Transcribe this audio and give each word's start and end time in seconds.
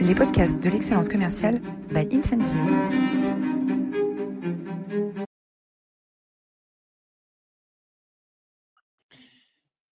les 0.00 0.14
podcasts 0.14 0.62
de 0.62 0.70
l'excellence 0.70 1.08
commerciale 1.08 1.60
by 1.92 2.08
Incentive. 2.12 2.56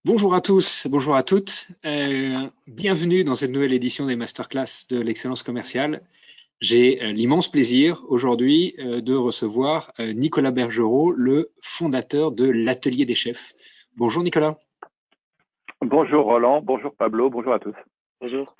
Bonjour 0.04 0.34
à 0.34 0.40
tous, 0.40 0.86
bonjour 0.88 1.16
à 1.16 1.24
toutes. 1.24 1.68
Euh, 1.84 2.48
bienvenue 2.68 3.24
dans 3.24 3.34
cette 3.34 3.50
nouvelle 3.50 3.72
édition 3.72 4.06
des 4.06 4.14
masterclass 4.14 4.86
de 4.88 5.00
l'excellence 5.00 5.42
commerciale. 5.42 6.02
J'ai 6.60 7.02
euh, 7.02 7.10
l'immense 7.10 7.50
plaisir 7.50 8.04
aujourd'hui 8.08 8.74
euh, 8.78 9.00
de 9.00 9.14
recevoir 9.14 9.92
Nicolas 9.98 10.52
Bergerot, 10.52 11.10
le 11.10 11.50
fondateur 11.60 12.30
de 12.30 12.48
l'Atelier 12.48 13.04
des 13.06 13.16
chefs. 13.16 13.54
Bonjour 13.96 14.22
Nicolas. 14.22 14.56
Bonjour 15.80 16.24
Roland, 16.24 16.62
bonjour 16.62 16.94
Pablo, 16.94 17.28
bonjour 17.28 17.52
à 17.52 17.58
tous. 17.58 17.74
Bonjour. 18.20 18.54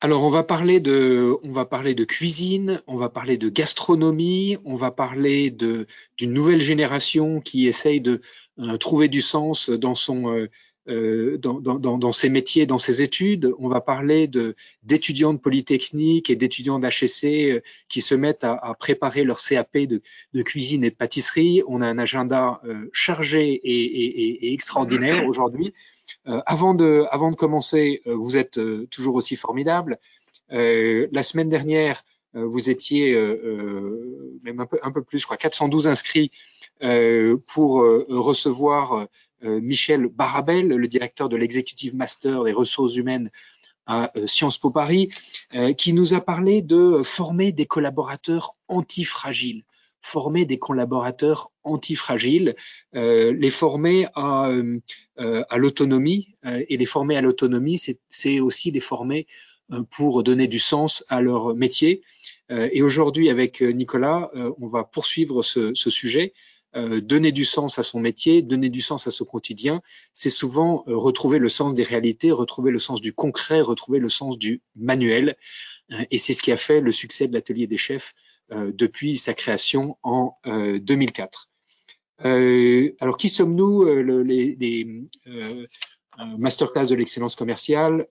Alors, 0.00 0.22
on 0.22 0.30
va 0.30 0.44
parler 0.44 0.78
de, 0.78 1.36
on 1.42 1.50
va 1.50 1.64
parler 1.64 1.94
de 1.94 2.04
cuisine, 2.04 2.80
on 2.86 2.96
va 2.96 3.08
parler 3.08 3.36
de 3.36 3.48
gastronomie, 3.48 4.56
on 4.64 4.76
va 4.76 4.92
parler 4.92 5.50
de 5.50 5.88
d'une 6.16 6.32
nouvelle 6.32 6.60
génération 6.60 7.40
qui 7.40 7.66
essaye 7.66 8.00
de 8.00 8.20
euh, 8.60 8.76
trouver 8.76 9.08
du 9.08 9.20
sens 9.22 9.70
dans 9.70 9.96
son 9.96 10.32
euh, 10.32 10.48
euh, 10.88 11.36
dans, 11.38 11.60
dans, 11.60 11.98
dans, 11.98 12.12
ses 12.12 12.28
métiers, 12.28 12.64
dans 12.64 12.78
ses 12.78 13.02
études. 13.02 13.52
On 13.58 13.68
va 13.68 13.80
parler 13.80 14.28
de 14.28 14.54
d'étudiants 14.84 15.34
de 15.34 15.38
Polytechnique 15.40 16.30
et 16.30 16.36
d'étudiants 16.36 16.78
d'HEC 16.78 17.64
qui 17.88 18.00
se 18.00 18.14
mettent 18.14 18.44
à, 18.44 18.52
à, 18.54 18.74
préparer 18.74 19.24
leur 19.24 19.40
CAP 19.40 19.78
de, 19.78 20.00
de, 20.32 20.42
cuisine 20.42 20.84
et 20.84 20.90
de 20.90 20.94
pâtisserie. 20.94 21.62
On 21.66 21.82
a 21.82 21.88
un 21.88 21.98
agenda 21.98 22.62
chargé 22.92 23.50
et, 23.50 23.84
et, 23.84 24.46
et 24.46 24.52
extraordinaire 24.52 25.26
aujourd'hui. 25.28 25.72
Euh, 26.28 26.42
avant, 26.46 26.74
de, 26.74 27.06
avant 27.10 27.30
de 27.30 27.36
commencer, 27.36 28.02
euh, 28.06 28.14
vous 28.14 28.36
êtes 28.36 28.58
euh, 28.58 28.86
toujours 28.90 29.14
aussi 29.14 29.36
formidable. 29.36 29.98
la 30.50 31.22
semaine 31.22 31.50
dernière, 31.50 32.02
vous 32.32 32.70
étiez 32.70 33.14
même 34.42 34.60
un 34.82 34.92
peu, 34.92 35.02
plus, 35.02 35.18
je 35.18 35.24
crois, 35.24 35.36
412 35.36 35.86
inscrits 35.86 36.30
pour 37.46 37.84
recevoir 38.08 39.06
Michel 39.42 40.06
Barabel, 40.06 40.68
le 40.68 40.88
directeur 40.88 41.28
de 41.28 41.36
l'executive 41.36 41.94
master 41.94 42.44
des 42.44 42.52
ressources 42.52 42.96
humaines 42.96 43.30
à 43.86 44.10
Sciences 44.24 44.56
Po 44.56 44.70
Paris, 44.70 45.10
qui 45.76 45.92
nous 45.92 46.14
a 46.14 46.22
parlé 46.22 46.62
de 46.62 47.02
former 47.02 47.52
des 47.52 47.66
collaborateurs 47.66 48.54
antifragiles 48.68 49.64
former 50.02 50.44
des 50.44 50.58
collaborateurs 50.58 51.50
antifragiles, 51.64 52.54
euh, 52.94 53.32
les 53.32 53.50
former 53.50 54.06
à, 54.14 54.48
euh, 54.48 55.42
à 55.48 55.58
l'autonomie, 55.58 56.34
euh, 56.44 56.64
et 56.68 56.76
les 56.76 56.86
former 56.86 57.16
à 57.16 57.20
l'autonomie, 57.20 57.78
c'est 58.08 58.40
aussi 58.40 58.70
les 58.70 58.80
former 58.80 59.26
euh, 59.72 59.82
pour 59.90 60.22
donner 60.22 60.46
du 60.46 60.58
sens 60.58 61.04
à 61.08 61.20
leur 61.20 61.54
métier. 61.54 62.02
Euh, 62.50 62.68
et 62.72 62.82
aujourd'hui, 62.82 63.28
avec 63.28 63.60
Nicolas, 63.60 64.30
on 64.58 64.66
va 64.66 64.84
poursuivre 64.84 65.42
ce, 65.42 65.74
ce 65.74 65.90
sujet. 65.90 66.32
donner 66.74 67.32
du 67.32 67.44
sens 67.44 67.78
à 67.78 67.82
son 67.82 67.98
métier, 67.98 68.42
donner 68.42 68.68
du 68.68 68.82
sens 68.82 69.06
à 69.06 69.10
son 69.10 69.24
quotidien, 69.24 69.80
c'est 70.12 70.30
souvent 70.30 70.84
retrouver 70.86 71.38
le 71.38 71.48
sens 71.48 71.72
des 71.74 71.82
réalités, 71.82 72.30
retrouver 72.30 72.70
le 72.70 72.78
sens 72.78 73.00
du 73.00 73.12
concret, 73.12 73.62
retrouver 73.62 74.00
le 74.00 74.10
sens 74.10 74.38
du 74.38 74.60
manuel. 74.76 75.36
et 76.10 76.18
c'est 76.18 76.34
ce 76.34 76.42
qui 76.42 76.52
a 76.52 76.58
fait 76.58 76.80
le 76.80 76.92
succès 76.92 77.26
de 77.26 77.32
l'atelier 77.32 77.66
des 77.66 77.78
chefs 77.78 78.14
euh, 78.14 78.37
depuis 78.50 79.16
sa 79.16 79.34
création 79.34 79.96
en 80.02 80.36
2004. 80.46 81.48
Euh, 82.24 82.28
euh, 82.28 82.96
alors, 83.00 83.16
qui 83.16 83.28
sommes-nous 83.28 83.84
les, 83.84 84.56
les 84.58 85.08
masterclass 86.38 86.86
de 86.86 86.94
l'excellence 86.96 87.36
commerciale 87.36 88.08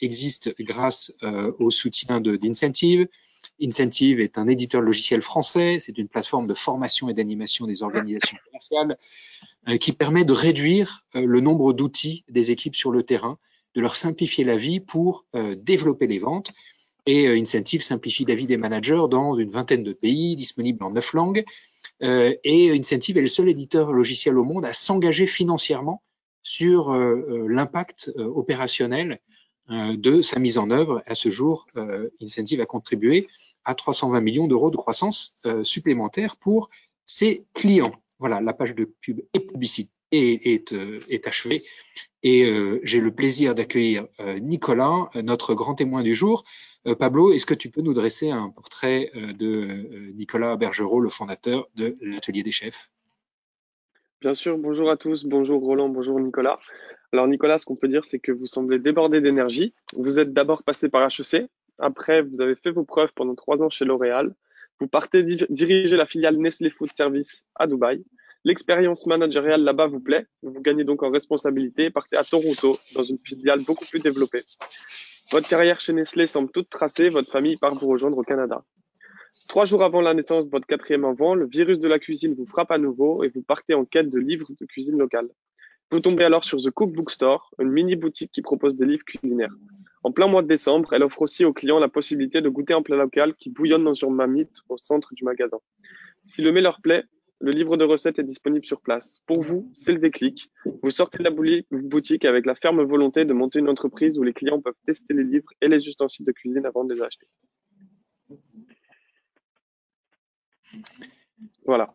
existent 0.00 0.50
grâce 0.60 1.12
au 1.58 1.70
soutien 1.70 2.20
d'Incentive. 2.20 3.08
Incentive 3.60 4.20
est 4.20 4.36
un 4.38 4.48
éditeur 4.48 4.82
logiciel 4.82 5.22
français, 5.22 5.78
c'est 5.80 5.96
une 5.96 6.08
plateforme 6.08 6.46
de 6.46 6.52
formation 6.54 7.08
et 7.08 7.14
d'animation 7.14 7.66
des 7.66 7.82
organisations 7.82 8.36
commerciales 8.44 8.98
qui 9.80 9.92
permet 9.92 10.24
de 10.24 10.32
réduire 10.32 11.04
le 11.14 11.40
nombre 11.40 11.72
d'outils 11.72 12.24
des 12.28 12.50
équipes 12.50 12.76
sur 12.76 12.92
le 12.92 13.02
terrain, 13.02 13.38
de 13.74 13.80
leur 13.80 13.96
simplifier 13.96 14.44
la 14.44 14.56
vie 14.56 14.78
pour 14.78 15.24
développer 15.56 16.06
les 16.06 16.18
ventes 16.18 16.52
et 17.06 17.28
euh, 17.28 17.36
Incentive 17.36 17.82
simplifie 17.82 18.24
la 18.24 18.34
vie 18.34 18.46
des 18.46 18.56
managers 18.56 19.04
dans 19.08 19.34
une 19.34 19.50
vingtaine 19.50 19.84
de 19.84 19.92
pays, 19.92 20.36
disponible 20.36 20.84
en 20.84 20.90
neuf 20.90 21.12
langues. 21.14 21.44
Euh, 22.02 22.34
et 22.44 22.70
Incentive 22.72 23.16
est 23.16 23.22
le 23.22 23.28
seul 23.28 23.48
éditeur 23.48 23.92
logiciel 23.92 24.36
au 24.36 24.44
monde 24.44 24.64
à 24.64 24.72
s'engager 24.72 25.26
financièrement 25.26 26.02
sur 26.42 26.92
euh, 26.92 27.46
l'impact 27.48 28.12
opérationnel 28.16 29.20
de 29.68 30.20
sa 30.22 30.38
mise 30.38 30.58
en 30.58 30.70
œuvre. 30.70 31.02
À 31.06 31.16
ce 31.16 31.28
jour, 31.28 31.66
Incentive 32.22 32.60
a 32.60 32.66
contribué 32.66 33.26
à 33.64 33.74
320 33.74 34.20
millions 34.20 34.46
d'euros 34.46 34.70
de 34.70 34.76
croissance 34.76 35.34
supplémentaire 35.64 36.36
pour 36.36 36.70
ses 37.04 37.46
clients. 37.52 37.90
Voilà, 38.20 38.40
la 38.40 38.52
page 38.52 38.76
de 38.76 38.84
pub 38.84 39.22
et 39.34 39.40
publicité 39.40 39.90
est, 40.12 40.46
est, 40.46 40.76
est 41.08 41.26
achevée. 41.26 41.64
Et 42.22 42.48
j'ai 42.84 43.00
le 43.00 43.10
plaisir 43.10 43.56
d'accueillir 43.56 44.06
Nicolas, 44.40 45.10
notre 45.16 45.54
grand 45.54 45.74
témoin 45.74 46.04
du 46.04 46.14
jour. 46.14 46.44
Euh, 46.86 46.94
Pablo, 46.94 47.32
est-ce 47.32 47.46
que 47.46 47.54
tu 47.54 47.68
peux 47.68 47.80
nous 47.82 47.94
dresser 47.94 48.30
un 48.30 48.48
portrait 48.50 49.10
euh, 49.16 49.32
de 49.32 49.46
euh, 49.46 50.12
Nicolas 50.14 50.56
Bergerot, 50.56 51.00
le 51.00 51.08
fondateur 51.08 51.68
de 51.74 51.96
l'Atelier 52.00 52.44
des 52.44 52.52
chefs? 52.52 52.90
Bien 54.20 54.34
sûr, 54.34 54.56
bonjour 54.56 54.90
à 54.90 54.96
tous, 54.96 55.24
bonjour 55.24 55.60
Roland, 55.62 55.88
bonjour 55.88 56.20
Nicolas. 56.20 56.58
Alors 57.12 57.26
Nicolas, 57.26 57.58
ce 57.58 57.66
qu'on 57.66 57.76
peut 57.76 57.88
dire, 57.88 58.04
c'est 58.04 58.20
que 58.20 58.30
vous 58.30 58.46
semblez 58.46 58.78
débordé 58.78 59.20
d'énergie. 59.20 59.74
Vous 59.94 60.20
êtes 60.20 60.32
d'abord 60.32 60.62
passé 60.62 60.88
par 60.88 61.02
HEC, 61.06 61.48
après 61.78 62.22
vous 62.22 62.40
avez 62.40 62.54
fait 62.54 62.70
vos 62.70 62.84
preuves 62.84 63.10
pendant 63.16 63.34
trois 63.34 63.62
ans 63.62 63.68
chez 63.68 63.84
L'Oréal. 63.84 64.34
Vous 64.78 64.86
partez 64.86 65.22
diriger 65.22 65.96
la 65.96 66.06
filiale 66.06 66.36
Nestlé 66.36 66.70
Food 66.70 66.90
Service 66.94 67.44
à 67.56 67.66
Dubaï. 67.66 68.04
L'expérience 68.44 69.06
managériale 69.06 69.62
là-bas 69.62 69.86
vous 69.86 70.00
plaît. 70.00 70.26
Vous 70.42 70.60
gagnez 70.60 70.84
donc 70.84 71.02
en 71.02 71.10
responsabilité 71.10 71.86
et 71.86 71.90
partez 71.90 72.16
à 72.16 72.22
Toronto 72.22 72.76
dans 72.94 73.02
une 73.02 73.18
filiale 73.18 73.60
beaucoup 73.64 73.84
plus 73.86 74.00
développée. 74.00 74.42
Votre 75.32 75.48
carrière 75.48 75.80
chez 75.80 75.92
Nestlé 75.92 76.28
semble 76.28 76.50
toute 76.52 76.70
tracée, 76.70 77.08
votre 77.08 77.30
famille 77.30 77.56
part 77.56 77.74
vous 77.74 77.88
rejoindre 77.88 78.16
au 78.16 78.22
Canada. 78.22 78.58
Trois 79.48 79.64
jours 79.64 79.82
avant 79.82 80.00
la 80.00 80.14
naissance 80.14 80.46
de 80.46 80.50
votre 80.52 80.66
quatrième 80.66 81.04
enfant, 81.04 81.34
le 81.34 81.46
virus 81.46 81.80
de 81.80 81.88
la 81.88 81.98
cuisine 81.98 82.34
vous 82.34 82.46
frappe 82.46 82.70
à 82.70 82.78
nouveau 82.78 83.24
et 83.24 83.28
vous 83.28 83.42
partez 83.42 83.74
en 83.74 83.84
quête 83.84 84.08
de 84.08 84.20
livres 84.20 84.50
de 84.58 84.66
cuisine 84.66 84.96
locale. 84.96 85.28
Vous 85.90 85.98
tombez 85.98 86.24
alors 86.24 86.44
sur 86.44 86.58
The 86.58 86.70
Cookbook 86.70 87.10
Store, 87.10 87.50
une 87.60 87.70
mini 87.70 87.96
boutique 87.96 88.30
qui 88.32 88.40
propose 88.40 88.76
des 88.76 88.86
livres 88.86 89.04
culinaires. 89.04 89.54
En 90.04 90.12
plein 90.12 90.28
mois 90.28 90.42
de 90.42 90.46
décembre, 90.46 90.92
elle 90.92 91.02
offre 91.02 91.22
aussi 91.22 91.44
aux 91.44 91.52
clients 91.52 91.80
la 91.80 91.88
possibilité 91.88 92.40
de 92.40 92.48
goûter 92.48 92.74
un 92.74 92.82
plat 92.82 92.96
local 92.96 93.34
qui 93.34 93.50
bouillonne 93.50 93.82
dans 93.82 93.94
une 93.94 94.14
mamite 94.14 94.62
au 94.68 94.76
centre 94.76 95.12
du 95.14 95.24
magasin. 95.24 95.58
Si 96.22 96.40
le 96.40 96.52
mets 96.52 96.60
leur 96.60 96.80
plaît, 96.80 97.02
le 97.40 97.52
livre 97.52 97.76
de 97.76 97.84
recettes 97.84 98.18
est 98.18 98.24
disponible 98.24 98.64
sur 98.64 98.80
place. 98.80 99.20
Pour 99.26 99.42
vous, 99.42 99.70
c'est 99.74 99.92
le 99.92 99.98
déclic. 99.98 100.50
Vous 100.82 100.90
sortez 100.90 101.18
de 101.18 101.24
la 101.24 101.30
boutique 101.70 102.24
avec 102.24 102.46
la 102.46 102.54
ferme 102.54 102.82
volonté 102.82 103.24
de 103.24 103.32
monter 103.32 103.58
une 103.58 103.68
entreprise 103.68 104.18
où 104.18 104.22
les 104.22 104.32
clients 104.32 104.60
peuvent 104.60 104.74
tester 104.84 105.14
les 105.14 105.24
livres 105.24 105.48
et 105.60 105.68
les 105.68 105.86
ustensiles 105.86 106.24
de 106.24 106.32
cuisine 106.32 106.64
avant 106.64 106.84
de 106.84 106.94
les 106.94 107.02
acheter. 107.02 107.26
Voilà. 111.64 111.94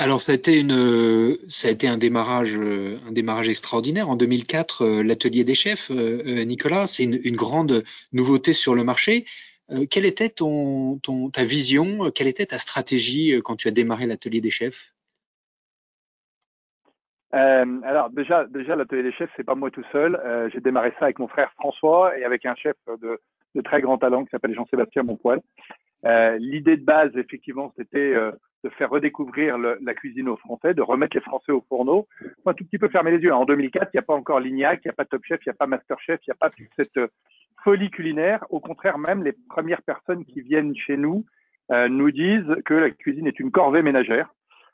Alors 0.00 0.22
ça 0.22 0.30
a 0.30 0.34
été 0.36 0.60
un 0.60 1.98
démarrage, 1.98 2.56
extraordinaire 3.48 4.08
en 4.08 4.14
2004. 4.14 4.82
Euh, 4.82 5.02
l'atelier 5.02 5.42
des 5.42 5.56
chefs, 5.56 5.90
euh, 5.90 6.22
euh, 6.24 6.44
Nicolas, 6.44 6.86
c'est 6.86 7.02
une, 7.02 7.34
grande 7.34 7.82
nouveauté 8.12 8.52
sur 8.52 8.76
le 8.76 8.84
marché. 8.84 9.26
Euh, 9.70 9.86
quelle 9.86 10.06
était 10.06 10.30
ton, 10.30 10.98
ta 11.32 11.44
vision 11.44 12.10
Quelle 12.10 12.26
était 12.26 12.46
ta 12.46 12.58
stratégie 12.58 13.34
euh, 13.34 13.42
quand 13.42 13.56
tu 13.56 13.68
as 13.68 13.70
démarré 13.70 14.06
l'atelier 14.06 14.40
des 14.40 14.50
chefs? 14.50 14.94
Euh, 17.34 17.80
alors 17.82 18.08
déjà, 18.10 18.46
déjà 18.46 18.74
l'atelier 18.74 19.02
des 19.02 19.12
chefs, 19.12 19.30
c'est 19.36 19.44
pas 19.44 19.54
moi 19.54 19.70
tout 19.70 19.84
seul. 19.92 20.16
Euh, 20.16 20.48
j'ai 20.52 20.60
démarré 20.60 20.92
ça 20.98 21.04
avec 21.04 21.18
mon 21.18 21.28
frère 21.28 21.52
François 21.52 22.18
et 22.18 22.24
avec 22.24 22.46
un 22.46 22.54
chef 22.54 22.76
de, 23.02 23.20
de 23.54 23.60
très 23.60 23.82
grand 23.82 23.98
talent 23.98 24.24
qui 24.24 24.30
s'appelle 24.30 24.54
Jean-Sébastien 24.54 25.02
Monpoil. 25.02 25.40
Euh, 26.06 26.38
L'idée 26.38 26.78
de 26.78 26.84
base, 26.84 27.14
effectivement, 27.16 27.72
c'était 27.76 28.14
de 28.64 28.70
faire 28.70 28.90
redécouvrir 28.90 29.58
le, 29.58 29.78
la 29.82 29.94
cuisine 29.94 30.28
aux 30.28 30.36
Français, 30.36 30.74
de 30.74 30.82
remettre 30.82 31.16
les 31.16 31.22
Français 31.22 31.52
au 31.52 31.64
fourneau. 31.68 32.08
Faut 32.42 32.50
un 32.50 32.54
tout 32.54 32.64
petit 32.64 32.78
peu 32.78 32.88
fermer 32.88 33.12
les 33.12 33.18
yeux. 33.18 33.32
En 33.32 33.44
2004, 33.44 33.90
il 33.92 33.96
n'y 33.96 34.00
a 34.00 34.02
pas 34.02 34.14
encore 34.14 34.40
Lignac, 34.40 34.80
il 34.84 34.88
n'y 34.88 34.90
a 34.90 34.94
pas 34.94 35.04
Top 35.04 35.24
Chef, 35.24 35.40
il 35.44 35.48
n'y 35.48 35.52
a 35.52 35.56
pas 35.56 35.66
Master 35.66 35.98
Chef, 36.00 36.20
il 36.26 36.30
n'y 36.30 36.32
a 36.32 36.36
pas 36.36 36.50
toute 36.50 36.68
cette 36.76 37.00
folie 37.62 37.90
culinaire. 37.90 38.44
Au 38.50 38.60
contraire, 38.60 38.98
même 38.98 39.22
les 39.22 39.32
premières 39.48 39.82
personnes 39.82 40.24
qui 40.24 40.40
viennent 40.40 40.74
chez 40.76 40.96
nous 40.96 41.24
euh, 41.70 41.88
nous 41.88 42.10
disent 42.10 42.56
que 42.64 42.74
la 42.74 42.90
cuisine 42.90 43.26
est 43.26 43.40
une 43.40 43.50
corvée 43.50 43.82
ménagère. 43.82 44.32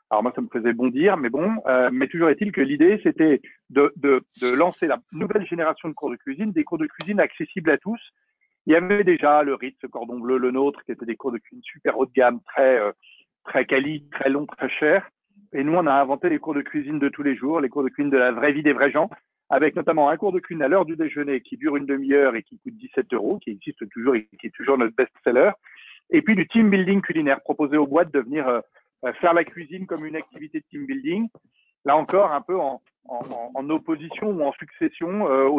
Alors 0.09 0.21
moi, 0.21 0.31
ça 0.35 0.41
me 0.41 0.47
faisait 0.47 0.73
bondir, 0.73 1.17
mais 1.17 1.29
bon, 1.29 1.55
euh, 1.65 1.89
mais 1.91 2.07
toujours 2.07 2.29
est-il 2.29 2.51
que 2.51 2.61
l'idée, 2.61 2.99
c'était 3.03 3.41
de, 3.71 3.91
de, 3.95 4.23
de, 4.41 4.53
lancer 4.53 4.85
la 4.85 4.99
nouvelle 5.11 5.45
génération 5.47 5.89
de 5.89 5.93
cours 5.93 6.11
de 6.11 6.15
cuisine, 6.15 6.51
des 6.51 6.63
cours 6.63 6.77
de 6.77 6.85
cuisine 6.85 7.19
accessibles 7.19 7.71
à 7.71 7.77
tous. 7.77 7.99
Il 8.67 8.73
y 8.73 8.75
avait 8.75 9.03
déjà 9.03 9.43
le 9.43 9.55
Ritz, 9.55 9.77
ce 9.81 9.87
cordon 9.87 10.19
bleu, 10.19 10.37
le 10.37 10.51
nôtre, 10.51 10.83
qui 10.83 10.91
étaient 10.91 11.05
des 11.05 11.15
cours 11.15 11.31
de 11.31 11.37
cuisine 11.39 11.63
super 11.63 11.97
haut 11.97 12.05
de 12.05 12.11
gamme, 12.13 12.39
très 12.45 12.79
euh, 12.79 12.91
très 13.45 13.65
quali, 13.65 14.07
très 14.11 14.29
long, 14.29 14.45
très 14.45 14.69
cher. 14.69 15.09
Et 15.53 15.63
nous, 15.63 15.73
on 15.73 15.87
a 15.87 15.93
inventé 15.93 16.29
les 16.29 16.39
cours 16.39 16.53
de 16.53 16.61
cuisine 16.61 16.99
de 16.99 17.09
tous 17.09 17.23
les 17.23 17.35
jours, 17.35 17.61
les 17.61 17.69
cours 17.69 17.83
de 17.83 17.89
cuisine 17.89 18.11
de 18.11 18.17
la 18.17 18.31
vraie 18.31 18.51
vie 18.51 18.63
des 18.63 18.73
vrais 18.73 18.91
gens, 18.91 19.09
avec 19.49 19.75
notamment 19.75 20.09
un 20.09 20.17
cours 20.17 20.33
de 20.33 20.39
cuisine 20.39 20.63
à 20.63 20.67
l'heure 20.67 20.85
du 20.85 20.95
déjeuner 20.95 21.41
qui 21.41 21.55
dure 21.55 21.77
une 21.77 21.85
demi-heure 21.85 22.35
et 22.35 22.43
qui 22.43 22.59
coûte 22.59 22.75
17 22.75 23.13
euros, 23.13 23.39
qui 23.39 23.51
existe 23.51 23.87
toujours 23.89 24.15
et 24.15 24.27
qui 24.39 24.47
est 24.47 24.55
toujours 24.55 24.77
notre 24.77 24.95
best-seller. 24.95 25.51
Et 26.09 26.21
puis 26.21 26.35
du 26.35 26.47
team 26.47 26.69
building 26.69 27.01
culinaire, 27.01 27.41
proposé 27.41 27.77
aux 27.77 27.87
boîtes 27.87 28.11
de 28.11 28.19
venir 28.19 28.47
euh, 28.47 28.61
faire 29.21 29.33
la 29.33 29.43
cuisine 29.43 29.85
comme 29.85 30.05
une 30.05 30.15
activité 30.15 30.59
de 30.59 30.65
team 30.69 30.85
building. 30.85 31.29
Là 31.85 31.95
encore, 31.95 32.31
un 32.31 32.41
peu 32.41 32.57
en, 32.57 32.81
opposition 33.69 34.31
ou 34.31 34.43
en 34.43 34.51
succession 34.53 35.29
euh, 35.29 35.49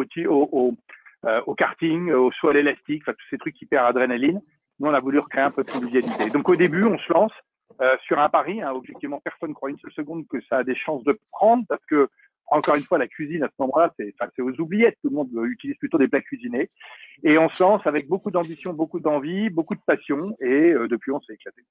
euh, 1.25 1.41
au, 1.45 1.55
karting, 1.55 2.11
au 2.11 2.31
saut 2.33 2.49
à 2.49 2.53
l'élastique, 2.53 3.03
enfin, 3.03 3.13
tous 3.13 3.27
ces 3.29 3.37
trucs 3.37 3.59
hyper 3.61 3.85
adrénaline. 3.85 4.41
Nous, 4.79 4.89
on 4.89 4.93
a 4.93 4.99
voulu 4.99 5.19
recréer 5.19 5.43
un 5.43 5.51
peu 5.51 5.63
de 5.63 5.71
convivialité. 5.71 6.29
Donc 6.29 6.49
au 6.49 6.55
début, 6.55 6.83
on 6.83 6.97
se 6.99 7.11
lance 7.11 7.31
euh, 7.81 7.95
sur 8.05 8.19
un 8.19 8.29
pari. 8.29 8.61
Hein, 8.61 8.71
objectivement, 8.73 9.19
personne 9.23 9.49
ne 9.49 9.53
croit 9.53 9.69
une 9.69 9.79
seule 9.79 9.91
seconde 9.91 10.27
que 10.27 10.41
ça 10.49 10.57
a 10.57 10.63
des 10.63 10.75
chances 10.75 11.03
de 11.03 11.19
prendre 11.31 11.65
parce 11.67 11.85
que 11.85 12.09
encore 12.49 12.75
une 12.75 12.83
fois, 12.83 12.97
la 12.97 13.07
cuisine 13.07 13.43
à 13.43 13.47
ce 13.47 13.53
moment-là, 13.59 13.93
c'est 13.99 14.13
enfin, 14.19 14.31
aux 14.39 14.61
oubliettes. 14.61 14.97
Tout 15.01 15.09
le 15.09 15.15
monde 15.15 15.29
utilise 15.51 15.75
plutôt 15.77 15.97
des 15.97 16.07
plats 16.07 16.21
cuisinés. 16.21 16.69
Et 17.23 17.37
on 17.37 17.49
se 17.49 17.61
lance 17.61 17.85
avec 17.85 18.07
beaucoup 18.07 18.31
d'ambition, 18.31 18.73
beaucoup 18.73 18.99
d'envie, 18.99 19.49
beaucoup 19.49 19.75
de 19.75 19.81
passion. 19.85 20.35
Et 20.39 20.71
euh, 20.71 20.87
depuis, 20.87 21.11
on 21.11 21.21
s'est 21.21 21.33
éclaté. 21.33 21.63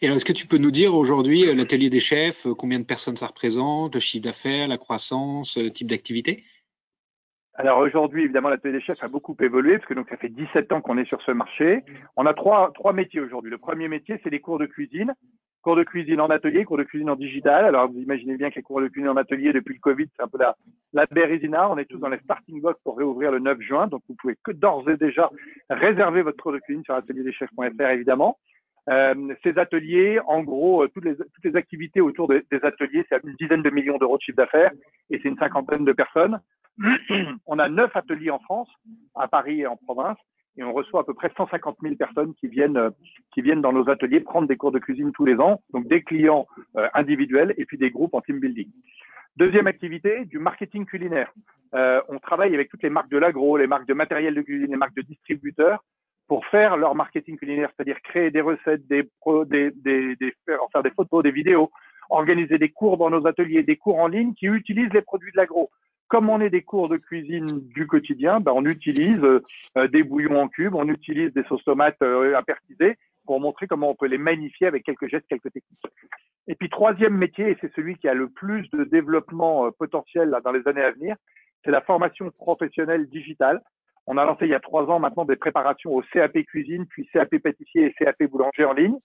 Et 0.00 0.06
alors, 0.06 0.16
est-ce 0.16 0.24
que 0.24 0.32
tu 0.32 0.46
peux 0.46 0.58
nous 0.58 0.70
dire 0.70 0.94
aujourd'hui, 0.94 1.48
euh, 1.48 1.54
l'atelier 1.54 1.88
des 1.88 2.00
chefs, 2.00 2.46
combien 2.58 2.78
de 2.78 2.84
personnes 2.84 3.16
ça 3.16 3.26
représente, 3.26 3.94
le 3.94 4.00
chiffre 4.00 4.24
d'affaires, 4.24 4.68
la 4.68 4.78
croissance, 4.78 5.56
le 5.56 5.70
type 5.70 5.88
d'activité? 5.88 6.44
Alors 7.58 7.78
aujourd'hui, 7.78 8.22
évidemment, 8.22 8.50
l'atelier 8.50 8.74
des 8.74 8.80
chefs 8.80 9.02
a 9.02 9.08
beaucoup 9.08 9.36
évolué 9.40 9.78
parce 9.78 9.88
que 9.88 9.94
donc 9.94 10.08
ça 10.08 10.16
fait 10.16 10.28
17 10.28 10.70
ans 10.70 10.80
qu'on 10.80 10.96
est 10.96 11.04
sur 11.06 11.20
ce 11.22 11.32
marché. 11.32 11.82
On 12.16 12.24
a 12.24 12.32
trois, 12.32 12.70
trois 12.72 12.92
métiers 12.92 13.20
aujourd'hui. 13.20 13.50
Le 13.50 13.58
premier 13.58 13.88
métier, 13.88 14.20
c'est 14.22 14.30
les 14.30 14.38
cours 14.38 14.60
de 14.60 14.66
cuisine. 14.66 15.12
Cours 15.62 15.74
de 15.74 15.82
cuisine 15.82 16.20
en 16.20 16.28
atelier, 16.28 16.64
cours 16.64 16.78
de 16.78 16.84
cuisine 16.84 17.10
en 17.10 17.16
digital. 17.16 17.64
Alors 17.64 17.90
vous 17.90 17.98
imaginez 17.98 18.36
bien 18.36 18.50
que 18.50 18.54
les 18.54 18.62
cours 18.62 18.80
de 18.80 18.86
cuisine 18.86 19.08
en 19.08 19.16
atelier 19.16 19.52
depuis 19.52 19.74
le 19.74 19.80
Covid, 19.80 20.06
c'est 20.16 20.22
un 20.22 20.28
peu 20.28 20.38
la, 20.38 20.56
la 20.92 21.06
bérésina. 21.06 21.68
On 21.68 21.76
est 21.78 21.86
tous 21.86 21.98
dans 21.98 22.08
les 22.08 22.20
starting 22.20 22.60
blocks 22.60 22.78
pour 22.84 22.96
réouvrir 22.96 23.32
le 23.32 23.40
9 23.40 23.60
juin. 23.60 23.88
Donc 23.88 24.02
vous 24.08 24.14
pouvez 24.14 24.36
que 24.44 24.52
d'ores 24.52 24.88
et 24.88 24.96
déjà 24.96 25.28
réserver 25.68 26.22
votre 26.22 26.40
cours 26.40 26.52
de 26.52 26.58
cuisine 26.58 26.84
sur 26.84 26.94
atelierdechefs.fr 26.94 27.90
évidemment. 27.90 28.38
Euh, 28.88 29.34
ces 29.42 29.58
ateliers, 29.58 30.20
en 30.28 30.44
gros, 30.44 30.84
euh, 30.84 30.88
toutes 30.94 31.04
les, 31.04 31.16
toutes 31.16 31.44
les 31.44 31.56
activités 31.56 32.00
autour 32.00 32.28
des 32.28 32.44
ateliers, 32.62 33.04
c'est 33.08 33.20
une 33.24 33.34
dizaine 33.34 33.62
de 33.62 33.70
millions 33.70 33.98
d'euros 33.98 34.16
de 34.16 34.22
chiffre 34.22 34.36
d'affaires 34.36 34.70
et 35.10 35.18
c'est 35.20 35.28
une 35.28 35.36
cinquantaine 35.36 35.84
de 35.84 35.92
personnes. 35.92 36.40
On 37.46 37.58
a 37.58 37.68
neuf 37.68 37.94
ateliers 37.94 38.30
en 38.30 38.38
France, 38.38 38.68
à 39.14 39.28
Paris 39.28 39.60
et 39.60 39.66
en 39.66 39.76
province, 39.76 40.18
et 40.56 40.64
on 40.64 40.72
reçoit 40.72 41.00
à 41.00 41.04
peu 41.04 41.14
près 41.14 41.30
150 41.36 41.76
000 41.82 41.94
personnes 41.94 42.34
qui 42.34 42.48
viennent, 42.48 42.76
euh, 42.76 42.90
qui 43.32 43.42
viennent 43.42 43.62
dans 43.62 43.72
nos 43.72 43.88
ateliers 43.88 44.20
prendre 44.20 44.48
des 44.48 44.56
cours 44.56 44.72
de 44.72 44.78
cuisine 44.78 45.12
tous 45.12 45.24
les 45.24 45.36
ans, 45.36 45.60
donc 45.72 45.86
des 45.86 46.02
clients 46.02 46.46
individuels 46.94 47.54
et 47.56 47.64
puis 47.64 47.78
des 47.78 47.90
groupes 47.90 48.14
en 48.14 48.20
team 48.20 48.40
building. 48.40 48.68
Deuxième 49.38 49.68
activité, 49.68 50.24
du 50.24 50.40
marketing 50.40 50.84
culinaire. 50.84 51.32
Euh, 51.72 52.00
on 52.08 52.18
travaille 52.18 52.54
avec 52.54 52.68
toutes 52.68 52.82
les 52.82 52.90
marques 52.90 53.08
de 53.08 53.18
l'agro, 53.18 53.56
les 53.56 53.68
marques 53.68 53.86
de 53.86 53.94
matériel 53.94 54.34
de 54.34 54.42
cuisine, 54.42 54.70
les 54.70 54.76
marques 54.76 54.96
de 54.96 55.02
distributeurs 55.02 55.84
pour 56.26 56.44
faire 56.46 56.76
leur 56.76 56.96
marketing 56.96 57.36
culinaire, 57.36 57.70
c'est-à-dire 57.76 58.00
créer 58.02 58.32
des 58.32 58.40
recettes, 58.40 58.84
des, 58.88 59.08
des, 59.46 59.70
des, 60.16 60.34
faire 60.46 60.82
des 60.82 60.90
photos, 60.90 61.22
des 61.22 61.30
vidéos, 61.30 61.70
organiser 62.10 62.58
des 62.58 62.70
cours 62.70 62.96
dans 62.98 63.10
nos 63.10 63.28
ateliers, 63.28 63.62
des 63.62 63.76
cours 63.76 63.98
en 63.98 64.08
ligne 64.08 64.34
qui 64.34 64.46
utilisent 64.46 64.92
les 64.92 65.02
produits 65.02 65.30
de 65.30 65.36
l'agro. 65.36 65.70
Comme 66.08 66.30
on 66.30 66.40
est 66.40 66.50
des 66.50 66.62
cours 66.62 66.88
de 66.88 66.96
cuisine 66.96 67.46
du 67.46 67.86
quotidien, 67.86 68.40
ben 68.40 68.52
on 68.54 68.64
utilise 68.64 69.20
euh, 69.22 69.88
des 69.88 70.02
bouillons 70.02 70.40
en 70.40 70.48
cubes, 70.48 70.74
on 70.74 70.88
utilise 70.88 71.32
des 71.34 71.44
sauces 71.44 71.64
tomates 71.64 72.00
euh, 72.02 72.36
apertisées 72.36 72.96
pour 73.26 73.40
montrer 73.40 73.66
comment 73.66 73.90
on 73.90 73.94
peut 73.94 74.06
les 74.06 74.16
magnifier 74.16 74.66
avec 74.66 74.84
quelques 74.84 75.08
gestes, 75.08 75.26
quelques 75.28 75.52
techniques. 75.52 75.78
Et 76.46 76.54
puis 76.54 76.70
troisième 76.70 77.14
métier, 77.14 77.50
et 77.50 77.58
c'est 77.60 77.72
celui 77.74 77.96
qui 77.96 78.08
a 78.08 78.14
le 78.14 78.30
plus 78.30 78.70
de 78.70 78.84
développement 78.84 79.66
euh, 79.66 79.70
potentiel 79.70 80.30
là, 80.30 80.40
dans 80.40 80.52
les 80.52 80.66
années 80.66 80.82
à 80.82 80.92
venir, 80.92 81.14
c'est 81.62 81.70
la 81.70 81.82
formation 81.82 82.30
professionnelle 82.30 83.06
digitale. 83.08 83.60
On 84.06 84.16
a 84.16 84.24
lancé 84.24 84.46
il 84.46 84.50
y 84.50 84.54
a 84.54 84.60
trois 84.60 84.86
ans 84.86 84.98
maintenant 84.98 85.26
des 85.26 85.36
préparations 85.36 85.94
au 85.94 86.02
CAP 86.10 86.38
cuisine, 86.44 86.86
puis 86.86 87.06
CAP 87.12 87.36
pâtissier 87.36 87.84
et 87.84 87.92
CAP 87.92 88.22
boulanger 88.30 88.64
en 88.64 88.72
ligne. 88.72 88.96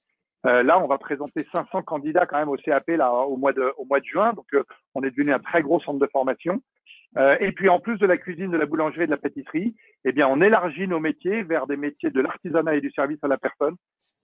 Euh, 0.45 0.59
là, 0.61 0.81
on 0.81 0.87
va 0.87 0.97
présenter 0.97 1.47
500 1.51 1.83
candidats 1.83 2.25
quand 2.25 2.37
même 2.37 2.49
au 2.49 2.57
CAP 2.57 2.87
là 2.89 3.11
au 3.11 3.37
mois 3.37 3.53
de 3.53 3.73
au 3.77 3.85
mois 3.85 3.99
de 3.99 4.05
juin. 4.05 4.33
Donc, 4.33 4.45
euh, 4.53 4.63
on 4.93 5.03
est 5.03 5.11
devenu 5.11 5.33
un 5.33 5.39
très 5.39 5.61
gros 5.61 5.79
centre 5.81 5.99
de 5.99 6.07
formation. 6.07 6.61
Euh, 7.17 7.37
et 7.39 7.51
puis, 7.51 7.69
en 7.69 7.79
plus 7.79 7.97
de 7.97 8.05
la 8.05 8.17
cuisine, 8.17 8.51
de 8.51 8.57
la 8.57 8.65
boulangerie 8.65 9.03
et 9.03 9.05
de 9.05 9.11
la 9.11 9.17
pâtisserie, 9.17 9.75
eh 10.05 10.11
bien, 10.11 10.27
on 10.27 10.41
élargit 10.41 10.87
nos 10.87 10.99
métiers 10.99 11.43
vers 11.43 11.67
des 11.67 11.77
métiers 11.77 12.09
de 12.09 12.21
l'artisanat 12.21 12.75
et 12.75 12.81
du 12.81 12.91
service 12.91 13.19
à 13.23 13.27
la 13.27 13.37
personne. 13.37 13.75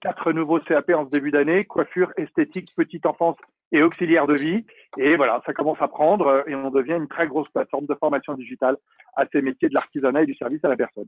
Quatre 0.02 0.32
nouveaux 0.32 0.60
CAP 0.60 0.92
en 0.92 1.06
ce 1.06 1.10
début 1.10 1.32
d'année 1.32 1.66
coiffure, 1.66 2.12
esthétique, 2.16 2.74
petite 2.76 3.06
enfance 3.06 3.36
et 3.72 3.84
auxiliaire 3.84 4.28
de 4.28 4.36
vie. 4.36 4.66
Et 4.98 5.18
voilà, 5.18 5.42
ça 5.46 5.54
commence 5.54 5.82
à 5.82 5.90
prendre 5.90 6.44
et 6.48 6.56
on 6.56 6.72
devient 6.72 6.94
une 6.94 7.10
très 7.10 7.28
grosse 7.28 7.50
plateforme 7.50 7.86
de 7.86 7.96
formation 7.96 8.34
digitale 8.34 8.78
à 9.16 9.26
ces 9.32 9.42
métiers 9.42 9.68
de 9.68 9.74
l'artisanat 9.74 10.24
et 10.24 10.26
du 10.26 10.36
service 10.36 10.64
à 10.64 10.70
la 10.70 10.78
personne. 10.78 11.08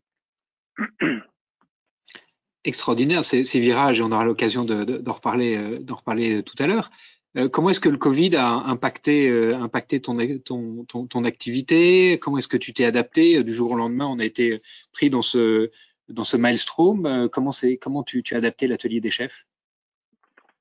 Extraordinaire 2.63 3.23
ces, 3.23 3.43
ces 3.43 3.59
virages, 3.59 4.01
on 4.01 4.11
aura 4.11 4.23
l'occasion 4.23 4.63
d'en 4.65 4.83
de, 4.83 5.09
reparler, 5.09 5.57
euh, 5.57 5.79
reparler 5.89 6.37
euh, 6.37 6.43
tout 6.43 6.61
à 6.61 6.67
l'heure. 6.67 6.91
Euh, 7.37 7.47
comment 7.47 7.69
est-ce 7.69 7.79
que 7.79 7.89
le 7.89 7.97
Covid 7.97 8.35
a 8.35 8.49
impacté, 8.49 9.29
euh, 9.29 9.55
impacté 9.55 10.01
ton, 10.01 10.17
ton, 10.43 11.07
ton, 11.07 11.23
activité? 11.23 12.19
Comment 12.19 12.37
est-ce 12.37 12.49
que 12.49 12.57
tu 12.57 12.73
t'es 12.73 12.83
adapté? 12.83 13.43
Du 13.43 13.53
jour 13.53 13.71
au 13.71 13.75
lendemain, 13.75 14.07
on 14.07 14.19
a 14.19 14.25
été 14.25 14.61
pris 14.91 15.09
dans 15.09 15.21
ce, 15.21 15.71
dans 16.09 16.25
ce 16.25 16.35
maelstrom. 16.35 17.29
Comment, 17.31 17.51
comment 17.79 18.03
tu, 18.03 18.23
as 18.31 18.37
adapté 18.37 18.67
l'atelier 18.67 18.99
des 18.99 19.11
chefs? 19.11 19.45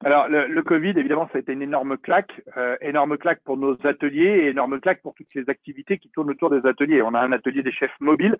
Alors, 0.02 0.28
le, 0.28 0.46
le, 0.46 0.62
Covid, 0.62 0.94
évidemment, 0.96 1.28
ça 1.30 1.38
a 1.38 1.40
été 1.40 1.52
une 1.52 1.60
énorme 1.60 1.98
claque, 1.98 2.40
euh, 2.56 2.76
énorme 2.80 3.18
claque 3.18 3.42
pour 3.44 3.58
nos 3.58 3.76
ateliers 3.84 4.44
et 4.44 4.46
énorme 4.46 4.80
claque 4.80 5.02
pour 5.02 5.14
toutes 5.14 5.34
les 5.34 5.50
activités 5.50 5.98
qui 5.98 6.08
tournent 6.08 6.30
autour 6.30 6.48
des 6.48 6.66
ateliers. 6.66 7.02
On 7.02 7.12
a 7.12 7.20
un 7.20 7.32
atelier 7.32 7.62
des 7.62 7.72
chefs 7.72 8.00
mobiles. 8.00 8.38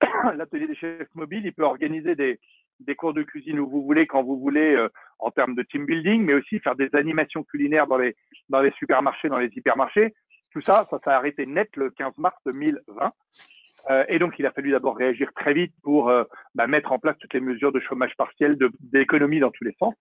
L'atelier 0.36 0.66
des 0.66 0.76
chefs 0.76 1.14
mobiles, 1.14 1.44
il 1.44 1.52
peut 1.52 1.64
organiser 1.64 2.14
des, 2.14 2.40
des, 2.80 2.94
cours 2.94 3.14
de 3.14 3.22
cuisine 3.22 3.60
où 3.60 3.68
vous 3.68 3.82
voulez, 3.82 4.06
quand 4.06 4.22
vous 4.22 4.38
voulez, 4.38 4.74
euh, 4.74 4.88
en 5.18 5.30
termes 5.30 5.54
de 5.54 5.62
team 5.62 5.86
building, 5.86 6.22
mais 6.22 6.34
aussi 6.34 6.58
faire 6.60 6.76
des 6.76 6.88
animations 6.94 7.42
culinaires 7.44 7.86
dans 7.86 7.98
les, 7.98 8.16
dans 8.48 8.60
les 8.60 8.72
supermarchés, 8.72 9.28
dans 9.28 9.38
les 9.38 9.50
hypermarchés. 9.54 10.14
Tout 10.50 10.60
ça, 10.60 10.86
ça 10.90 10.98
s'est 11.02 11.10
arrêté 11.10 11.46
net 11.46 11.68
le 11.76 11.90
15 11.90 12.18
mars 12.18 12.36
2020. 12.46 13.12
Euh, 13.90 14.04
et 14.08 14.18
donc, 14.18 14.38
il 14.38 14.46
a 14.46 14.52
fallu 14.52 14.70
d'abord 14.70 14.96
réagir 14.96 15.30
très 15.34 15.52
vite 15.52 15.74
pour 15.82 16.08
euh, 16.08 16.24
bah, 16.54 16.66
mettre 16.66 16.92
en 16.92 16.98
place 16.98 17.18
toutes 17.18 17.34
les 17.34 17.40
mesures 17.40 17.72
de 17.72 17.80
chômage 17.80 18.14
partiel, 18.16 18.56
d'économie 18.80 19.40
dans 19.40 19.50
tous 19.50 19.64
les 19.64 19.74
sens. 19.78 19.94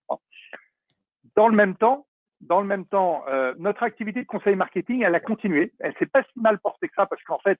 Dans 1.36 1.48
le 1.48 1.56
même 1.56 1.76
temps, 1.76 2.06
dans 2.48 2.62
le 2.62 2.68
même 2.68 2.86
temps, 2.86 3.24
euh, 3.28 3.54
notre 3.58 3.84
activité 3.84 4.22
de 4.22 4.28
conseil 4.28 4.56
marketing, 4.56 5.04
elle 5.04 5.16
a 5.16 5.20
continué. 5.20 5.72
Elle 5.80 5.94
s'est 5.98 6.06
pas 6.06 6.24
si 6.24 6.40
mal 6.40 6.60
portée 6.60 6.88
que 6.88 6.96
ça 6.96 7.06
parce 7.06 7.24
qu'en 7.24 7.40
fait, 7.40 7.60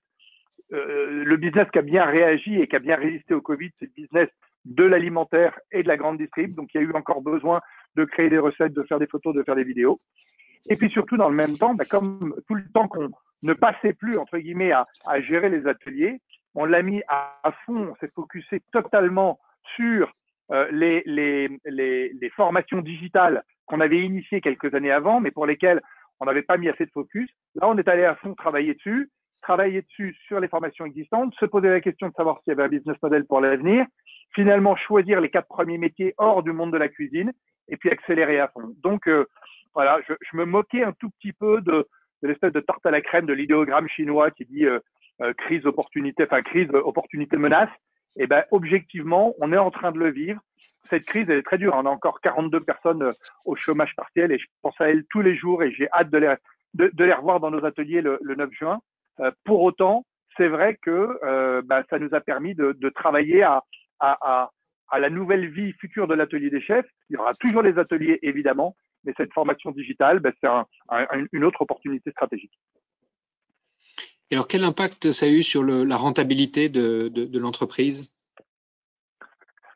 euh, 0.74 1.24
le 1.24 1.38
business 1.38 1.68
qui 1.72 1.80
a 1.80 1.84
bien 1.84 2.06
réagi 2.06 2.60
et 2.60 2.68
qui 2.68 2.76
a 2.76 2.80
bien 2.80 2.96
résisté 2.96 3.34
au 3.34 3.42
Covid, 3.42 3.72
c'est 3.80 3.86
le 3.86 3.92
business 3.96 4.30
de 4.66 4.84
l'alimentaire 4.84 5.60
et 5.72 5.84
de 5.84 5.88
la 5.88 5.98
grande 5.98 6.18
distrib. 6.18 6.56
Donc, 6.56 6.70
il 6.74 6.78
y 6.78 6.84
a 6.84 6.84
eu 6.84 6.94
encore 6.94 7.22
besoin 7.22 7.62
de 7.96 8.06
créer 8.06 8.30
des 8.30 8.38
recettes, 8.38 8.74
de 8.74 8.84
faire 8.84 9.00
des 9.00 9.08
photos, 9.08 9.36
de 9.36 9.44
faire 9.44 9.56
des 9.56 9.64
vidéos. 9.64 10.00
Et 10.70 10.76
puis 10.76 10.90
surtout, 10.90 11.18
dans 11.18 11.30
le 11.30 11.36
même 11.36 11.58
temps, 11.58 11.74
bah, 11.74 11.86
comme 11.86 12.36
tout 12.48 12.56
le 12.56 12.66
temps 12.74 12.88
qu'on 12.88 13.10
ne 13.42 13.54
passait 13.54 13.94
plus, 13.94 14.18
entre 14.18 14.38
guillemets, 14.38 14.72
à, 14.72 14.88
à 15.06 15.22
gérer 15.22 15.50
les 15.50 15.68
ateliers, 15.68 16.22
on 16.56 16.66
l'a 16.66 16.82
mis 16.82 17.02
à, 17.08 17.52
fond, 17.66 17.90
on 17.92 17.96
s'est 17.96 18.12
focusé 18.16 18.62
totalement 18.72 19.40
sur 19.76 20.12
euh, 20.52 20.68
les, 20.72 21.04
les, 21.06 21.50
les, 21.66 22.14
les, 22.14 22.30
formations 22.32 22.82
digitales 22.82 23.44
qu'on 23.66 23.80
avait 23.80 24.02
initiées 24.02 24.42
quelques 24.42 24.74
années 24.74 24.92
avant, 24.92 25.20
mais 25.20 25.32
pour 25.32 25.46
lesquelles 25.46 25.82
on 26.20 26.26
n'avait 26.26 26.44
pas 26.44 26.58
mis 26.58 26.70
assez 26.70 26.86
de 26.86 26.92
focus. 26.92 27.30
Là, 27.56 27.68
on 27.70 27.78
est 27.78 27.88
allé 27.88 28.04
à 28.04 28.16
fond 28.16 28.36
travailler 28.36 28.74
dessus, 28.76 29.10
travailler 29.42 29.82
dessus 29.82 30.16
sur 30.28 30.40
les 30.40 30.48
formations 30.48 30.86
existantes, 30.86 31.34
se 31.40 31.46
poser 31.46 31.70
la 31.70 31.82
question 31.82 32.08
de 32.08 32.14
savoir 32.14 32.40
s'il 32.40 32.52
y 32.52 32.54
avait 32.54 32.64
un 32.64 32.70
business 32.70 32.98
model 33.02 33.26
pour 33.26 33.42
l'avenir, 33.42 33.86
finalement 34.34 34.76
choisir 34.76 35.22
les 35.22 35.30
quatre 35.30 35.48
premiers 35.48 35.78
métiers 35.78 36.14
hors 36.18 36.44
du 36.44 36.52
monde 36.52 36.72
de 36.72 36.78
la 36.78 36.90
cuisine, 36.90 37.32
et 37.70 37.78
puis 37.78 37.90
accélérer 37.90 38.40
à 38.40 38.48
fond. 38.48 38.76
Donc, 38.84 39.08
euh, 39.08 39.26
voilà, 39.74 40.00
je, 40.08 40.14
je, 40.22 40.38
me 40.38 40.46
moquais 40.46 40.84
un 40.84 40.94
tout 40.94 41.10
petit 41.12 41.34
peu 41.34 41.62
de, 41.62 41.88
de 42.22 42.28
l'espèce 42.28 42.54
de 42.54 42.60
tarte 42.60 42.86
à 42.86 42.92
la 42.92 43.02
crème 43.02 43.26
de 43.26 43.34
l'idéogramme 43.34 43.88
chinois 43.88 44.32
qui 44.32 44.46
dit 44.46 44.66
euh, 44.66 44.80
euh 45.22 45.34
crise, 45.34 45.66
opportunité, 45.66 46.24
enfin 46.24 46.42
crise, 46.42 46.70
opportunité, 46.74 47.38
menace 47.38 47.70
eh 48.16 48.28
ben, 48.28 48.44
objectivement, 48.52 49.34
on 49.40 49.52
est 49.52 49.58
en 49.58 49.72
train 49.72 49.92
de 49.92 49.98
le 49.98 50.12
vivre. 50.12 50.40
Cette 50.90 51.06
crise, 51.06 51.26
elle 51.30 51.40
est 51.40 51.44
très 51.44 51.58
dure. 51.58 51.74
On 51.76 51.88
a 51.88 51.90
encore 51.90 52.22
42 52.22 52.60
personnes 52.60 53.02
euh, 53.04 53.12
au 53.46 53.56
chômage 53.56 53.96
partiel 53.96 54.32
et 54.32 54.38
je 54.38 54.46
pense 54.62 54.80
à 54.80 54.90
elles 54.90 55.04
tous 55.10 55.22
les 55.22 55.36
jours 55.36 55.64
et 55.64 55.72
j'ai 55.72 55.90
hâte 55.92 56.12
de 56.12 56.18
les, 56.20 56.36
de, 56.76 57.04
les 57.04 57.14
revoir 57.14 57.40
dans 57.40 57.50
nos 57.50 57.66
ateliers 57.66 58.02
le, 58.02 58.20
le 58.22 58.36
9 58.36 58.52
juin. 58.52 58.80
Euh, 59.20 59.32
pour 59.46 59.64
autant, 59.64 60.06
c'est 60.38 60.48
vrai 60.48 60.78
que 60.82 61.62
ben, 61.62 61.84
ça 61.92 62.00
nous 62.00 62.16
a 62.16 62.20
permis 62.20 62.56
de, 62.56 62.72
de 62.72 62.90
travailler 62.90 63.44
à, 63.44 63.64
à, 64.04 64.18
à, 64.22 64.52
à, 64.90 65.00
la 65.00 65.10
nouvelle 65.10 65.50
vie 65.50 65.74
future 65.74 66.08
de 66.08 66.14
l'atelier 66.14 66.50
des 66.50 66.62
chefs. 66.62 66.86
Il 67.10 67.14
y 67.14 67.18
aura 67.18 67.34
toujours 67.36 67.62
les 67.62 67.78
ateliers, 67.80 68.20
évidemment, 68.22 68.76
mais 69.04 69.14
cette 69.18 69.34
formation 69.34 69.72
digitale, 69.72 70.20
ben, 70.20 70.34
c'est 70.42 70.48
un, 70.48 70.66
un, 70.90 71.26
une 71.32 71.44
autre 71.44 71.62
opportunité 71.62 72.12
stratégique. 72.12 72.54
Et 74.30 74.36
alors, 74.36 74.48
quel 74.48 74.64
impact 74.64 75.12
ça 75.12 75.26
a 75.26 75.30
eu 75.30 75.44
sur 75.44 75.64
le, 75.64 75.84
la 75.84 75.96
rentabilité 75.96 76.70
de, 76.70 77.08
de, 77.08 77.26
de 77.26 77.40
l'entreprise? 77.40 78.12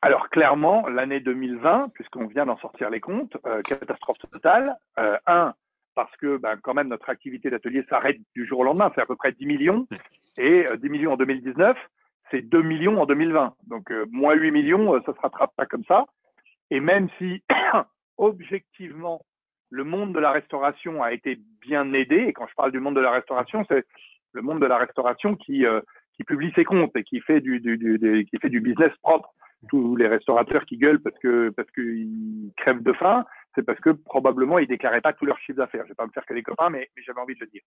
Alors 0.01 0.29
clairement, 0.29 0.87
l'année 0.87 1.19
2020, 1.19 1.89
puisqu'on 1.93 2.27
vient 2.27 2.45
d'en 2.45 2.57
sortir 2.57 2.89
les 2.89 2.99
comptes, 2.99 3.35
euh, 3.45 3.61
catastrophe 3.61 4.17
totale. 4.31 4.75
Euh, 4.99 5.17
un, 5.25 5.53
parce 5.95 6.15
que 6.17 6.37
ben, 6.37 6.57
quand 6.61 6.73
même 6.73 6.87
notre 6.89 7.09
activité 7.09 7.49
d'atelier 7.49 7.83
s'arrête 7.89 8.17
du 8.35 8.45
jour 8.45 8.59
au 8.59 8.63
lendemain, 8.63 8.91
c'est 8.93 9.01
à 9.01 9.05
peu 9.05 9.15
près 9.15 9.31
10 9.31 9.45
millions, 9.47 9.87
et 10.37 10.65
10 10.77 10.89
millions 10.89 11.13
en 11.13 11.17
2019, 11.17 11.75
c'est 12.31 12.41
2 12.41 12.61
millions 12.61 13.01
en 13.01 13.05
2020. 13.05 13.55
Donc 13.67 13.91
moins 14.11 14.35
8 14.35 14.51
millions, 14.51 14.93
ça 15.05 15.13
se 15.13 15.19
rattrape 15.19 15.55
pas 15.55 15.65
comme 15.65 15.83
ça. 15.85 16.05
Et 16.71 16.79
même 16.79 17.07
si 17.17 17.43
objectivement 18.17 19.21
le 19.69 19.83
monde 19.83 20.13
de 20.13 20.19
la 20.19 20.31
restauration 20.31 21.03
a 21.03 21.11
été 21.11 21.39
bien 21.61 21.91
aidé, 21.93 22.17
et 22.27 22.33
quand 22.33 22.47
je 22.47 22.55
parle 22.55 22.71
du 22.71 22.79
monde 22.79 22.95
de 22.95 23.01
la 23.01 23.11
restauration, 23.11 23.65
c'est 23.69 23.85
le 24.33 24.41
monde 24.41 24.61
de 24.61 24.65
la 24.65 24.77
restauration 24.77 25.35
qui, 25.35 25.65
euh, 25.65 25.81
publie 26.25 26.51
ses 26.55 26.65
comptes 26.65 26.95
et 26.95 27.03
qui 27.03 27.21
fait 27.21 27.41
du, 27.41 27.59
business 28.59 28.91
propre. 29.03 29.33
Tous 29.69 29.95
les 29.95 30.07
restaurateurs 30.07 30.65
qui 30.65 30.77
gueulent 30.77 31.01
parce 31.01 31.17
que 31.19 31.49
parce 31.49 31.69
qu'ils 31.71 32.51
crèvent 32.57 32.83
de 32.83 32.93
faim, 32.93 33.25
c'est 33.55 33.63
parce 33.63 33.79
que 33.79 33.89
probablement 33.89 34.59
ils 34.59 34.67
déclaraient 34.67 35.01
pas 35.01 35.13
tout 35.13 35.25
leur 35.25 35.39
chiffre 35.39 35.57
d'affaires. 35.57 35.83
Je 35.85 35.89
vais 35.89 35.95
pas 35.95 36.05
me 36.05 36.11
faire 36.11 36.25
que 36.25 36.33
des 36.33 36.43
copains, 36.43 36.69
mais, 36.69 36.89
j'avais 36.97 37.19
envie 37.19 37.33
de 37.35 37.39
le 37.41 37.47
dire. 37.47 37.61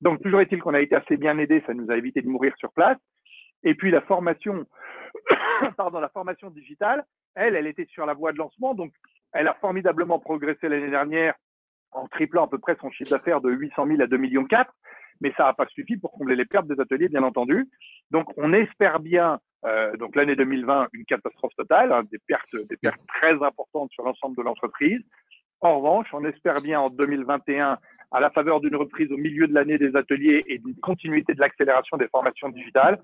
Donc 0.00 0.22
toujours 0.22 0.40
est-il 0.40 0.60
qu'on 0.60 0.74
a 0.74 0.80
été 0.80 0.94
assez 0.94 1.16
bien 1.16 1.38
aidé, 1.38 1.62
ça 1.66 1.74
nous 1.74 1.90
a 1.90 1.96
évité 1.96 2.22
de 2.22 2.28
mourir 2.28 2.54
sur 2.58 2.72
place. 2.72 2.98
Et 3.62 3.74
puis 3.74 3.90
la 3.90 4.00
formation, 4.02 4.66
pardon, 5.76 6.00
la 6.00 6.08
formation 6.08 6.50
digitale, 6.50 7.04
elle, 7.34 7.56
elle 7.56 7.66
était 7.66 7.86
sur 7.86 8.06
la 8.06 8.14
voie 8.14 8.32
de 8.32 8.38
lancement, 8.38 8.74
donc 8.74 8.92
elle 9.32 9.48
a 9.48 9.54
formidablement 9.54 10.18
progressé 10.18 10.68
l'année 10.68 10.90
dernière 10.90 11.34
en 11.92 12.08
triplant 12.08 12.44
à 12.44 12.48
peu 12.48 12.58
près 12.58 12.76
son 12.80 12.90
chiffre 12.90 13.10
d'affaires 13.10 13.40
de 13.40 13.50
800 13.50 13.86
000 13.86 14.02
à 14.02 14.06
2 14.06 14.16
millions 14.16 14.44
4, 14.44 14.72
mais 15.20 15.32
ça 15.36 15.44
n'a 15.44 15.54
pas 15.54 15.66
suffi 15.66 15.96
pour 15.96 16.12
combler 16.12 16.36
les 16.36 16.44
pertes 16.44 16.66
des 16.66 16.80
ateliers, 16.80 17.08
bien 17.08 17.22
entendu. 17.22 17.68
Donc, 18.10 18.26
on 18.36 18.52
espère 18.52 19.00
bien, 19.00 19.40
euh, 19.64 19.96
donc 19.96 20.14
l'année 20.14 20.36
2020, 20.36 20.88
une 20.92 21.04
catastrophe 21.04 21.54
totale, 21.56 21.92
hein, 21.92 22.02
des 22.10 22.18
pertes, 22.18 22.54
des 22.68 22.76
pertes 22.76 23.00
très 23.08 23.32
importantes 23.42 23.90
sur 23.92 24.04
l'ensemble 24.04 24.36
de 24.36 24.42
l'entreprise. 24.42 25.00
En 25.60 25.78
revanche, 25.78 26.08
on 26.12 26.24
espère 26.24 26.60
bien 26.60 26.80
en 26.80 26.90
2021, 26.90 27.78
à 28.12 28.20
la 28.20 28.30
faveur 28.30 28.60
d'une 28.60 28.76
reprise 28.76 29.10
au 29.10 29.16
milieu 29.16 29.48
de 29.48 29.54
l'année 29.54 29.78
des 29.78 29.96
ateliers 29.96 30.44
et 30.46 30.58
d'une 30.58 30.76
continuité 30.76 31.34
de 31.34 31.40
l'accélération 31.40 31.96
des 31.96 32.08
formations 32.08 32.50
digitales, 32.50 33.00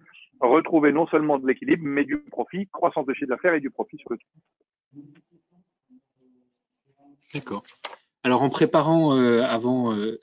retrouver 0.48 0.92
non 0.92 1.06
seulement 1.06 1.38
de 1.38 1.46
l'équilibre, 1.46 1.82
mais 1.84 2.04
du 2.04 2.18
profit, 2.18 2.68
croissance 2.68 3.06
de 3.06 3.14
chiffre 3.14 3.28
d'affaires 3.28 3.54
et 3.54 3.60
du 3.60 3.70
profit 3.70 3.98
sur 3.98 4.10
le 4.10 4.18
tout. 4.18 5.00
D'accord. 7.34 7.64
Alors 8.24 8.42
en 8.42 8.50
préparant 8.50 9.16
euh, 9.16 9.42
avant, 9.42 9.94
euh, 9.94 10.20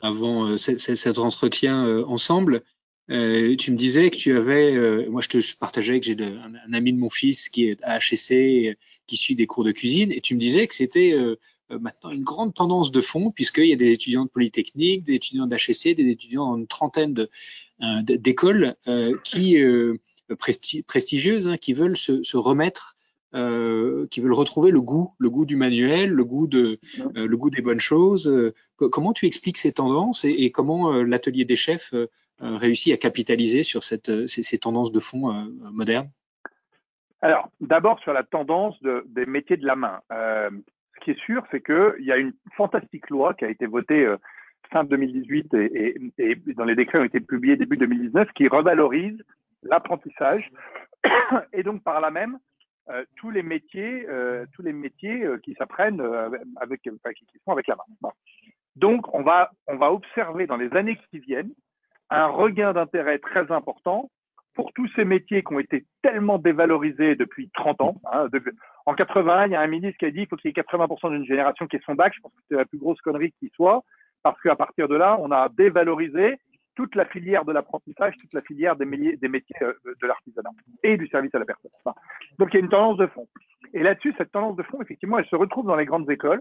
avant 0.00 0.48
euh, 0.48 0.56
cet 0.56 1.18
entretien 1.18 2.04
ensemble, 2.04 2.62
tu 3.08 3.72
me 3.72 3.76
disais 3.76 4.10
que 4.10 4.16
tu 4.16 4.34
avais, 4.34 5.06
moi 5.08 5.20
je 5.20 5.28
te 5.28 5.56
partageais 5.58 6.00
que 6.00 6.06
j'ai 6.06 6.16
un, 6.24 6.72
ami 6.72 6.94
de 6.94 6.98
mon 6.98 7.10
fils 7.10 7.50
qui 7.50 7.68
est 7.68 7.82
à 7.82 7.98
HEC, 7.98 8.78
qui 9.06 9.16
suit 9.16 9.34
des 9.34 9.46
cours 9.46 9.64
de 9.64 9.72
cuisine, 9.72 10.12
et 10.12 10.22
tu 10.22 10.34
me 10.34 10.40
disais 10.40 10.66
que 10.66 10.74
c'était 10.74 11.14
maintenant 11.80 12.10
une 12.10 12.22
grande 12.22 12.54
tendance 12.54 12.92
de 12.92 13.00
fond, 13.00 13.30
puisqu'il 13.30 13.66
y 13.66 13.72
a 13.72 13.76
des 13.76 13.92
étudiants 13.92 14.24
de 14.24 14.30
Polytechnique, 14.30 15.04
des 15.04 15.14
étudiants 15.14 15.46
d'HEC, 15.46 15.96
des 15.96 16.10
étudiants 16.10 16.50
dans 16.50 16.58
une 16.58 16.66
trentaine 16.66 17.28
d'écoles 18.02 18.76
qui 19.24 19.56
prestigieuses, 20.34 21.48
hein, 21.48 21.56
qui 21.56 21.72
veulent 21.72 21.96
se, 21.96 22.36
remettre 22.36 22.96
euh, 23.34 24.06
qui 24.08 24.20
veulent 24.20 24.34
retrouver 24.34 24.70
le 24.70 24.80
goût, 24.80 25.14
le 25.18 25.30
goût 25.30 25.46
du 25.46 25.56
manuel, 25.56 26.10
le 26.10 26.24
goût 26.24 26.48
euh, 26.52 26.78
des 27.16 27.62
bonnes 27.62 27.80
choses. 27.80 28.28
Euh, 28.28 28.54
comment 28.76 29.12
tu 29.12 29.26
expliques 29.26 29.58
ces 29.58 29.72
tendances 29.72 30.24
et, 30.24 30.50
comment 30.50 30.92
l'atelier 30.92 31.44
des 31.44 31.56
chefs 31.56 31.94
réussit 32.40 32.92
à 32.92 32.96
capitaliser 32.96 33.62
sur 33.62 33.84
cette, 33.84 34.26
ces, 34.26 34.58
tendances 34.58 34.92
de 34.92 35.00
fond 35.00 35.32
modernes? 35.72 36.10
Alors, 37.20 37.48
d'abord 37.60 38.00
sur 38.00 38.12
la 38.12 38.24
tendance 38.24 38.80
de, 38.82 39.04
des 39.06 39.26
métiers 39.26 39.56
de 39.56 39.64
la 39.64 39.76
main. 39.76 40.00
Ce 40.94 41.00
qui 41.00 41.10
est 41.12 41.20
sûr, 41.20 41.44
c'est 41.50 41.64
qu'il 41.64 42.04
y 42.04 42.12
a 42.12 42.16
une 42.16 42.32
fantastique 42.56 43.10
loi 43.10 43.34
qui 43.34 43.44
a 43.44 43.48
été 43.48 43.66
votée 43.66 44.14
fin 44.70 44.84
2018 44.84 45.54
et, 45.54 45.96
et, 46.18 46.34
dans 46.54 46.64
les 46.64 46.74
décrets 46.74 46.98
ont 46.98 47.04
été 47.04 47.20
publiés 47.20 47.56
début 47.56 47.76
2019 47.76 48.28
qui 48.34 48.48
revalorise 48.48 49.18
l'apprentissage 49.62 50.50
et 51.52 51.62
donc 51.62 51.82
par 51.82 52.00
là 52.00 52.10
même 52.10 52.38
euh, 52.90 53.04
tous 53.16 53.30
les 53.30 53.44
métiers, 53.44 54.06
euh, 54.08 54.44
tous 54.54 54.62
les 54.62 54.72
métiers 54.72 55.24
euh, 55.24 55.38
qui 55.38 55.54
s'apprennent 55.54 56.02
avec, 56.60 56.82
qui, 56.82 56.90
sont 57.44 57.52
avec 57.52 57.68
la 57.68 57.76
main. 58.02 58.10
Donc, 58.74 59.14
on 59.14 59.22
va, 59.22 59.52
on 59.68 59.76
va 59.76 59.92
observer 59.92 60.46
dans 60.46 60.56
les 60.56 60.74
années 60.74 60.98
qui 61.10 61.20
viennent 61.20 61.52
un 62.10 62.26
regain 62.26 62.72
d'intérêt 62.72 63.18
très 63.18 63.52
important 63.52 64.10
pour 64.54 64.72
tous 64.72 64.88
ces 64.96 65.04
métiers 65.04 65.42
qui 65.42 65.54
ont 65.54 65.60
été 65.60 65.86
tellement 66.02 66.38
dévalorisés 66.38 67.14
depuis 67.14 67.50
30 67.54 67.80
ans. 67.82 68.00
Hein, 68.12 68.28
en 68.86 68.94
80, 68.94 69.46
il 69.46 69.52
y 69.52 69.54
a 69.54 69.60
un 69.60 69.66
ministre 69.66 69.98
qui 69.98 70.06
a 70.06 70.10
dit 70.10 70.18
qu'il 70.18 70.28
faut 70.28 70.36
qu'il 70.36 70.50
y 70.50 70.58
ait 70.58 70.62
80% 70.62 71.10
d'une 71.10 71.24
génération 71.24 71.66
qui 71.66 71.76
ait 71.76 71.82
son 71.84 71.94
bac. 71.94 72.12
Je 72.14 72.20
pense 72.20 72.32
que 72.32 72.42
c'est 72.50 72.56
la 72.56 72.64
plus 72.64 72.78
grosse 72.78 73.00
connerie 73.00 73.32
qui 73.38 73.50
soit, 73.54 73.84
parce 74.22 74.40
qu'à 74.40 74.56
partir 74.56 74.88
de 74.88 74.96
là, 74.96 75.16
on 75.20 75.30
a 75.30 75.48
dévalorisé 75.50 76.38
toute 76.74 76.94
la 76.94 77.04
filière 77.04 77.44
de 77.44 77.52
l'apprentissage, 77.52 78.16
toute 78.16 78.32
la 78.32 78.40
filière 78.40 78.76
des, 78.76 78.86
métiers, 78.86 79.16
des 79.16 79.28
métiers 79.28 79.56
euh, 79.62 79.74
de 80.00 80.06
l'artisanat 80.06 80.50
et 80.82 80.96
du 80.96 81.06
service 81.08 81.34
à 81.34 81.38
la 81.38 81.44
personne. 81.44 81.70
donc 82.38 82.48
il 82.52 82.54
y 82.54 82.56
a 82.56 82.60
une 82.60 82.70
tendance 82.70 82.96
de 82.96 83.06
fond. 83.08 83.28
Et 83.74 83.82
là-dessus, 83.82 84.14
cette 84.16 84.32
tendance 84.32 84.56
de 84.56 84.62
fond, 84.62 84.80
effectivement, 84.80 85.18
elle 85.18 85.26
se 85.26 85.36
retrouve 85.36 85.66
dans 85.66 85.76
les 85.76 85.84
grandes 85.84 86.10
écoles 86.10 86.40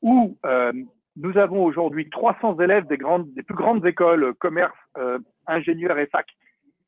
où 0.00 0.38
euh, 0.46 0.72
nous 1.16 1.38
avons 1.38 1.64
aujourd'hui 1.64 2.08
300 2.10 2.58
élèves 2.58 2.86
des, 2.86 2.96
grandes, 2.96 3.32
des 3.34 3.42
plus 3.42 3.54
grandes 3.54 3.86
écoles, 3.86 4.24
euh, 4.24 4.32
commerce, 4.32 4.76
euh, 4.98 5.18
ingénieurs 5.46 5.98
et 5.98 6.06
fac, 6.06 6.26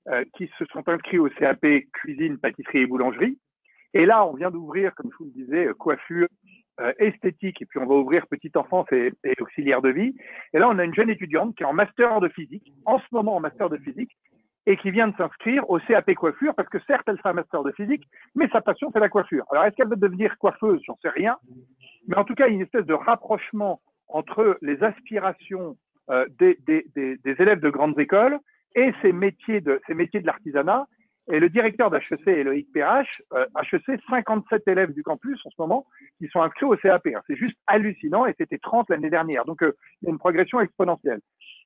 euh, 0.08 0.24
qui 0.36 0.50
se 0.58 0.64
sont 0.66 0.86
inscrits 0.88 1.18
au 1.18 1.28
CAP 1.28 1.64
cuisine, 1.92 2.38
pâtisserie 2.38 2.80
et 2.80 2.86
boulangerie. 2.86 3.38
Et 3.96 4.04
là, 4.04 4.26
on 4.26 4.34
vient 4.34 4.50
d'ouvrir, 4.50 4.94
comme 4.94 5.10
je 5.10 5.16
vous 5.16 5.30
le 5.34 5.44
disais, 5.44 5.68
coiffure, 5.78 6.28
euh, 6.80 6.92
esthétique, 6.98 7.62
et 7.62 7.64
puis 7.64 7.78
on 7.78 7.86
va 7.86 7.94
ouvrir 7.94 8.26
petite 8.26 8.54
enfance 8.58 8.86
et, 8.92 9.10
et, 9.24 9.32
auxiliaire 9.40 9.80
de 9.80 9.88
vie. 9.88 10.14
Et 10.52 10.58
là, 10.58 10.68
on 10.68 10.78
a 10.78 10.84
une 10.84 10.94
jeune 10.94 11.08
étudiante 11.08 11.56
qui 11.56 11.62
est 11.62 11.66
en 11.66 11.72
master 11.72 12.20
de 12.20 12.28
physique, 12.28 12.70
en 12.84 12.98
ce 12.98 13.06
moment 13.12 13.36
en 13.36 13.40
master 13.40 13.70
de 13.70 13.78
physique, 13.78 14.10
et 14.66 14.76
qui 14.76 14.90
vient 14.90 15.08
de 15.08 15.16
s'inscrire 15.16 15.70
au 15.70 15.78
CAP 15.78 16.12
coiffure, 16.12 16.54
parce 16.54 16.68
que 16.68 16.78
certes, 16.86 17.04
elle 17.06 17.18
fait 17.22 17.32
master 17.32 17.62
de 17.62 17.72
physique, 17.72 18.04
mais 18.34 18.48
sa 18.48 18.60
passion, 18.60 18.90
c'est 18.92 19.00
la 19.00 19.08
coiffure. 19.08 19.46
Alors, 19.50 19.64
est-ce 19.64 19.76
qu'elle 19.76 19.88
veut 19.88 19.96
devenir 19.96 20.36
coiffeuse? 20.36 20.82
J'en 20.84 20.98
sais 21.00 21.08
rien. 21.08 21.38
Mais 22.06 22.18
en 22.18 22.24
tout 22.24 22.34
cas, 22.34 22.48
il 22.48 22.50
y 22.50 22.52
a 22.52 22.56
une 22.56 22.62
espèce 22.64 22.84
de 22.84 22.92
rapprochement 22.92 23.80
entre 24.08 24.58
les 24.60 24.82
aspirations 24.84 25.78
euh, 26.10 26.26
des, 26.38 26.58
des, 26.66 27.18
élèves 27.24 27.60
de 27.60 27.70
grandes 27.70 27.98
écoles 27.98 28.38
et 28.74 28.92
ces 29.00 29.12
métiers 29.12 29.62
de, 29.62 29.80
ces 29.86 29.94
métiers 29.94 30.20
de 30.20 30.26
l'artisanat 30.26 30.86
et 31.28 31.40
le 31.40 31.48
directeur 31.48 31.90
d'HEC, 31.90 32.26
Eloïc 32.26 32.72
PRH, 32.72 33.22
euh, 33.32 33.46
HEC, 33.72 34.00
57 34.08 34.68
élèves 34.68 34.92
du 34.92 35.02
campus 35.02 35.40
en 35.44 35.50
ce 35.50 35.56
moment 35.58 35.86
qui 36.18 36.28
sont 36.28 36.40
inscrits 36.40 36.66
au 36.66 36.76
CAP. 36.76 37.08
Hein. 37.08 37.20
C'est 37.26 37.36
juste 37.36 37.58
hallucinant 37.66 38.26
et 38.26 38.34
c'était 38.38 38.58
30 38.58 38.90
l'année 38.90 39.10
dernière. 39.10 39.44
Donc, 39.44 39.62
euh, 39.62 39.72
il 40.02 40.06
y 40.06 40.08
a 40.08 40.12
une 40.12 40.18
progression 40.18 40.60
exponentielle. 40.60 41.20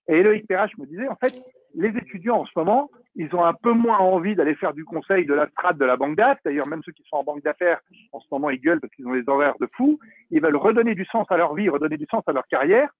Et 0.09 0.19
Eloïc 0.19 0.47
PRH 0.49 0.79
me 0.79 0.87
disait, 0.87 1.09
en 1.09 1.17
fait, 1.17 1.39
les 1.75 1.91
étudiants 1.91 2.37
en 2.37 2.47
ce 2.47 2.53
moment, 2.57 2.91
ils 3.17 3.35
ont 3.37 3.45
un 3.45 3.53
peu 3.53 3.73
moins 3.73 3.99
envie 3.99 4.35
d'aller 4.35 4.55
faire 4.55 4.73
du 4.73 4.85
conseil 4.85 5.27
de 5.27 5.35
la 5.35 5.47
strate 5.49 5.77
de 5.77 5.85
la 5.85 5.97
banque 5.97 6.17
d'affaires. 6.17 6.41
D'ailleurs, 6.45 6.69
même 6.69 6.83
ceux 6.83 6.93
qui 6.93 7.05
sont 7.09 7.17
en 7.17 7.25
banque 7.25 7.43
d'affaires, 7.43 7.81
en 8.13 8.21
ce 8.21 8.27
moment, 8.31 8.49
ils 8.49 8.61
gueulent 8.61 8.81
parce 8.81 8.95
qu'ils 8.95 9.07
ont 9.07 9.15
des 9.15 9.29
horaires 9.29 9.59
de 9.61 9.69
fou. 9.77 9.99
Ils 10.31 10.41
veulent 10.41 10.57
redonner 10.57 10.95
du 10.95 11.05
sens 11.05 11.27
à 11.31 11.37
leur 11.37 11.55
vie, 11.55 11.69
redonner 11.69 11.99
du 11.99 12.07
sens 12.11 12.23
à 12.27 12.33
leur 12.33 12.47
carrière. 12.49 12.91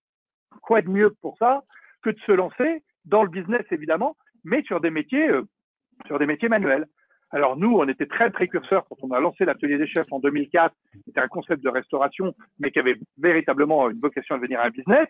Quoi 0.63 0.83
de 0.83 0.91
mieux 0.91 1.17
pour 1.23 1.39
ça 1.39 1.63
que 2.03 2.11
de 2.11 2.19
se 2.27 2.33
lancer 2.33 2.83
dans 3.07 3.23
le 3.23 3.31
business, 3.31 3.65
évidemment, 3.71 4.17
mais 4.45 4.63
sur 4.63 4.81
des 4.81 4.91
métiers 4.91 5.29
euh, 5.31 5.43
sur 6.07 6.19
des 6.19 6.27
métiers 6.27 6.49
manuels. 6.49 6.87
Alors 7.33 7.57
nous, 7.57 7.77
on 7.77 7.87
était 7.89 8.07
très 8.07 8.31
précurseurs 8.31 8.85
quand 8.89 8.97
on 9.03 9.13
a 9.13 9.21
lancé 9.21 9.45
l'atelier 9.45 9.79
des 9.79 9.87
chefs 9.87 10.11
en 10.13 10.19
2004. 10.19 10.75
C'était 11.07 11.21
un 11.21 11.29
concept 11.29 11.63
de 11.63 11.69
restauration, 11.69 12.35
mais 12.59 12.71
qui 12.71 12.81
avait 12.81 12.97
véritablement 13.19 13.89
une 13.89 14.01
vocation 14.01 14.35
à 14.35 14.39
devenir 14.39 14.61
un 14.61 14.71
business. 14.71 15.07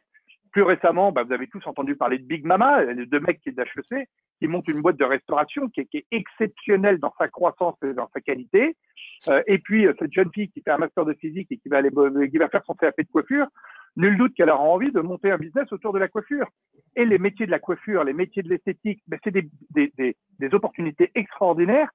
Plus 0.52 0.62
récemment, 0.62 1.12
bah, 1.12 1.22
vous 1.22 1.32
avez 1.32 1.46
tous 1.46 1.64
entendu 1.66 1.96
parler 1.96 2.18
de 2.18 2.24
Big 2.24 2.44
Mama, 2.44 2.82
les 2.84 3.06
deux 3.06 3.20
mecs 3.20 3.40
qui 3.40 3.50
est 3.50 3.52
d'HEC, 3.52 4.08
qui 4.40 4.48
montent 4.48 4.68
une 4.68 4.80
boîte 4.80 4.96
de 4.96 5.04
restauration 5.04 5.68
qui 5.68 5.80
est, 5.80 5.86
qui 5.86 5.98
est, 5.98 6.06
exceptionnelle 6.10 6.98
dans 6.98 7.14
sa 7.18 7.28
croissance 7.28 7.76
et 7.84 7.94
dans 7.94 8.08
sa 8.12 8.20
qualité. 8.20 8.76
Euh, 9.28 9.42
et 9.46 9.58
puis 9.58 9.86
euh, 9.86 9.94
cette 9.98 10.12
jeune 10.12 10.30
fille 10.34 10.50
qui 10.50 10.60
fait 10.60 10.72
un 10.72 10.78
master 10.78 11.04
de 11.04 11.14
physique 11.14 11.48
et 11.50 11.58
qui 11.58 11.68
va 11.68 11.78
aller, 11.78 11.90
qui 12.30 12.38
va 12.38 12.48
faire 12.48 12.64
son 12.66 12.74
CAP 12.74 12.96
de 12.98 13.06
coiffure, 13.12 13.46
nul 13.96 14.16
doute 14.16 14.34
qu'elle 14.34 14.50
aura 14.50 14.62
envie 14.62 14.90
de 14.90 15.00
monter 15.00 15.30
un 15.30 15.38
business 15.38 15.72
autour 15.72 15.92
de 15.92 15.98
la 15.98 16.08
coiffure. 16.08 16.46
Et 16.96 17.04
les 17.04 17.18
métiers 17.18 17.46
de 17.46 17.50
la 17.50 17.58
coiffure, 17.58 18.04
les 18.04 18.12
métiers 18.12 18.42
de 18.42 18.48
l'esthétique, 18.48 19.02
ben, 19.06 19.18
c'est 19.22 19.30
des, 19.30 19.48
des, 19.70 19.92
des, 20.38 20.54
opportunités 20.54 21.10
extraordinaires 21.14 21.90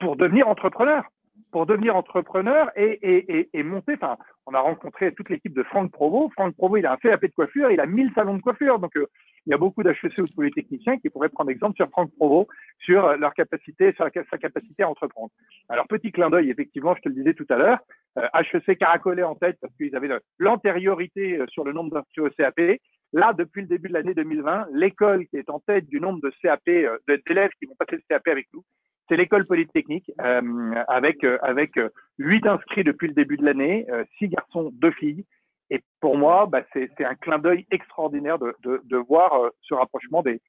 pour 0.00 0.16
devenir 0.16 0.48
entrepreneur. 0.48 1.04
Pour 1.50 1.66
devenir 1.66 1.96
entrepreneur 1.96 2.70
et, 2.76 3.48
et 3.52 3.62
monter. 3.62 3.94
Enfin, 3.94 4.16
on 4.46 4.54
a 4.54 4.60
rencontré 4.60 5.12
toute 5.14 5.30
l'équipe 5.30 5.54
de 5.54 5.62
Franck 5.62 5.90
Provo. 5.92 6.30
Franck 6.30 6.54
Provo, 6.56 6.76
il 6.76 6.86
a 6.86 6.92
un 6.92 6.96
CAP 6.96 7.22
de 7.22 7.32
coiffure, 7.32 7.70
il 7.70 7.80
a 7.80 7.86
1000 7.86 8.12
salons 8.14 8.36
de 8.36 8.42
coiffure. 8.42 8.78
Donc, 8.78 8.96
euh, 8.96 9.06
il 9.46 9.50
y 9.50 9.54
a 9.54 9.58
beaucoup 9.58 9.82
d'HEC 9.82 10.18
ou 10.18 10.26
de 10.26 10.34
polytechniciens 10.34 10.98
qui 10.98 11.10
pourraient 11.10 11.28
prendre 11.28 11.50
exemple 11.50 11.76
sur 11.76 11.88
Franck 11.90 12.10
Provo, 12.16 12.48
sur 12.78 13.16
leur 13.16 13.34
capacité, 13.34 13.92
sur 13.92 14.08
sa 14.30 14.38
capacité 14.38 14.82
à 14.82 14.88
entreprendre. 14.88 15.30
Alors, 15.68 15.86
petit 15.86 16.12
clin 16.12 16.30
d'œil, 16.30 16.50
effectivement, 16.50 16.94
je 16.94 17.02
te 17.02 17.08
le 17.08 17.14
disais 17.14 17.34
tout 17.34 17.46
à 17.50 17.56
l'heure, 17.56 17.78
euh, 18.18 18.26
HEC 18.34 18.78
caracolait 18.78 19.22
en 19.22 19.34
tête 19.34 19.58
parce 19.60 19.74
qu'ils 19.76 19.94
avaient 19.96 20.08
l'antériorité 20.38 21.38
euh, 21.38 21.46
sur 21.48 21.64
le 21.64 21.72
nombre 21.72 21.92
d'inscrits 21.92 22.20
au 22.20 22.30
CAP. 22.30 22.78
Là, 23.14 23.32
depuis 23.32 23.62
le 23.62 23.68
début 23.68 23.88
de 23.88 23.94
l'année 23.94 24.12
2020, 24.12 24.66
l'école 24.72 25.26
qui 25.28 25.36
est 25.36 25.48
en 25.48 25.60
tête 25.60 25.86
du 25.88 26.00
nombre 26.00 26.20
de 26.20 26.32
CAP, 26.42 26.66
euh, 26.68 26.98
d'élèves 27.26 27.52
qui 27.60 27.66
vont 27.66 27.76
passer 27.78 27.94
le 27.96 28.02
CAP 28.08 28.26
avec 28.26 28.48
nous, 28.52 28.64
c'est 29.08 29.16
l'école 29.16 29.44
polytechnique, 29.46 30.10
euh, 30.20 30.74
avec 30.88 31.22
euh, 31.22 31.38
avec 31.42 31.78
huit 32.18 32.44
inscrits 32.44 32.82
depuis 32.82 33.06
le 33.06 33.14
début 33.14 33.36
de 33.36 33.44
l'année, 33.44 33.86
six 34.18 34.28
garçons, 34.28 34.72
deux 34.74 34.90
filles, 34.92 35.24
Et 35.70 35.82
pour 36.00 36.16
moi, 36.16 36.46
bah, 36.46 36.62
c'est 36.72 37.04
un 37.04 37.14
clin 37.14 37.38
d'œil 37.38 37.66
extraordinaire 37.70 38.38
de, 38.38 38.96
voir 38.96 39.34
euh, 39.34 39.50
ce 39.62 39.74
rapprochement 39.74 40.22
des, 40.22 40.40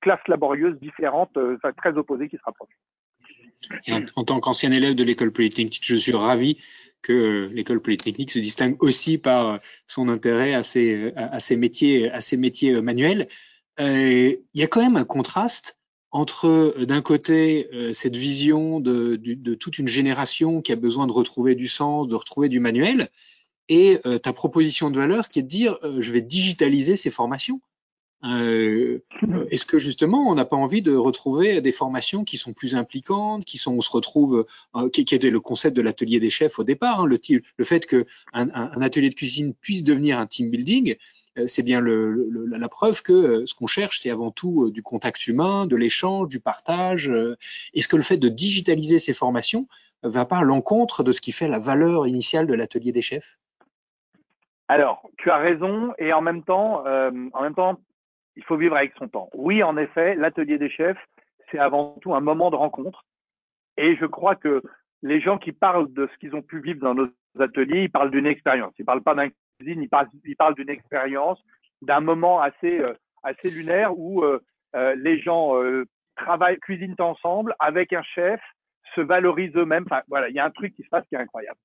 classes 0.00 0.26
laborieuses 0.28 0.78
différentes, 0.80 1.36
euh, 1.36 1.56
très 1.76 1.96
opposées 1.96 2.28
qui 2.28 2.36
se 2.36 2.42
rapprochent. 2.44 2.78
En, 4.14 4.24
tant 4.24 4.38
qu'ancien 4.40 4.70
élève 4.70 4.94
de 4.94 5.02
l'école 5.02 5.32
polytechnique, 5.32 5.80
je 5.82 5.96
suis 5.96 6.14
ravi 6.14 6.58
que 7.02 7.12
euh, 7.12 7.48
l'école 7.52 7.80
polytechnique 7.80 8.30
se 8.30 8.38
distingue 8.38 8.80
aussi 8.82 9.18
par 9.18 9.58
son 9.86 10.08
intérêt 10.08 10.54
à 10.54 10.62
ces 10.62 11.56
métiers, 11.56 12.80
manuels. 12.80 13.28
il 13.78 14.38
y 14.54 14.62
a 14.62 14.66
quand 14.66 14.82
même 14.82 14.96
un 14.96 15.04
contraste 15.04 15.76
entre 16.10 16.84
d'un 16.84 17.02
côté 17.02 17.68
cette 17.92 18.16
vision 18.16 18.80
de, 18.80 19.54
toute 19.54 19.78
une 19.78 19.88
génération 19.88 20.62
qui 20.62 20.72
a 20.72 20.76
besoin 20.76 21.06
de 21.06 21.12
retrouver 21.12 21.54
du 21.54 21.66
sens, 21.66 22.06
de 22.06 22.14
retrouver 22.14 22.48
du 22.48 22.60
manuel, 22.60 23.10
et 23.68 24.00
euh, 24.06 24.18
ta 24.18 24.32
proposition 24.32 24.90
de 24.90 24.98
valeur 24.98 25.28
qui 25.28 25.38
est 25.38 25.42
de 25.42 25.48
dire 25.48 25.78
euh, 25.82 26.00
je 26.00 26.12
vais 26.12 26.22
digitaliser 26.22 26.96
ces 26.96 27.10
formations. 27.10 27.60
Euh, 28.24 28.98
Est-ce 29.50 29.64
que 29.64 29.78
justement 29.78 30.28
on 30.28 30.34
n'a 30.34 30.44
pas 30.44 30.56
envie 30.56 30.82
de 30.82 30.94
retrouver 30.96 31.60
des 31.60 31.70
formations 31.70 32.24
qui 32.24 32.36
sont 32.36 32.52
plus 32.52 32.74
impliquantes, 32.74 33.44
qui 33.44 33.58
sont 33.58 33.74
on 33.74 33.80
se 33.80 33.90
retrouve, 33.90 34.44
euh, 34.74 34.88
qui, 34.90 35.04
qui, 35.04 35.14
était 35.14 35.30
le 35.30 35.38
concept 35.38 35.76
de 35.76 35.82
l'atelier 35.82 36.18
des 36.18 36.30
chefs 36.30 36.58
au 36.58 36.64
départ, 36.64 37.02
hein, 37.02 37.06
le, 37.06 37.20
le, 37.56 37.64
fait 37.64 37.86
que 37.86 38.06
un, 38.32 38.48
un, 38.50 38.82
atelier 38.82 39.10
de 39.10 39.14
cuisine 39.14 39.54
puisse 39.54 39.84
devenir 39.84 40.18
un 40.18 40.26
team 40.26 40.50
building, 40.50 40.96
c'est 41.46 41.62
bien 41.62 41.78
le, 41.78 42.12
le, 42.28 42.46
la 42.46 42.68
preuve 42.68 43.02
que 43.02 43.46
ce 43.46 43.54
qu'on 43.54 43.68
cherche, 43.68 44.00
c'est 44.00 44.10
avant 44.10 44.32
tout 44.32 44.70
du 44.70 44.82
contact 44.82 45.24
humain, 45.28 45.66
de 45.66 45.76
l'échange, 45.76 46.26
du 46.26 46.40
partage. 46.40 47.12
Est-ce 47.74 47.86
que 47.86 47.94
le 47.94 48.02
fait 48.02 48.16
de 48.16 48.28
digitaliser 48.28 48.98
ces 48.98 49.12
formations 49.12 49.68
va 50.02 50.24
pas 50.24 50.38
à 50.38 50.42
l'encontre 50.42 51.04
de 51.04 51.12
ce 51.12 51.20
qui 51.20 51.30
fait 51.30 51.46
la 51.46 51.60
valeur 51.60 52.08
initiale 52.08 52.48
de 52.48 52.54
l'atelier 52.54 52.90
des 52.90 53.02
chefs? 53.02 53.38
Alors, 54.68 55.08
tu 55.16 55.30
as 55.30 55.38
raison, 55.38 55.94
et 55.98 56.12
en 56.12 56.20
même 56.20 56.44
temps, 56.44 56.86
euh, 56.86 57.10
en 57.32 57.42
même 57.42 57.54
temps, 57.54 57.80
il 58.36 58.44
faut 58.44 58.56
vivre 58.56 58.76
avec 58.76 58.92
son 58.98 59.08
temps. 59.08 59.30
Oui, 59.32 59.62
en 59.62 59.76
effet, 59.78 60.14
l'atelier 60.14 60.58
des 60.58 60.68
chefs, 60.68 60.98
c'est 61.50 61.58
avant 61.58 61.96
tout 62.02 62.14
un 62.14 62.20
moment 62.20 62.50
de 62.50 62.56
rencontre. 62.56 63.04
Et 63.78 63.96
je 63.96 64.04
crois 64.04 64.36
que 64.36 64.62
les 65.02 65.20
gens 65.20 65.38
qui 65.38 65.52
parlent 65.52 65.92
de 65.92 66.06
ce 66.12 66.18
qu'ils 66.18 66.36
ont 66.36 66.42
pu 66.42 66.60
vivre 66.60 66.80
dans 66.80 66.94
nos 66.94 67.08
ateliers, 67.40 67.84
ils 67.84 67.90
parlent 67.90 68.10
d'une 68.10 68.26
expérience. 68.26 68.74
Ils 68.78 68.84
parlent 68.84 69.02
pas 69.02 69.14
d'un 69.14 69.30
cuisine, 69.58 69.82
ils 69.82 69.88
parlent, 70.36 70.54
d'une 70.54 70.68
expérience, 70.68 71.42
d'un 71.80 72.00
moment 72.00 72.40
assez, 72.40 72.78
euh, 72.78 72.92
assez 73.22 73.50
lunaire 73.50 73.98
où 73.98 74.22
euh, 74.22 74.40
euh 74.76 74.94
les 74.96 75.18
gens 75.18 75.56
euh, 75.62 75.86
travaillent, 76.16 76.58
cuisinent 76.58 76.96
ensemble 76.98 77.54
avec 77.58 77.92
un 77.92 78.02
chef, 78.02 78.40
se 78.94 79.00
valorisent 79.00 79.56
eux-mêmes. 79.56 79.84
Enfin, 79.86 80.02
voilà, 80.08 80.28
il 80.28 80.34
y 80.34 80.40
a 80.40 80.44
un 80.44 80.50
truc 80.50 80.74
qui 80.74 80.82
se 80.82 80.88
passe 80.88 81.06
qui 81.08 81.14
est 81.14 81.18
incroyable 81.18 81.58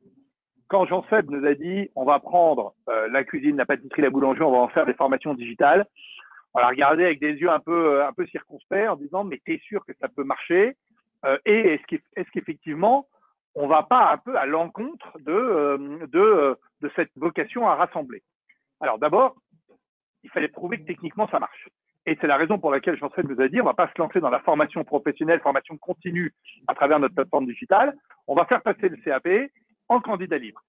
quand 0.74 0.88
Jean 0.88 1.06
Seb 1.08 1.30
nous 1.30 1.46
a 1.46 1.54
dit 1.54 1.92
on 1.96 2.04
va 2.04 2.18
prendre 2.18 2.74
euh, 2.90 3.08
la 3.10 3.24
cuisine, 3.24 3.58
la 3.58 3.66
pâtisserie, 3.68 4.02
la 4.02 4.10
boulangerie, 4.10 4.42
on 4.42 4.52
va 4.52 4.58
en 4.58 4.70
faire 4.70 4.88
des 4.88 4.96
formations 4.96 5.36
digitales, 5.36 5.86
on 6.56 6.60
l'a 6.60 6.68
regardé 6.70 7.06
avec 7.06 7.20
des 7.20 7.34
yeux 7.34 7.52
un 7.52 7.60
peu 7.60 8.00
euh, 8.00 8.08
un 8.08 8.12
peu 8.12 8.26
circonspects 8.26 8.90
en 8.90 8.96
disant 8.96 9.24
mais 9.24 9.40
t'es 9.46 9.60
sûr 9.68 9.86
que 9.86 9.94
ça 10.02 10.08
peut 10.08 10.24
marcher? 10.24 10.76
Euh, 11.26 11.38
et 11.46 11.80
est-ce 12.16 12.32
qu'effectivement 12.32 13.08
on 13.54 13.68
va 13.68 13.84
pas 13.84 14.12
un 14.14 14.18
peu 14.18 14.36
à 14.36 14.48
l'encontre 14.48 15.16
de, 15.20 16.08
de 16.08 16.58
de 16.82 16.92
cette 16.96 17.12
vocation 17.18 17.70
à 17.70 17.76
rassembler? 17.76 18.24
Alors 18.82 18.98
d'abord 18.98 19.36
il 20.24 20.32
fallait 20.32 20.48
prouver 20.48 20.80
que 20.80 20.88
techniquement 20.88 21.28
ça 21.28 21.38
marche. 21.38 21.70
Et 22.08 22.18
c'est 22.20 22.28
la 22.28 22.38
raison 22.38 22.58
pour 22.58 22.72
laquelle 22.72 22.98
Jean 22.98 23.12
Seb 23.12 23.30
nous 23.30 23.42
a 23.42 23.48
dit 23.48 23.62
on 23.62 23.66
va 23.66 23.76
pas 23.76 23.92
se 23.96 24.02
lancer 24.02 24.22
dans 24.22 24.32
la 24.32 24.40
formation 24.40 24.84
professionnelle, 24.84 25.40
formation 25.40 25.78
continue 25.78 26.34
à 26.68 26.74
travers 26.74 27.00
notre 27.00 27.14
plateforme 27.14 27.46
digitale. 27.46 27.96
On 28.26 28.34
va 28.34 28.46
faire 28.46 28.64
passer 28.64 28.90
le 28.90 28.98
CAP 28.98 29.52
en 29.90 30.00
candidat 30.00 30.38
libre. 30.38 30.62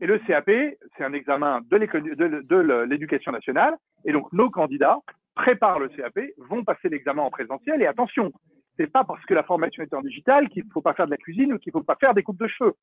Et 0.00 0.06
le 0.06 0.18
CAP, 0.18 0.50
c'est 0.96 1.04
un 1.04 1.12
examen 1.12 1.60
de 1.70 2.84
l'éducation 2.84 3.32
nationale. 3.32 3.76
Et 4.04 4.12
donc, 4.12 4.32
nos 4.32 4.50
candidats 4.50 4.98
préparent 5.34 5.78
le 5.78 5.88
CAP, 5.88 6.18
vont 6.38 6.64
passer 6.64 6.88
l'examen 6.88 7.22
en 7.22 7.30
présentiel. 7.30 7.80
Et 7.82 7.86
attention, 7.86 8.32
c'est 8.76 8.90
pas 8.90 9.04
parce 9.04 9.24
que 9.24 9.34
la 9.34 9.42
formation 9.42 9.82
est 9.82 9.94
en 9.94 10.02
digital 10.02 10.48
qu'il 10.48 10.64
ne 10.64 10.70
faut 10.70 10.82
pas 10.82 10.94
faire 10.94 11.06
de 11.06 11.10
la 11.10 11.16
cuisine 11.16 11.52
ou 11.52 11.58
qu'il 11.58 11.70
ne 11.74 11.78
faut 11.78 11.84
pas 11.84 11.96
faire 11.96 12.14
des 12.14 12.22
coupes 12.22 12.38
de 12.38 12.48
cheveux. 12.48 12.74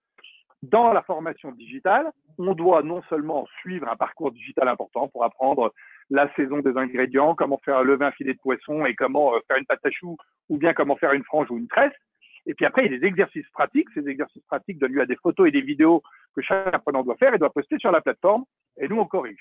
Dans 0.64 0.94
la 0.94 1.02
formation 1.02 1.52
digitale, 1.52 2.10
on 2.38 2.54
doit 2.54 2.84
non 2.84 3.02
seulement 3.10 3.46
suivre 3.60 3.88
un 3.90 3.98
parcours 3.98 4.32
digital 4.32 4.68
important 4.70 5.10
pour 5.10 5.26
apprendre 5.26 5.74
la 6.10 6.34
saison 6.36 6.60
des 6.60 6.78
ingrédients, 6.78 7.36
comment 7.36 7.60
faire 7.66 7.84
lever 7.84 8.06
un 8.06 8.12
filet 8.12 8.34
de 8.34 8.40
poisson 8.40 8.86
et 8.86 8.96
comment 8.96 9.36
euh, 9.36 9.40
faire 9.48 9.58
une 9.58 9.66
pâte 9.66 9.86
à 9.86 9.92
choux 9.92 10.16
ou 10.50 10.58
bien 10.58 10.74
comment 10.74 10.96
faire 10.96 11.12
une 11.12 11.24
frange 11.24 11.52
ou 11.52 11.58
une 11.58 11.68
tresse, 11.68 11.94
et 12.46 12.54
puis 12.54 12.66
après, 12.66 12.86
il 12.86 12.92
y 12.92 12.96
a 12.96 13.00
des 13.00 13.06
exercices 13.06 13.50
pratiques. 13.50 13.88
Ces 13.94 14.08
exercices 14.08 14.44
pratiques 14.46 14.80
donnent 14.80 14.94
lieu 14.94 15.02
à 15.02 15.06
des 15.06 15.16
photos 15.16 15.48
et 15.48 15.52
des 15.52 15.62
vidéos 15.62 16.04
que 16.36 16.42
chaque 16.42 16.74
apprenant 16.74 17.04
doit 17.04 17.16
faire 17.16 17.34
et 17.34 17.38
doit 17.38 17.54
poster 17.54 17.78
sur 17.80 17.92
la 17.92 18.02
plateforme. 18.02 18.44
Et 18.78 18.88
nous, 18.88 18.98
on 18.98 19.06
corrige. 19.06 19.40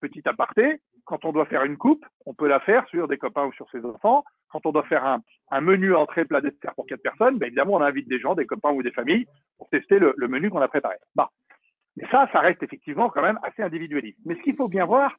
Petit 0.00 0.22
aparté, 0.26 0.80
quand 1.04 1.24
on 1.24 1.32
doit 1.32 1.46
faire 1.46 1.64
une 1.64 1.76
coupe, 1.76 2.04
on 2.26 2.34
peut 2.34 2.48
la 2.48 2.60
faire 2.60 2.86
sur 2.88 3.06
des 3.06 3.18
copains 3.18 3.46
ou 3.46 3.52
sur 3.52 3.70
ses 3.70 3.84
enfants. 3.84 4.24
Quand 4.48 4.64
on 4.66 4.72
doit 4.72 4.84
faire 4.84 5.04
un, 5.04 5.60
menu 5.60 5.94
entrée 5.94 6.24
plat 6.24 6.40
dessert 6.40 6.74
pour 6.74 6.86
quatre 6.86 7.02
personnes, 7.02 7.38
ben 7.38 7.46
évidemment, 7.46 7.74
on 7.74 7.82
invite 7.82 8.08
des 8.08 8.18
gens, 8.18 8.34
des 8.34 8.46
copains 8.46 8.72
ou 8.72 8.82
des 8.82 8.90
familles 8.90 9.26
pour 9.58 9.68
tester 9.68 9.98
le, 9.98 10.14
le 10.16 10.28
menu 10.28 10.50
qu'on 10.50 10.60
a 10.60 10.68
préparé. 10.68 10.96
Bon. 11.14 11.26
Mais 11.96 12.06
ça, 12.10 12.28
ça 12.32 12.40
reste 12.40 12.62
effectivement 12.62 13.10
quand 13.10 13.22
même 13.22 13.38
assez 13.42 13.62
individualiste. 13.62 14.18
Mais 14.24 14.34
ce 14.36 14.42
qu'il 14.42 14.54
faut 14.54 14.68
bien 14.68 14.86
voir, 14.86 15.16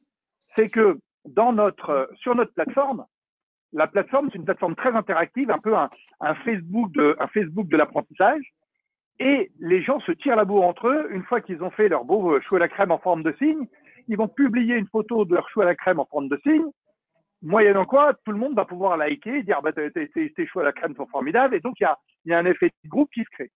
c'est 0.56 0.68
que 0.68 0.98
dans 1.24 1.52
notre, 1.52 2.10
sur 2.16 2.34
notre 2.34 2.52
plateforme, 2.52 3.06
la 3.72 3.86
plateforme, 3.86 4.28
c'est 4.30 4.38
une 4.38 4.44
plateforme 4.44 4.74
très 4.74 4.94
interactive, 4.94 5.50
un 5.50 5.58
peu 5.58 5.74
un, 5.74 5.88
Facebook 6.44 6.92
de, 6.92 7.76
l'apprentissage. 7.76 8.42
Et 9.18 9.50
les 9.60 9.82
gens 9.82 10.00
se 10.00 10.12
tirent 10.12 10.36
la 10.36 10.44
bourre 10.44 10.64
entre 10.64 10.88
eux. 10.88 11.08
Une 11.10 11.22
fois 11.22 11.40
qu'ils 11.40 11.62
ont 11.62 11.70
fait 11.70 11.88
leur 11.88 12.04
beau 12.04 12.40
chou 12.40 12.56
à 12.56 12.58
la 12.58 12.68
crème 12.68 12.90
en 12.90 12.98
forme 12.98 13.22
de 13.22 13.32
cygne, 13.38 13.66
ils 14.08 14.16
vont 14.16 14.28
publier 14.28 14.76
une 14.76 14.88
photo 14.88 15.24
de 15.24 15.34
leur 15.34 15.48
chou 15.50 15.60
à 15.60 15.64
la 15.64 15.74
crème 15.74 16.00
en 16.00 16.06
forme 16.06 16.28
de 16.28 16.38
cygne. 16.42 16.66
Moyennant 17.42 17.86
quoi, 17.86 18.14
tout 18.24 18.32
le 18.32 18.38
monde 18.38 18.54
va 18.54 18.64
pouvoir 18.64 18.96
liker 18.96 19.38
et 19.38 19.42
dire 19.42 19.60
bah, 19.62 19.72
tes 19.72 20.46
choux 20.46 20.60
à 20.60 20.64
la 20.64 20.72
crème 20.72 20.94
sont 20.96 21.06
formidables. 21.06 21.54
Et 21.54 21.60
donc, 21.60 21.74
il 21.80 21.84
y 21.84 21.86
a, 21.86 21.98
y 22.26 22.32
a 22.32 22.38
un 22.38 22.46
effet 22.46 22.70
de 22.84 22.88
groupe 22.88 23.10
qui 23.12 23.22
se 23.22 23.30
crée. 23.30 23.50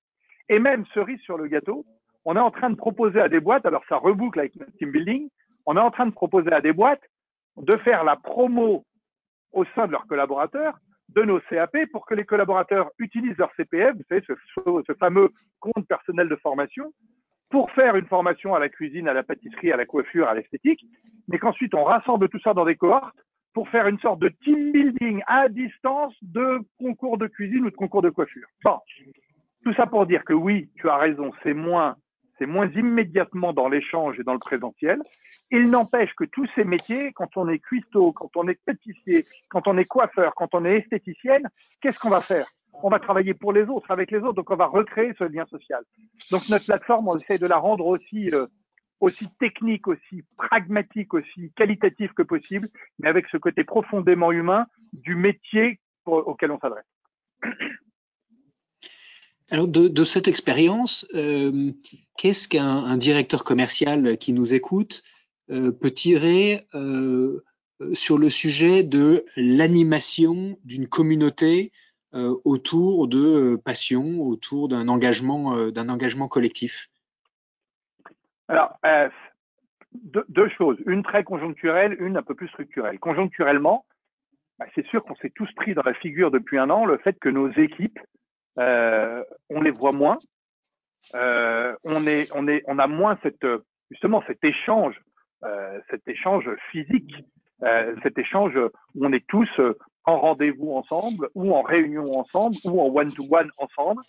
Et 0.49 0.59
même 0.59 0.85
cerise 0.87 1.19
sur 1.21 1.37
le 1.37 1.47
gâteau, 1.47 1.85
on 2.25 2.35
est 2.35 2.39
en 2.39 2.51
train 2.51 2.69
de 2.69 2.75
proposer 2.75 3.19
à 3.19 3.29
des 3.29 3.39
boîtes, 3.39 3.65
alors 3.65 3.83
ça 3.87 3.97
reboucle 3.97 4.39
avec 4.39 4.55
notre 4.55 4.71
team 4.73 4.91
building, 4.91 5.29
on 5.65 5.77
est 5.77 5.81
en 5.81 5.91
train 5.91 6.05
de 6.05 6.11
proposer 6.11 6.51
à 6.51 6.61
des 6.61 6.73
boîtes 6.73 7.03
de 7.57 7.77
faire 7.77 8.03
la 8.03 8.15
promo 8.15 8.83
au 9.55 9.65
sein 9.73 9.87
de 9.87 9.93
leurs 9.93 10.05
collaborateurs 10.05 10.77
de 11.09 11.23
nos 11.23 11.39
CAP 11.39 11.77
pour 11.91 12.05
que 12.05 12.13
les 12.13 12.25
collaborateurs 12.25 12.91
utilisent 12.99 13.37
leur 13.37 13.51
CPF, 13.55 13.95
vous 13.95 14.03
savez, 14.09 14.23
ce, 14.27 14.93
fameux 14.99 15.29
compte 15.59 15.87
personnel 15.87 16.29
de 16.29 16.35
formation, 16.35 16.91
pour 17.49 17.71
faire 17.71 17.95
une 17.95 18.05
formation 18.07 18.53
à 18.53 18.59
la 18.59 18.69
cuisine, 18.69 19.07
à 19.07 19.13
la 19.13 19.23
pâtisserie, 19.23 19.71
à 19.71 19.77
la 19.77 19.85
coiffure, 19.85 20.27
à 20.27 20.33
l'esthétique, 20.33 20.85
mais 21.27 21.39
qu'ensuite 21.39 21.73
on 21.73 21.83
rassemble 21.83 22.27
tout 22.29 22.39
ça 22.39 22.53
dans 22.53 22.65
des 22.65 22.75
cohortes 22.75 23.15
pour 23.53 23.69
faire 23.69 23.87
une 23.87 23.99
sorte 23.99 24.19
de 24.19 24.29
team 24.43 24.73
building 24.73 25.23
à 25.27 25.47
distance 25.47 26.13
de 26.21 26.59
concours 26.77 27.17
de 27.17 27.27
cuisine 27.27 27.65
ou 27.65 27.69
de 27.69 27.75
concours 27.75 28.01
de 28.01 28.09
coiffure. 28.09 28.47
Bon, 28.63 28.79
tout 29.63 29.73
ça 29.75 29.85
pour 29.85 30.05
dire 30.05 30.25
que 30.25 30.33
oui, 30.33 30.69
tu 30.75 30.89
as 30.89 30.97
raison, 30.97 31.31
c'est 31.43 31.53
moins 31.53 31.95
c'est 32.37 32.45
moins 32.45 32.69
immédiatement 32.71 33.53
dans 33.53 33.69
l'échange 33.69 34.19
et 34.19 34.23
dans 34.23 34.33
le 34.33 34.39
présentiel. 34.39 35.01
Il 35.51 35.69
n'empêche 35.69 36.13
que 36.15 36.25
tous 36.25 36.47
ces 36.55 36.65
métiers, 36.65 37.13
quand 37.13 37.37
on 37.37 37.47
est 37.47 37.59
cuistot, 37.59 38.11
quand 38.13 38.31
on 38.35 38.47
est 38.47 38.59
pâtissier, 38.65 39.25
quand 39.49 39.67
on 39.67 39.77
est 39.77 39.85
coiffeur, 39.85 40.33
quand 40.35 40.53
on 40.53 40.65
est 40.65 40.79
esthéticienne, 40.79 41.47
qu'est-ce 41.81 41.99
qu'on 41.99 42.09
va 42.09 42.21
faire? 42.21 42.47
On 42.83 42.89
va 42.89 42.99
travailler 42.99 43.33
pour 43.33 43.53
les 43.53 43.63
autres, 43.63 43.89
avec 43.89 44.11
les 44.11 44.19
autres, 44.19 44.33
donc 44.33 44.51
on 44.51 44.55
va 44.55 44.65
recréer 44.65 45.13
ce 45.17 45.23
lien 45.23 45.45
social. 45.45 45.83
Donc 46.29 46.49
notre 46.49 46.65
plateforme, 46.65 47.07
on 47.07 47.17
essaie 47.17 47.37
de 47.37 47.47
la 47.47 47.57
rendre 47.57 47.85
aussi 47.85 48.29
euh, 48.31 48.47
aussi 48.99 49.27
technique, 49.37 49.87
aussi 49.87 50.23
pragmatique, 50.37 51.13
aussi 51.13 51.51
qualitatif 51.55 52.11
que 52.13 52.23
possible, 52.23 52.67
mais 52.99 53.09
avec 53.09 53.27
ce 53.27 53.37
côté 53.37 53.63
profondément 53.63 54.31
humain 54.31 54.65
du 54.93 55.15
métier 55.15 55.79
auquel 56.05 56.51
on 56.51 56.59
s'adresse. 56.59 56.85
Alors 59.51 59.67
de, 59.67 60.03
cette 60.03 60.27
expérience, 60.27 61.05
euh, 61.13 61.71
qu'est-ce 62.17 62.47
qu'un 62.47 62.97
directeur 62.97 63.43
commercial 63.43 64.17
qui 64.17 64.33
nous 64.33 64.55
écoute 64.55 65.03
euh, 65.51 65.71
peut 65.71 65.91
tirer 65.91 66.65
euh, 66.73 67.43
sur 67.93 68.17
le 68.17 68.31
sujet 68.31 68.83
de 68.83 69.23
l'animation 69.35 70.57
d'une 70.63 70.87
communauté 70.87 71.71
autour 72.45 73.09
de 73.09 73.57
passion, 73.57 74.21
autour 74.21 74.69
d'un 74.69 74.87
engagement, 74.87 75.69
d'un 75.69 75.89
engagement 75.89 76.29
collectif? 76.29 76.87
Alors, 78.47 78.79
deux, 80.29 80.47
choses, 80.57 80.77
une 80.85 81.03
très 81.03 81.25
conjoncturelle, 81.25 81.97
une 81.99 82.15
un 82.15 82.23
peu 82.23 82.33
plus 82.33 82.47
structurelle. 82.47 82.99
Conjoncturellement, 82.99 83.85
bah, 84.59 84.65
c'est 84.75 84.85
sûr 84.87 85.03
qu'on 85.03 85.15
s'est 85.17 85.33
tous 85.35 85.51
pris 85.57 85.73
dans 85.73 85.83
la 85.83 85.93
figure 85.93 86.31
depuis 86.31 86.57
un 86.57 86.69
an 86.69 86.85
le 86.85 86.97
fait 86.99 87.19
que 87.19 87.27
nos 87.27 87.51
équipes 87.51 87.99
on 88.57 89.61
les 89.61 89.71
voit 89.71 89.91
moins. 89.91 90.17
Euh, 91.13 91.75
on 91.83 92.07
est, 92.07 92.29
a 92.31 92.87
moins 92.87 93.19
justement, 93.91 94.23
cet 94.27 94.43
échange, 94.43 94.99
euh, 95.43 95.79
cet 95.89 96.07
échange 96.07 96.49
physique, 96.71 97.13
cet 98.03 98.17
échange 98.17 98.55
où 98.95 99.05
on 99.05 99.13
est 99.13 99.25
tous 99.27 99.49
en 100.05 100.19
rendez-vous 100.19 100.73
ensemble, 100.73 101.29
ou 101.35 101.53
en 101.55 101.61
réunion 101.61 102.19
ensemble, 102.19 102.55
ou 102.63 102.81
en 102.81 102.93
one-to-one 102.93 103.49
ensemble. 103.57 104.01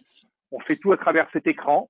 On 0.52 0.60
fait 0.60 0.76
tout 0.76 0.92
à 0.92 0.96
travers 0.96 1.28
cet 1.32 1.46
écran. 1.46 1.88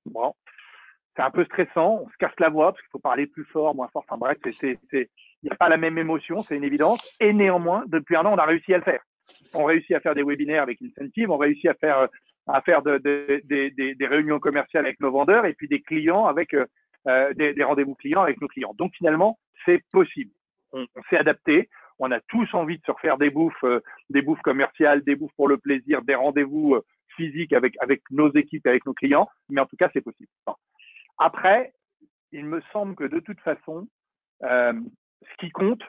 C'est 1.16 1.22
un 1.22 1.30
peu 1.30 1.44
stressant, 1.44 2.02
on 2.04 2.08
se 2.08 2.16
casse 2.18 2.38
la 2.38 2.50
voix 2.50 2.72
parce 2.72 2.82
qu'il 2.82 2.90
faut 2.90 2.98
parler 2.98 3.26
plus 3.26 3.44
fort, 3.46 3.74
moins 3.74 3.88
fort. 3.88 4.04
Enfin 4.08 4.18
bref, 4.18 4.36
il 4.62 4.76
n'y 5.42 5.50
a 5.50 5.56
pas 5.56 5.68
la 5.68 5.76
même 5.76 5.98
émotion, 5.98 6.40
c'est 6.40 6.56
une 6.56 6.64
évidence. 6.64 7.00
Et 7.20 7.32
néanmoins, 7.32 7.84
depuis 7.86 8.16
un 8.16 8.24
an, 8.26 8.34
on 8.34 8.38
a 8.38 8.44
réussi 8.44 8.74
à 8.74 8.78
le 8.78 8.84
faire. 8.84 9.00
On 9.54 9.64
réussit 9.64 9.96
à 9.96 10.00
faire 10.00 10.14
des 10.14 10.22
webinaires 10.22 10.62
avec 10.62 10.80
Incentive, 10.82 11.30
on 11.30 11.38
réussit 11.38 11.66
à 11.70 11.74
faire 11.74 12.08
à 12.46 12.60
faire 12.62 12.82
de, 12.82 12.98
de, 12.98 13.42
de, 13.44 13.94
des 13.94 14.06
réunions 14.06 14.38
commerciales 14.38 14.86
avec 14.86 15.00
nos 15.00 15.10
vendeurs 15.10 15.46
et 15.46 15.54
puis 15.54 15.68
des 15.68 15.82
clients 15.82 16.26
avec 16.26 16.54
euh, 17.08 17.32
des, 17.34 17.62
rendez-vous 17.62 17.94
clients 17.94 18.22
avec 18.22 18.40
nos 18.40 18.48
clients. 18.48 18.74
Donc 18.74 18.92
finalement, 18.96 19.38
c'est 19.64 19.82
possible. 19.92 20.32
On, 20.72 20.86
s'est 21.08 21.18
adapté. 21.18 21.68
On 21.98 22.10
a 22.10 22.20
tous 22.20 22.52
envie 22.52 22.78
de 22.78 22.84
se 22.84 22.90
refaire 22.90 23.16
des 23.16 23.30
bouffes, 23.30 23.64
euh, 23.64 23.80
des 24.10 24.22
bouffes 24.22 24.42
commerciales, 24.42 25.04
des 25.04 25.14
bouffes 25.14 25.34
pour 25.36 25.48
le 25.48 25.56
plaisir, 25.56 26.02
des 26.02 26.16
rendez-vous 26.16 26.74
euh, 26.74 26.84
physiques 27.16 27.52
avec 27.52 28.02
nos 28.10 28.32
équipes, 28.34 28.66
avec 28.66 28.84
nos 28.86 28.92
clients. 28.92 29.28
Mais 29.48 29.60
en 29.60 29.66
tout 29.66 29.76
cas, 29.76 29.88
c'est 29.92 30.00
possible. 30.00 30.28
Après, 31.18 31.72
il 32.32 32.44
me 32.44 32.60
semble 32.72 32.96
que 32.96 33.04
de 33.04 33.20
toute 33.20 33.40
façon, 33.40 33.88
ce 34.42 35.36
qui 35.38 35.48
compte, 35.50 35.82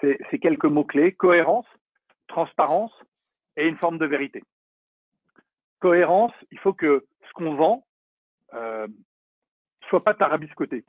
c'est 0.00 0.38
quelques 0.40 0.64
mots-clés, 0.64 1.12
cohérence, 1.12 1.66
transparence 2.28 2.92
et 3.58 3.66
une 3.66 3.76
forme 3.76 3.98
de 3.98 4.06
vérité. 4.06 4.42
Cohérence, 5.80 6.32
il 6.52 6.58
faut 6.58 6.74
que 6.74 7.06
ce 7.26 7.32
qu'on 7.32 7.54
vend 7.54 7.84
euh, 8.54 8.86
soit 9.88 10.04
pas 10.04 10.14
tarabiscoté. 10.14 10.84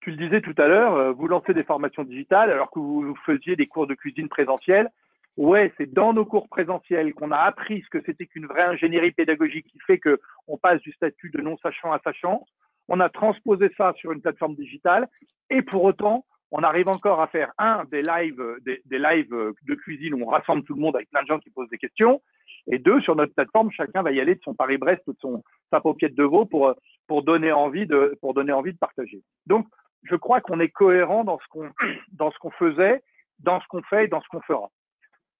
Tu 0.00 0.10
le 0.10 0.16
disais 0.16 0.42
tout 0.42 0.54
à 0.58 0.68
l'heure, 0.68 0.94
euh, 0.94 1.12
vous 1.12 1.26
lancez 1.26 1.54
des 1.54 1.64
formations 1.64 2.04
digitales 2.04 2.50
alors 2.50 2.70
que 2.70 2.78
vous 2.78 3.16
faisiez 3.24 3.56
des 3.56 3.66
cours 3.66 3.86
de 3.86 3.94
cuisine 3.94 4.28
présentiels. 4.28 4.90
Ouais, 5.36 5.72
c'est 5.76 5.92
dans 5.92 6.12
nos 6.12 6.24
cours 6.24 6.48
présentiels 6.48 7.12
qu'on 7.14 7.32
a 7.32 7.38
appris 7.38 7.82
ce 7.82 7.88
que 7.88 8.04
c'était 8.04 8.26
qu'une 8.26 8.46
vraie 8.46 8.62
ingénierie 8.62 9.10
pédagogique 9.10 9.66
qui 9.66 9.80
fait 9.80 9.98
que 9.98 10.20
on 10.46 10.58
passe 10.58 10.80
du 10.82 10.92
statut 10.92 11.30
de 11.30 11.40
non 11.40 11.56
sachant 11.58 11.92
à 11.92 11.98
sachant. 12.00 12.44
On 12.88 13.00
a 13.00 13.08
transposé 13.08 13.70
ça 13.76 13.94
sur 13.96 14.12
une 14.12 14.20
plateforme 14.20 14.54
digitale 14.54 15.08
et 15.50 15.62
pour 15.62 15.82
autant, 15.82 16.24
on 16.50 16.62
arrive 16.62 16.88
encore 16.88 17.20
à 17.20 17.26
faire 17.26 17.52
un 17.58 17.84
des 17.90 18.02
lives, 18.02 18.40
des 18.62 18.98
lives 18.98 19.34
de 19.62 19.74
cuisine 19.74 20.14
où 20.14 20.22
on 20.24 20.30
rassemble 20.30 20.62
tout 20.64 20.74
le 20.74 20.80
monde 20.80 20.94
avec 20.94 21.10
plein 21.10 21.22
de 21.22 21.26
gens 21.26 21.40
qui 21.40 21.50
posent 21.50 21.70
des 21.70 21.78
questions. 21.78 22.20
Et 22.66 22.78
deux, 22.78 23.00
sur 23.00 23.14
notre 23.14 23.34
plateforme, 23.34 23.70
chacun 23.70 24.02
va 24.02 24.12
y 24.12 24.20
aller 24.20 24.36
de 24.36 24.40
son 24.42 24.54
Paris-Brest 24.54 25.02
ou 25.06 25.12
de 25.12 25.18
son, 25.20 25.42
sa 25.70 25.80
paupiette 25.80 26.14
de 26.14 26.24
veau 26.24 26.46
pour, 26.46 26.74
pour 27.06 27.22
donner 27.22 27.52
envie 27.52 27.86
de, 27.86 28.16
pour 28.20 28.34
donner 28.34 28.52
envie 28.52 28.72
de 28.72 28.78
partager. 28.78 29.22
Donc, 29.46 29.66
je 30.04 30.16
crois 30.16 30.40
qu'on 30.40 30.60
est 30.60 30.70
cohérent 30.70 31.24
dans 31.24 31.38
ce 31.38 31.46
qu'on, 31.48 31.70
dans 32.12 32.30
ce 32.30 32.38
qu'on 32.38 32.50
faisait, 32.52 33.02
dans 33.40 33.60
ce 33.60 33.66
qu'on 33.68 33.82
fait 33.82 34.04
et 34.04 34.08
dans 34.08 34.20
ce 34.20 34.28
qu'on 34.28 34.40
fera. 34.42 34.68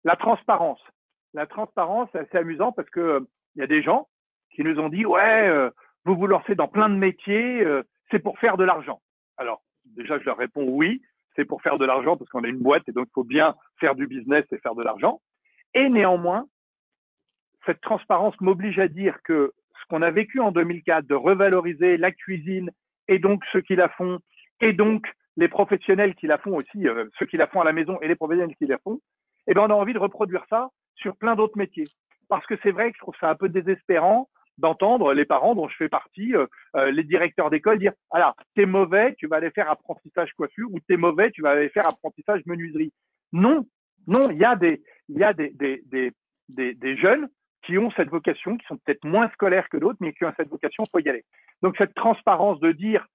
La 0.05 0.17
transparence. 0.17 0.81
La 1.33 1.47
transparence, 1.47 2.09
c'est 2.13 2.19
assez 2.19 2.39
amusant 2.39 2.73
parce 2.73 2.89
que 2.91 3.01
euh, 3.01 3.21
il 3.57 3.61
y 3.61 3.63
a 3.63 3.67
des 3.67 3.83
gens 3.83 4.09
qui 4.55 4.63
nous 4.63 4.79
ont 4.79 4.89
dit, 4.89 5.07
ouais, 5.07 5.49
euh, 5.49 5.71
vous 6.05 6.17
vous 6.17 6.27
lancez 6.27 6.55
dans 6.55 6.69
plein 6.69 6.89
de 6.89 6.95
métiers, 6.95 7.65
euh, 7.65 7.83
c'est 8.11 8.19
pour 8.19 8.39
faire 8.39 8.57
de 8.57 8.65
l'argent. 8.65 9.01
Alors, 9.37 9.63
déjà, 9.85 10.19
je 10.19 10.25
leur 10.25 10.37
réponds 10.37 10.67
oui, 10.69 11.03
c'est 11.35 11.45
pour 11.45 11.63
faire 11.63 11.79
de 11.79 11.85
l'argent 11.85 12.17
parce 12.17 12.31
qu'on 12.31 12.45
a 12.45 12.49
une 12.49 12.59
boîte 12.59 12.89
et 12.89 12.93
donc 12.93 13.09
il 13.09 13.15
faut 13.15 13.25
bien 13.25 13.55
faire 13.81 13.95
du 13.95 14.07
business 14.07 14.45
et 14.53 14.59
faire 14.59 14.75
de 14.75 14.83
l'argent. 14.83 15.21
Et 15.75 15.89
néanmoins, 15.89 16.47
cette 17.66 17.81
transparence 17.81 18.35
m'oblige 18.40 18.79
à 18.79 18.88
dire 18.88 19.18
que 19.24 19.53
ce 19.81 19.87
qu'on 19.88 20.03
a 20.03 20.11
vécu 20.11 20.40
en 20.40 20.53
2004 20.53 21.07
de 21.07 21.14
revaloriser 21.14 21.96
la 21.96 22.11
cuisine 22.11 22.70
et 23.09 23.18
donc 23.18 23.42
ceux 23.53 23.61
qui 23.61 23.77
la 23.77 23.88
font 23.88 24.18
et 24.61 24.72
donc 24.72 25.07
les 25.37 25.48
professionnels 25.48 26.14
qui 26.14 26.27
la 26.27 26.38
font 26.38 26.57
aussi, 26.57 26.87
euh, 26.88 27.07
ceux 27.18 27.27
qui 27.27 27.37
la 27.37 27.46
font 27.46 27.61
à 27.61 27.64
la 27.64 27.72
maison 27.72 27.98
et 28.00 28.09
les 28.09 28.14
professionnels 28.14 28.55
qui 28.57 28.66
la 28.66 28.79
font, 28.79 29.00
eh 29.46 29.55
ben 29.55 29.62
on 29.62 29.70
a 29.70 29.74
envie 29.74 29.92
de 29.92 29.98
reproduire 29.98 30.44
ça 30.48 30.70
sur 30.94 31.16
plein 31.16 31.35
d'autres 31.35 31.59
métiers. 31.59 31.88
Parce 32.29 32.46
que 32.46 32.55
c'est 32.62 32.70
vrai 32.70 32.90
que 32.90 32.96
je 32.96 33.03
trouve 33.03 33.16
ça 33.20 33.31
un 33.31 33.35
peu 33.35 33.48
désespérant 33.48 34.29
d'entendre 34.59 35.12
les 35.12 35.24
parents 35.24 35.57
dont 35.57 35.68
je 35.68 35.77
fais 35.77 35.88
partie, 35.88 36.35
euh, 36.37 36.46
euh, 36.77 36.92
les 36.92 37.03
directeurs 37.03 37.50
d'école 37.50 37.79
dire 37.79 37.92
alors 38.12 38.37
t'es 38.55 38.66
mauvais, 38.66 39.14
tu 39.18 39.27
vas 39.27 39.37
aller 39.37 39.50
faire 39.50 39.68
apprentissage 39.68 40.33
coiffure 40.35 40.68
ou 40.72 40.79
t'es 40.88 40.96
mauvais, 40.96 41.31
tu 41.33 41.42
vas 41.42 41.50
aller 41.50 41.68
faire 41.70 41.88
apprentissage 41.88 42.42
menuiserie. 42.46 42.92
Non, 43.33 43.66
non, 44.07 44.31
il 44.31 44.38
y 44.38 44.44
a 44.44 44.55
des 44.55 44.83
y 45.09 45.24
a 45.24 45.33
des, 45.33 45.50
des, 45.50 45.83
des, 46.48 46.74
des 46.74 46.96
jeunes 46.96 47.29
qui 47.64 47.79
ont 47.79 47.90
cette 47.92 48.11
vocation, 48.11 48.57
qui 48.57 48.66
sont 48.66 48.77
peut-être 48.77 49.05
moins 49.05 49.29
scolaires 49.31 49.68
que 49.68 49.77
d'autres, 49.77 49.98
mais 50.00 50.12
qui 50.12 50.24
ont 50.24 50.33
cette 50.37 50.48
vocation, 50.48 50.85
il 50.85 50.90
faut 50.90 51.05
y 51.05 51.09
aller. 51.09 51.24
Donc 51.62 51.77
cette 51.79 51.94
transparence 51.94 52.61
de 52.61 52.72
dire, 52.72 53.07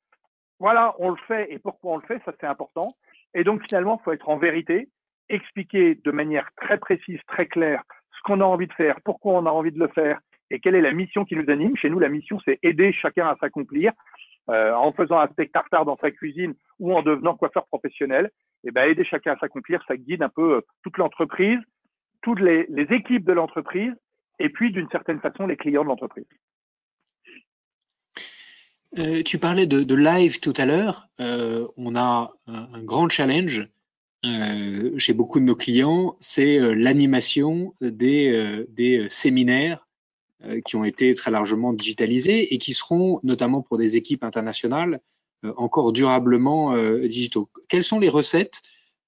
voilà, 0.59 0.95
on 0.99 1.09
le 1.09 1.17
fait 1.27 1.51
et 1.53 1.59
pourquoi 1.59 1.93
on 1.93 1.97
le 1.97 2.05
fait, 2.05 2.21
ça 2.25 2.33
c'est 2.39 2.47
important. 2.47 2.95
Et 3.33 3.43
donc 3.43 3.61
finalement, 3.67 3.99
il 3.99 4.03
faut 4.03 4.11
être 4.11 4.29
en 4.29 4.37
vérité, 4.37 4.89
expliquer 5.29 5.95
de 5.95 6.11
manière 6.11 6.49
très 6.57 6.77
précise, 6.77 7.19
très 7.27 7.45
claire, 7.45 7.83
ce 8.11 8.21
qu'on 8.23 8.41
a 8.41 8.45
envie 8.45 8.67
de 8.67 8.73
faire, 8.73 8.99
pourquoi 9.05 9.33
on 9.33 9.45
a 9.45 9.51
envie 9.51 9.71
de 9.71 9.79
le 9.79 9.87
faire 9.89 10.19
et 10.51 10.59
quelle 10.59 10.75
est 10.75 10.81
la 10.81 10.93
mission 10.93 11.25
qui 11.25 11.35
nous 11.35 11.49
anime. 11.49 11.77
Chez 11.77 11.91
nous, 11.91 11.99
la 11.99 12.09
mission, 12.09 12.39
c'est 12.43 12.57
aider 12.63 12.91
chacun 12.91 13.27
à 13.27 13.35
s'accomplir 13.39 13.91
euh, 14.49 14.73
en 14.73 14.91
faisant 14.93 15.19
un 15.19 15.27
steak 15.27 15.51
tartare 15.51 15.85
dans 15.85 15.97
sa 15.97 16.09
cuisine 16.09 16.55
ou 16.79 16.95
en 16.95 17.03
devenant 17.03 17.35
coiffeur 17.35 17.67
professionnel. 17.67 18.31
Et 18.63 18.71
ben 18.71 18.89
aider 18.89 19.05
chacun 19.05 19.33
à 19.33 19.37
s'accomplir, 19.37 19.83
ça 19.87 19.95
guide 19.95 20.23
un 20.23 20.29
peu 20.29 20.55
euh, 20.55 20.61
toute 20.83 20.97
l'entreprise, 20.97 21.59
toutes 22.23 22.39
les 22.39 22.65
équipes 22.89 23.25
de 23.25 23.31
l'entreprise 23.31 23.93
et 24.39 24.49
puis 24.49 24.71
d'une 24.71 24.89
certaine 24.89 25.19
façon 25.19 25.45
les 25.45 25.57
clients 25.57 25.83
de 25.83 25.89
l'entreprise. 25.89 26.25
Euh, 28.97 29.21
tu 29.21 29.37
parlais 29.37 29.67
de, 29.67 29.95
live 29.95 30.39
tout 30.39 30.53
à 30.57 30.65
l'heure. 30.65 31.07
Euh, 31.19 31.67
on 31.77 31.95
a 31.95 32.33
un, 32.47 32.83
grand 32.83 33.09
challenge 33.09 33.67
euh, 34.25 34.97
chez 34.97 35.13
beaucoup 35.13 35.39
de 35.39 35.45
nos 35.45 35.55
clients, 35.55 36.17
c'est 36.19 36.57
l'animation 36.73 37.73
des, 37.81 39.05
séminaires 39.09 39.85
qui 40.65 40.77
ont 40.77 40.85
été 40.85 41.13
très 41.13 41.31
largement 41.31 41.73
digitalisés 41.73 42.53
et 42.53 42.57
qui 42.57 42.73
seront, 42.73 43.19
notamment 43.23 43.61
pour 43.61 43.77
des 43.77 43.97
équipes 43.97 44.23
internationales, 44.23 45.01
encore 45.57 45.91
durablement 45.91 46.77
digitaux. 46.99 47.49
Quelles 47.67 47.83
sont 47.83 47.99
les 47.99 48.09
recettes 48.09 48.61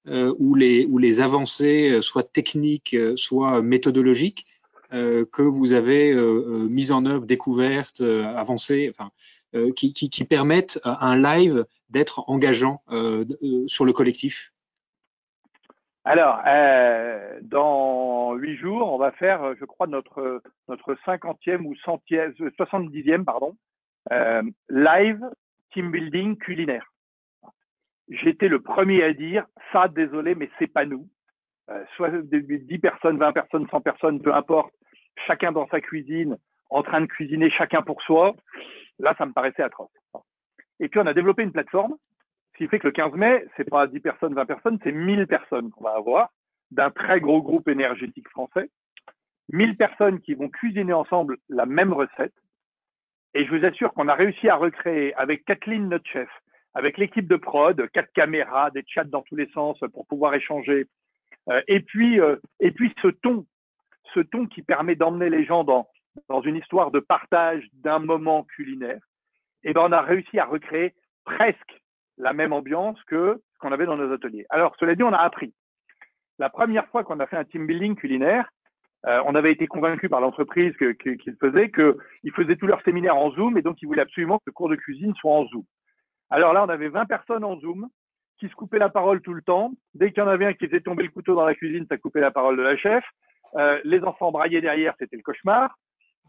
ou, 0.06 0.54
les, 0.54 1.20
avancées, 1.20 2.00
soit 2.02 2.30
techniques, 2.30 2.96
soit 3.16 3.62
méthodologiques, 3.62 4.46
que 4.92 5.42
vous 5.42 5.72
avez 5.72 6.12
euh, 6.12 6.20
euh, 6.20 6.68
mis 6.68 6.92
en 6.92 7.06
œuvre, 7.06 7.26
découvertes, 7.26 8.00
avancées, 8.00 8.90
enfin, 8.90 9.10
qui, 9.74 10.24
permettent 10.24 10.80
à 10.84 11.06
un 11.06 11.16
live 11.16 11.64
d'être 11.90 12.28
engageant 12.28 12.82
sur 13.66 13.84
le 13.84 13.92
collectif? 13.92 14.52
Alors, 16.04 16.40
euh, 16.46 17.38
dans 17.42 18.34
huit 18.34 18.56
jours, 18.56 18.92
on 18.92 18.98
va 18.98 19.12
faire, 19.12 19.54
je 19.58 19.64
crois, 19.64 19.86
notre 19.86 20.42
notre 20.68 20.96
cinquantième 21.04 21.64
ou 21.64 21.76
centième, 21.76 22.34
soixante-dixième, 22.56 23.24
pardon, 23.24 23.56
euh, 24.10 24.42
live 24.68 25.20
team 25.72 25.92
building 25.92 26.36
culinaire. 26.36 26.92
J'étais 28.08 28.48
le 28.48 28.60
premier 28.60 29.04
à 29.04 29.12
dire 29.12 29.46
ça, 29.72 29.86
désolé, 29.86 30.34
mais 30.34 30.50
c'est 30.58 30.66
pas 30.66 30.84
nous. 30.84 31.08
Euh, 31.72 31.84
soit 31.96 32.10
10 32.10 32.78
personnes, 32.78 33.18
20 33.18 33.32
personnes, 33.32 33.66
100 33.70 33.80
personnes, 33.80 34.20
peu 34.20 34.34
importe 34.34 34.72
chacun 35.26 35.52
dans 35.52 35.66
sa 35.68 35.80
cuisine, 35.80 36.36
en 36.70 36.82
train 36.82 37.00
de 37.00 37.06
cuisiner 37.06 37.50
chacun 37.50 37.82
pour 37.82 38.02
soi, 38.02 38.34
là, 38.98 39.14
ça 39.18 39.26
me 39.26 39.32
paraissait 39.32 39.62
atroce. 39.62 39.90
Et 40.80 40.88
puis, 40.88 41.00
on 41.00 41.06
a 41.06 41.14
développé 41.14 41.42
une 41.42 41.52
plateforme, 41.52 41.96
ce 42.52 42.58
qui 42.58 42.68
fait 42.68 42.78
que 42.78 42.86
le 42.86 42.92
15 42.92 43.12
mai, 43.14 43.46
c'est 43.56 43.68
pas 43.68 43.86
10 43.86 44.00
personnes, 44.00 44.34
20 44.34 44.46
personnes, 44.46 44.78
c'est 44.82 44.92
1000 44.92 45.26
personnes 45.26 45.70
qu'on 45.70 45.84
va 45.84 45.94
avoir 45.96 46.30
d'un 46.70 46.90
très 46.90 47.20
gros 47.20 47.42
groupe 47.42 47.68
énergétique 47.68 48.28
français. 48.28 48.70
1000 49.52 49.76
personnes 49.76 50.20
qui 50.20 50.34
vont 50.34 50.48
cuisiner 50.48 50.92
ensemble 50.92 51.36
la 51.48 51.66
même 51.66 51.92
recette. 51.92 52.32
Et 53.34 53.44
je 53.44 53.54
vous 53.54 53.64
assure 53.64 53.92
qu'on 53.92 54.08
a 54.08 54.14
réussi 54.14 54.48
à 54.48 54.56
recréer 54.56 55.14
avec 55.14 55.44
Kathleen, 55.44 55.88
notre 55.88 56.08
chef, 56.08 56.28
avec 56.74 56.98
l'équipe 56.98 57.26
de 57.26 57.36
prod, 57.36 57.88
quatre 57.90 58.12
caméras, 58.12 58.70
des 58.70 58.84
chats 58.86 59.04
dans 59.04 59.22
tous 59.22 59.36
les 59.36 59.48
sens 59.50 59.78
pour 59.92 60.06
pouvoir 60.06 60.34
échanger. 60.34 60.86
Euh, 61.48 61.60
et 61.68 61.80
puis, 61.80 62.20
euh, 62.20 62.36
et 62.60 62.70
puis 62.70 62.92
ce 63.02 63.08
ton 63.08 63.46
ce 64.14 64.20
ton 64.20 64.46
qui 64.46 64.62
permet 64.62 64.94
d'emmener 64.94 65.30
les 65.30 65.44
gens 65.44 65.64
dans, 65.64 65.88
dans 66.28 66.42
une 66.42 66.56
histoire 66.56 66.90
de 66.90 67.00
partage 67.00 67.66
d'un 67.72 67.98
moment 67.98 68.44
culinaire, 68.44 69.00
eh 69.64 69.72
ben 69.72 69.82
on 69.82 69.92
a 69.92 70.02
réussi 70.02 70.38
à 70.38 70.44
recréer 70.44 70.94
presque 71.24 71.80
la 72.18 72.32
même 72.32 72.52
ambiance 72.52 73.02
que 73.04 73.40
ce 73.54 73.58
qu'on 73.58 73.72
avait 73.72 73.86
dans 73.86 73.96
nos 73.96 74.12
ateliers. 74.12 74.46
Alors, 74.50 74.74
cela 74.78 74.94
dit, 74.94 75.02
on 75.02 75.12
a 75.12 75.18
appris. 75.18 75.54
La 76.38 76.50
première 76.50 76.86
fois 76.88 77.04
qu'on 77.04 77.20
a 77.20 77.26
fait 77.26 77.36
un 77.36 77.44
team 77.44 77.66
building 77.66 77.94
culinaire, 77.94 78.50
euh, 79.06 79.20
on 79.26 79.34
avait 79.34 79.52
été 79.52 79.66
convaincu 79.66 80.08
par 80.08 80.20
l'entreprise 80.20 80.76
qu'ils 80.76 80.96
que, 80.96 81.10
qu 81.10 81.36
faisaient 81.40 81.70
qu'ils 81.70 82.32
faisaient 82.34 82.56
tous 82.56 82.66
leurs 82.66 82.82
séminaires 82.82 83.16
en 83.16 83.32
Zoom 83.32 83.58
et 83.58 83.62
donc 83.62 83.82
ils 83.82 83.86
voulaient 83.86 84.02
absolument 84.02 84.38
que 84.38 84.44
le 84.46 84.52
cours 84.52 84.68
de 84.68 84.76
cuisine 84.76 85.14
soit 85.16 85.32
en 85.32 85.46
Zoom. 85.46 85.64
Alors 86.30 86.52
là, 86.52 86.64
on 86.64 86.68
avait 86.68 86.88
20 86.88 87.06
personnes 87.06 87.44
en 87.44 87.58
Zoom 87.58 87.88
qui 88.42 88.48
se 88.48 88.56
coupaient 88.56 88.80
la 88.80 88.88
parole 88.88 89.20
tout 89.20 89.34
le 89.34 89.42
temps. 89.42 89.70
Dès 89.94 90.10
qu'il 90.10 90.20
y 90.20 90.26
en 90.26 90.28
avait 90.28 90.46
un 90.46 90.52
qui 90.52 90.66
faisait 90.66 90.80
tomber 90.80 91.04
le 91.04 91.10
couteau 91.10 91.36
dans 91.36 91.46
la 91.46 91.54
cuisine, 91.54 91.86
ça 91.88 91.96
coupait 91.96 92.20
la 92.20 92.32
parole 92.32 92.56
de 92.56 92.62
la 92.62 92.76
chef. 92.76 93.04
Euh, 93.54 93.80
les 93.84 94.02
enfants 94.02 94.32
braillaient 94.32 94.60
derrière, 94.60 94.94
c'était 94.98 95.14
le 95.14 95.22
cauchemar. 95.22 95.78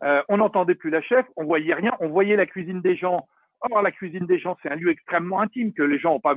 Euh, 0.04 0.22
on 0.30 0.38
n'entendait 0.38 0.76
plus 0.76 0.92
la 0.92 1.02
chef, 1.02 1.26
on 1.38 1.46
voyait 1.46 1.74
rien, 1.74 1.92
on 2.02 2.10
voyait 2.10 2.36
la 2.36 2.46
cuisine 2.46 2.82
des 2.82 2.96
gens. 2.96 3.26
Or, 3.62 3.82
la 3.82 3.92
cuisine 3.92 4.28
des 4.28 4.38
gens, 4.38 4.56
c'est 4.62 4.70
un 4.70 4.76
lieu 4.76 4.92
extrêmement 4.92 5.42
intime 5.42 5.74
que 5.74 5.82
les 5.82 5.98
gens 5.98 6.12
n'ont 6.12 6.20
pas, 6.20 6.36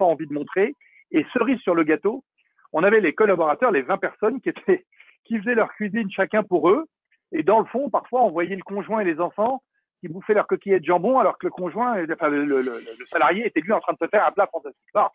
envie 0.00 0.26
de 0.26 0.32
montrer. 0.32 0.74
Et 1.12 1.24
cerise 1.32 1.60
sur 1.60 1.76
le 1.76 1.84
gâteau, 1.84 2.24
on 2.72 2.82
avait 2.82 3.00
les 3.00 3.12
collaborateurs, 3.12 3.70
les 3.70 3.82
20 3.82 3.98
personnes 3.98 4.40
qui 4.40 5.38
faisaient 5.38 5.54
leur 5.54 5.72
cuisine 5.74 6.10
chacun 6.10 6.42
pour 6.42 6.68
eux. 6.68 6.86
Et 7.30 7.44
dans 7.44 7.60
le 7.60 7.66
fond, 7.66 7.90
parfois, 7.90 8.24
on 8.24 8.32
voyait 8.32 8.56
le 8.56 8.64
conjoint 8.64 8.98
et 8.98 9.04
les 9.04 9.20
enfants 9.20 9.62
qui 10.02 10.08
bouffaient 10.08 10.34
leur 10.34 10.48
coquillette 10.48 10.82
de 10.82 10.86
jambon 10.86 11.20
alors 11.20 11.38
que 11.38 11.46
le 11.46 11.52
conjoint, 11.52 12.04
enfin, 12.12 12.28
le, 12.28 12.82
salarié 13.06 13.46
était 13.46 13.60
lui 13.60 13.72
en 13.72 13.80
train 13.80 13.92
de 13.92 13.98
se 13.98 14.08
faire 14.08 14.26
un 14.26 14.32
plat 14.32 14.48
fantastique. 14.50 14.82
Alors, 14.94 15.12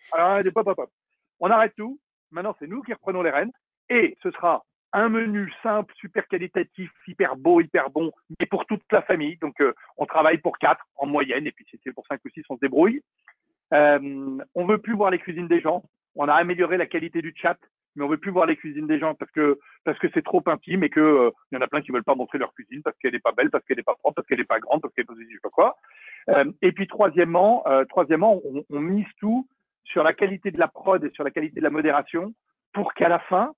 pop, 0.53 0.89
On 1.41 1.51
arrête 1.51 1.73
tout. 1.75 1.99
Maintenant, 2.31 2.55
c'est 2.57 2.67
nous 2.67 2.81
qui 2.81 2.93
reprenons 2.93 3.21
les 3.21 3.29
rênes 3.29 3.51
et 3.89 4.17
ce 4.23 4.31
sera 4.31 4.63
un 4.93 5.09
menu 5.09 5.51
simple, 5.61 5.93
super 5.97 6.25
qualitatif, 6.27 6.89
hyper 7.05 7.35
beau, 7.35 7.59
hyper 7.59 7.89
bon, 7.89 8.11
mais 8.39 8.45
pour 8.45 8.65
toute 8.65 8.81
la 8.91 9.01
famille. 9.01 9.37
Donc, 9.41 9.59
euh, 9.59 9.73
on 9.97 10.05
travaille 10.05 10.37
pour 10.37 10.57
quatre 10.57 10.85
en 10.95 11.05
moyenne, 11.05 11.45
et 11.45 11.51
puis 11.51 11.65
si 11.69 11.77
c'est 11.83 11.91
pour 11.91 12.07
cinq 12.07 12.21
ou 12.23 12.29
six, 12.29 12.43
on 12.49 12.55
se 12.55 12.61
débrouille. 12.61 13.01
Euh, 13.73 14.37
on 14.55 14.65
veut 14.65 14.77
plus 14.77 14.95
voir 14.95 15.11
les 15.11 15.19
cuisines 15.19 15.49
des 15.49 15.59
gens. 15.59 15.83
On 16.15 16.29
a 16.29 16.33
amélioré 16.33 16.77
la 16.77 16.85
qualité 16.85 17.21
du 17.21 17.33
chat, 17.35 17.57
mais 17.97 18.05
on 18.05 18.07
veut 18.07 18.17
plus 18.17 18.31
voir 18.31 18.45
les 18.45 18.55
cuisines 18.55 18.87
des 18.87 18.99
gens 18.99 19.15
parce 19.15 19.31
que 19.31 19.59
parce 19.83 19.99
que 19.99 20.07
c'est 20.13 20.23
trop 20.23 20.41
intime 20.45 20.83
et 20.83 20.89
que 20.89 20.99
euh, 20.99 21.31
y 21.51 21.57
en 21.57 21.61
a 21.61 21.67
plein 21.67 21.81
qui 21.81 21.91
veulent 21.91 22.03
pas 22.03 22.15
montrer 22.15 22.37
leur 22.37 22.53
cuisine 22.53 22.81
parce 22.83 22.97
qu'elle 22.99 23.11
n'est 23.11 23.19
pas 23.19 23.33
belle, 23.33 23.49
parce 23.49 23.65
qu'elle 23.65 23.77
n'est 23.77 23.83
pas 23.83 23.95
propre, 23.95 24.15
parce 24.15 24.27
qu'elle 24.27 24.39
n'est 24.39 24.45
pas 24.45 24.59
grande, 24.59 24.81
parce 24.81 24.93
qu'elle 24.93 25.05
est 25.05 25.23
je 25.29 25.33
sais 25.33 25.39
pas 25.43 25.49
quoi. 25.49 25.75
Euh, 26.29 26.45
et 26.61 26.71
puis 26.71 26.87
troisièmement, 26.87 27.65
troisièmement, 27.89 28.41
on, 28.69 28.79
mise 28.79 29.07
tout 29.19 29.47
sur 29.83 30.03
la 30.03 30.13
qualité 30.13 30.51
de 30.51 30.59
la 30.59 30.67
prod 30.67 31.03
et 31.03 31.09
sur 31.11 31.23
la 31.23 31.31
qualité 31.31 31.59
de 31.59 31.63
la 31.63 31.69
modération 31.69 32.33
pour 32.73 32.93
qu'à 32.93 33.09
la 33.09 33.19
fin, 33.19 33.53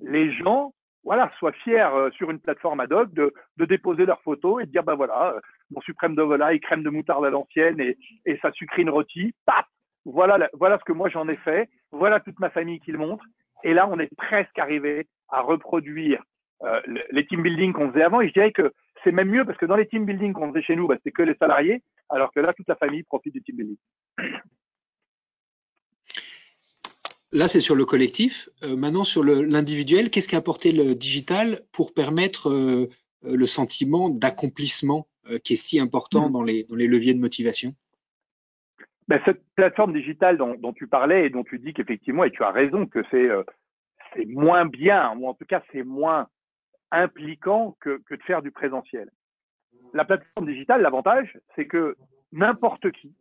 les 0.00 0.32
gens 0.32 0.72
voilà, 1.04 1.30
soient 1.38 1.52
fiers 1.52 1.80
euh, 1.80 2.10
sur 2.12 2.30
une 2.30 2.40
plateforme 2.40 2.80
ad 2.80 2.92
hoc 2.92 3.12
de, 3.12 3.32
de, 3.58 3.64
déposer 3.66 4.06
leurs 4.06 4.22
photos 4.22 4.62
et 4.62 4.66
de 4.66 4.70
dire, 4.70 4.82
ben 4.82 4.94
voilà, 4.94 5.34
euh, 5.34 5.40
mon 5.70 5.80
suprême 5.82 6.14
de 6.14 6.22
volaille, 6.22 6.60
crème 6.60 6.82
de 6.82 6.90
moutarde 6.90 7.24
à 7.24 7.30
l'ancienne 7.30 7.78
et, 7.78 7.98
et 8.24 8.38
sa 8.38 8.50
sucrine 8.52 8.88
rôtie, 8.88 9.34
paf, 9.44 9.66
voilà, 10.06 10.48
voilà 10.54 10.78
ce 10.78 10.84
que 10.84 10.92
moi 10.92 11.08
j'en 11.10 11.28
ai 11.28 11.36
fait, 11.36 11.68
voilà 11.92 12.20
toute 12.20 12.38
ma 12.40 12.50
famille 12.50 12.80
qui 12.80 12.92
le 12.92 12.98
montre. 12.98 13.24
Et 13.64 13.72
là, 13.72 13.88
on 13.90 13.98
est 13.98 14.14
presque 14.14 14.58
arrivé 14.58 15.08
à 15.28 15.40
reproduire 15.40 16.22
euh, 16.62 16.80
les 17.10 17.26
team 17.26 17.42
building 17.42 17.72
qu'on 17.72 17.90
faisait 17.90 18.04
avant. 18.04 18.20
Et 18.20 18.28
je 18.28 18.34
dirais 18.34 18.52
que 18.52 18.72
c'est 19.02 19.10
même 19.10 19.30
mieux 19.30 19.44
parce 19.44 19.58
que 19.58 19.66
dans 19.66 19.76
les 19.76 19.88
team 19.88 20.04
building 20.04 20.34
qu'on 20.34 20.52
faisait 20.52 20.62
chez 20.62 20.76
nous, 20.76 20.86
bah, 20.86 20.96
c'est 21.02 21.10
que 21.10 21.22
les 21.22 21.34
salariés, 21.34 21.82
alors 22.10 22.30
que 22.32 22.40
là, 22.40 22.52
toute 22.52 22.68
la 22.68 22.76
famille 22.76 23.02
profite 23.02 23.32
du 23.32 23.42
team 23.42 23.56
building. 23.56 23.76
Là, 27.32 27.48
c'est 27.48 27.60
sur 27.60 27.74
le 27.74 27.84
collectif. 27.84 28.48
Euh, 28.62 28.76
maintenant, 28.76 29.02
sur 29.02 29.24
l'individuel, 29.24 30.10
qu'est-ce 30.10 30.28
qu'a 30.28 30.36
apporté 30.36 30.70
le 30.70 30.94
digital 30.94 31.62
pour 31.72 31.94
permettre 31.94 32.50
euh, 32.50 32.88
le 33.22 33.46
sentiment 33.46 34.10
d'accomplissement 34.10 35.08
qui 35.42 35.54
est 35.54 35.56
si 35.56 35.80
important 35.80 36.28
mmh. 36.28 36.32
dans, 36.32 36.42
les, 36.42 36.64
dans 36.64 36.74
les 36.76 36.86
leviers 36.86 37.14
de 37.14 37.18
motivation? 37.18 37.74
Ben, 39.08 39.20
Cette 39.24 39.42
plateforme 39.54 39.92
digitale 39.92 40.36
dont, 40.36 40.54
dont, 40.54 40.72
tu 40.72 40.86
parlais 40.86 41.26
et 41.26 41.30
dont 41.30 41.44
tu 41.44 41.58
dis 41.58 41.74
qu'effectivement, 41.74 42.24
et 42.24 42.30
tu 42.30 42.42
as 42.42 42.50
raison, 42.50 42.86
que 42.86 43.02
c'est 43.10 43.28
c'est 44.14 44.26
moins 44.26 44.64
bien, 44.66 45.16
ou 45.16 45.28
en 45.28 45.34
tout 45.34 45.44
cas 45.44 45.62
c'est 45.72 45.82
moins 45.82 46.28
impliquant 46.90 47.76
que, 47.80 48.00
que 48.06 48.14
de 48.14 48.22
faire 48.22 48.42
du 48.42 48.50
présentiel. 48.50 49.10
La 49.92 50.04
plateforme 50.04 50.46
digitale, 50.46 50.82
l'avantage, 50.82 51.38
c'est 51.54 51.66
que 51.66 51.96
n'importe 52.32 52.90
qui 52.92 53.14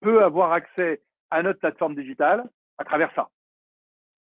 peut 0.00 0.22
avoir 0.24 0.52
accès 0.52 1.02
à 1.30 1.42
notre 1.42 1.60
plateforme 1.60 1.94
digitale 1.94 2.48
à 2.78 2.84
travers 2.84 3.12
ça. 3.14 3.28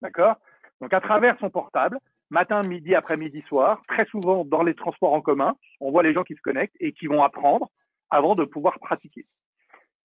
D'accord? 0.00 0.37
Donc 0.81 0.92
à 0.92 1.00
travers 1.00 1.38
son 1.38 1.50
portable, 1.50 1.98
matin, 2.31 2.62
midi, 2.62 2.94
après-midi, 2.94 3.42
soir, 3.48 3.83
très 3.88 4.07
souvent 4.07 4.44
dans 4.44 4.62
les 4.62 4.74
transports 4.74 5.12
en 5.12 5.20
commun, 5.20 5.57
on 5.81 5.90
voit 5.90 6.03
les 6.03 6.14
gens 6.14 6.24
qui 6.24 6.35
se 6.35 6.40
connectent 6.40 6.77
et 6.81 6.92
qui 6.92 7.07
vont 7.07 7.22
apprendre 7.22 7.68
avant 8.11 8.35
de 8.35 8.44
pouvoir 8.44 8.79
pratiquer. 8.79 9.27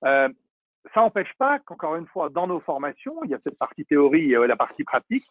Euh, 0.06 0.30
ça 0.94 1.02
n'empêche 1.02 1.34
pas 1.38 1.60
qu'encore 1.60 1.96
une 1.96 2.08
fois, 2.08 2.30
dans 2.30 2.48
nos 2.48 2.60
formations, 2.60 3.24
il 3.24 3.32
y 3.32 3.34
a 3.34 3.40
cette 3.44 3.58
partie 3.58 3.86
théorie 3.86 4.34
et 4.34 4.48
la 4.48 4.56
partie 4.56 4.84
pratique. 4.84 5.26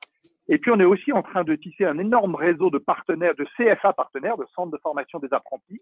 Et 0.48 0.58
puis, 0.58 0.70
on 0.70 0.80
est 0.80 0.84
aussi 0.84 1.12
en 1.12 1.22
train 1.22 1.44
de 1.44 1.54
tisser 1.54 1.84
un 1.84 1.98
énorme 1.98 2.34
réseau 2.34 2.70
de 2.70 2.78
partenaires, 2.78 3.34
de 3.34 3.46
CFA 3.56 3.92
partenaires, 3.92 4.38
de 4.38 4.46
centres 4.54 4.72
de 4.72 4.78
formation 4.78 5.18
des 5.18 5.28
apprentis, 5.32 5.80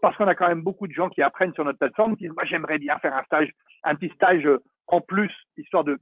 parce 0.00 0.16
qu'on 0.16 0.26
a 0.26 0.34
quand 0.34 0.48
même 0.48 0.62
beaucoup 0.62 0.88
de 0.88 0.92
gens 0.92 1.08
qui 1.08 1.22
apprennent 1.22 1.54
sur 1.54 1.64
notre 1.64 1.78
plateforme, 1.78 2.16
qui 2.16 2.24
disent, 2.24 2.34
moi, 2.34 2.44
j'aimerais 2.44 2.78
bien 2.78 2.98
faire 2.98 3.14
un 3.14 3.22
stage, 3.24 3.52
un 3.84 3.94
petit 3.94 4.12
stage 4.14 4.48
en 4.88 5.00
plus, 5.00 5.32
histoire 5.56 5.84
de, 5.84 5.98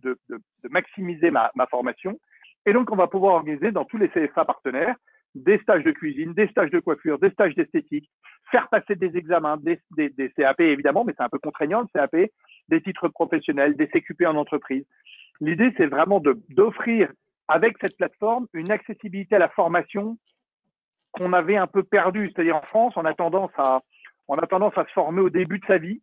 maximiser 0.71 1.31
ma, 1.31 1.51
ma, 1.55 1.67
formation. 1.67 2.19
Et 2.65 2.73
donc, 2.73 2.91
on 2.91 2.97
va 2.97 3.07
pouvoir 3.07 3.35
organiser 3.35 3.71
dans 3.71 3.85
tous 3.85 3.99
les 3.99 4.09
CFA 4.09 4.45
partenaires 4.45 4.97
des 5.37 5.59
stages 5.59 5.85
de 5.85 5.93
cuisine, 5.93 6.33
des 6.33 6.49
stages 6.49 6.71
de 6.71 6.81
coiffure, 6.81 7.19
des 7.19 7.31
stages 7.31 7.55
d'esthétique, 7.55 8.11
faire 8.51 8.69
passer 8.69 8.97
des 8.97 9.17
examens, 9.17 9.59
des, 9.59 9.79
des, 9.97 10.09
des 10.09 10.31
CAP 10.31 10.61
évidemment, 10.61 11.05
mais 11.05 11.12
c'est 11.17 11.23
un 11.23 11.29
peu 11.29 11.39
contraignant 11.39 11.83
le 11.83 11.89
CAP, 11.93 12.31
des 12.68 12.81
titres 12.81 13.09
professionnels, 13.09 13.76
des 13.76 13.88
CQP 13.88 14.26
en 14.26 14.37
entreprise. 14.37 14.85
L'idée, 15.40 15.72
c'est 15.76 15.87
vraiment 15.87 16.20
d'offrir 16.48 17.11
avec 17.48 17.76
cette 17.81 17.96
plateforme 17.96 18.46
une 18.52 18.70
accessibilité 18.70 19.37
à 19.37 19.38
la 19.38 19.48
formation 19.48 20.18
qu'on 21.12 21.33
avait 21.33 21.57
un 21.57 21.66
peu 21.66 21.83
perdue. 21.83 22.31
C'est-à-dire 22.35 22.57
en 22.57 22.62
France, 22.62 22.94
on 22.96 23.05
a 23.05 23.14
tendance 23.14 23.52
à, 23.57 23.83
on 24.29 24.35
a 24.35 24.46
tendance 24.46 24.76
à 24.76 24.85
se 24.85 24.92
former 24.92 25.20
au 25.20 25.31
début 25.31 25.59
de 25.59 25.66
sa 25.66 25.79
vie 25.79 26.00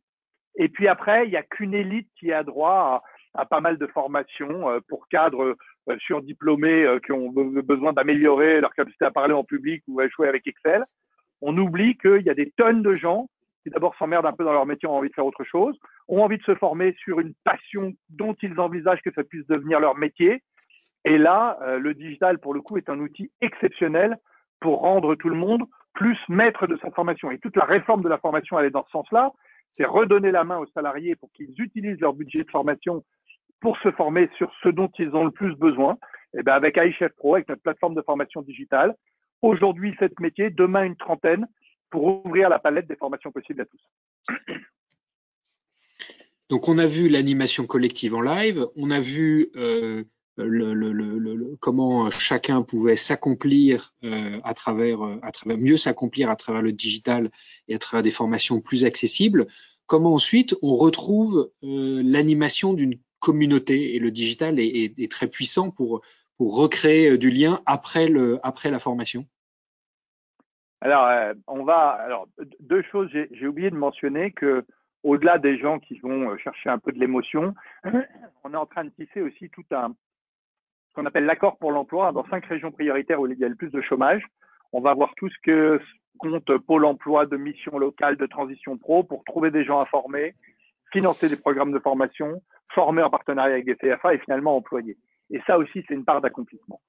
et 0.56 0.70
puis 0.70 0.88
après, 0.88 1.26
il 1.26 1.32
n'y 1.32 1.38
a 1.38 1.44
qu'une 1.44 1.74
élite 1.74 2.10
qui 2.20 2.32
a 2.32 2.44
droit 2.44 3.04
à, 3.36 3.42
à, 3.42 3.46
pas 3.46 3.60
mal 3.60 3.78
de 3.78 3.88
formations 3.88 4.70
euh, 4.70 4.80
pour 4.88 5.08
cadres 5.08 5.56
euh, 5.90 5.98
surdiplômés 6.00 6.84
euh, 6.84 7.00
qui 7.00 7.12
ont 7.12 7.30
besoin 7.30 7.94
d'améliorer 7.94 8.62
leur 8.62 8.74
capacité 8.74 9.06
à 9.06 9.12
parler 9.12 9.34
en 9.34 9.44
public 9.44 9.84
ou 9.88 10.00
à 10.00 10.08
jouer 10.10 10.28
avec 10.28 10.46
Excel. 10.46 10.86
On 11.42 11.58
oublie 11.58 11.98
qu'il 11.98 12.22
y 12.22 12.30
a 12.30 12.36
des 12.36 12.52
tonnes 12.52 12.84
de 12.84 12.94
gens 12.94 13.28
qui 13.64 13.70
d'abord 13.70 13.96
s'emmerdent 13.96 14.26
un 14.26 14.34
peu 14.34 14.44
dans 14.44 14.54
leur 14.54 14.66
métier, 14.66 14.88
ont 14.88 14.98
envie 14.98 15.10
de 15.10 15.14
faire 15.14 15.26
autre 15.26 15.44
chose, 15.44 15.78
ont 16.08 16.24
envie 16.24 16.38
de 16.38 16.44
se 16.44 16.56
former 16.56 16.96
sur 17.04 17.20
une 17.20 17.34
passion 17.44 17.94
dont 18.10 18.36
ils 18.42 18.60
envisagent 18.60 19.02
que 19.02 19.14
ça 19.14 19.24
puisse 19.24 19.48
devenir 19.48 19.80
leur 19.80 19.96
métier. 19.96 20.44
Et 21.06 21.18
là, 21.18 21.58
le 21.80 21.94
digital, 21.94 22.40
pour 22.40 22.54
le 22.54 22.62
coup, 22.62 22.78
est 22.78 22.90
un 22.90 23.00
outil 23.00 23.32
exceptionnel 23.42 24.18
pour 24.62 24.80
rendre 24.80 25.16
tout 25.16 25.30
le 25.30 25.36
monde 25.36 25.64
plus 25.94 26.18
maître 26.30 26.66
de 26.66 26.78
sa 26.78 26.92
formation. 26.92 27.30
Et 27.30 27.40
toute 27.40 27.58
la 27.58 27.66
réforme 27.66 28.04
de 28.04 28.10
la 28.10 28.18
formation, 28.18 28.58
elle 28.58 28.68
est 28.68 28.72
dans 28.72 28.86
ce 28.86 28.92
sens-là 28.92 29.34
c'est 29.74 29.86
redonner 29.86 30.32
la 30.32 30.44
main 30.44 30.58
aux 30.58 30.68
salariés 30.68 31.16
pour 31.16 31.32
qu'ils 31.34 31.60
utilisent 31.60 32.00
leur 32.00 32.14
budget 32.14 32.44
de 32.44 32.50
formation 32.50 33.04
pour 33.60 33.78
se 33.80 33.92
former 33.92 34.30
sur 34.38 34.52
ce 34.62 34.70
dont 34.70 34.92
ils 35.00 35.16
ont 35.16 35.26
le 35.26 35.32
plus 35.32 35.56
besoin. 35.56 35.94
Et 36.34 36.40
eh 36.40 36.44
bien 36.44 36.54
avec 36.54 36.78
iChef 36.78 37.12
Pro, 37.14 37.36
avec 37.36 37.48
notre 37.48 37.62
plateforme 37.62 37.96
de 37.96 38.02
formation 38.02 38.42
digitale, 38.42 38.96
aujourd'hui 39.42 39.96
sept 40.00 40.20
métiers, 40.20 40.50
demain 40.50 40.84
une 40.84 40.96
trentaine, 40.96 41.48
pour 41.90 42.26
ouvrir 42.26 42.50
la 42.50 42.60
palette 42.60 42.88
des 42.88 42.96
formations 42.96 43.32
possibles 43.32 43.62
à 43.62 43.66
tous. 43.66 43.82
Donc 46.54 46.70
on 46.70 46.78
a 46.78 46.86
vu 46.86 47.10
l'animation 47.10 47.66
collective 47.66 48.14
en 48.14 48.22
live, 48.22 48.68
on 48.76 48.92
a 48.92 49.00
vu 49.00 49.50
euh, 49.56 50.04
comment 51.60 52.12
chacun 52.12 52.62
pouvait 52.62 52.96
s'accomplir 52.96 53.96
euh, 54.04 54.40
à 54.44 54.54
travers, 54.54 55.02
euh, 55.02 55.18
à 55.24 55.32
travers 55.32 55.58
mieux 55.58 55.78
s'accomplir 55.78 56.30
à 56.30 56.36
travers 56.36 56.62
le 56.62 56.72
digital 56.72 57.32
et 57.68 57.74
à 57.74 57.80
travers 57.80 58.04
des 58.04 58.12
formations 58.12 58.62
plus 58.62 58.86
accessibles. 58.86 59.48
Comment 59.88 60.14
ensuite 60.14 60.56
on 60.62 60.76
retrouve 60.76 61.50
l'animation 61.64 62.74
d'une 62.76 63.00
communauté 63.20 63.96
et 63.96 64.00
le 64.00 64.12
digital 64.12 64.60
est, 64.60 65.12
très 65.12 65.28
puissant 65.28 65.72
pour 65.72 66.02
recréer 66.38 67.18
du 67.18 67.32
lien 67.32 67.64
après 67.66 68.06
la 68.06 68.78
formation? 68.78 69.26
Alors 70.82 71.34
on 71.48 71.64
va 71.64 71.98
alors 72.06 72.28
deux 72.60 72.84
choses 72.92 73.10
j'ai 73.12 73.48
oublié 73.48 73.72
de 73.72 73.76
mentionner 73.76 74.32
que 74.32 74.64
au-delà 75.04 75.38
des 75.38 75.58
gens 75.58 75.80
qui 75.80 76.00
vont 76.00 76.36
chercher 76.38 76.70
un 76.70 76.80
peu 76.80 76.92
de 76.92 77.00
l'émotion, 77.00 77.54
on 78.44 78.54
est 78.54 78.58
en 78.58 78.66
train 78.66 78.86
de 78.86 78.90
tisser 78.90 79.22
aussi 79.22 79.50
tout 79.50 79.66
un, 79.72 79.94
qu'on 80.94 81.06
appelle 81.06 81.26
l'accord 81.26 81.58
pour 81.58 81.72
l'emploi 81.72 82.12
dans 82.12 82.26
cinq 82.28 82.46
régions 82.46 82.72
prioritaires 82.72 83.20
où 83.20 83.28
il 83.28 83.38
y 83.38 83.46
a 83.46 83.50
le 83.50 83.56
plus 83.56 83.72
de 83.72 83.82
chômage. 83.82 84.24
On 84.72 84.82
va 84.82 84.94
voir 84.94 85.14
tout 85.16 85.30
ce 85.30 85.38
que 85.44 85.80
compte 86.18 86.58
Pôle 86.58 86.86
emploi 86.86 87.26
de 87.26 87.38
mission 87.38 87.78
locale 87.78 88.18
de 88.18 88.26
transition 88.26 88.78
pro 88.78 89.04
pour 89.04 89.24
trouver 89.24 89.52
des 89.52 89.66
gens 89.66 89.80
à 89.80 89.86
former, 89.86 90.36
financer 90.92 91.28
des 91.28 91.38
programmes 91.38 91.72
de 91.72 91.80
formation, 91.80 92.42
former 92.74 93.04
en 93.04 93.10
partenariat 93.10 93.56
avec 93.56 93.66
des 93.66 93.76
CFA 93.76 94.14
et 94.14 94.20
finalement 94.20 94.56
employer. 94.56 94.98
Et 95.32 95.42
ça 95.48 95.58
aussi, 95.58 95.84
c'est 95.88 95.94
une 95.94 96.06
part 96.06 96.22
d'accomplissement. 96.22 96.80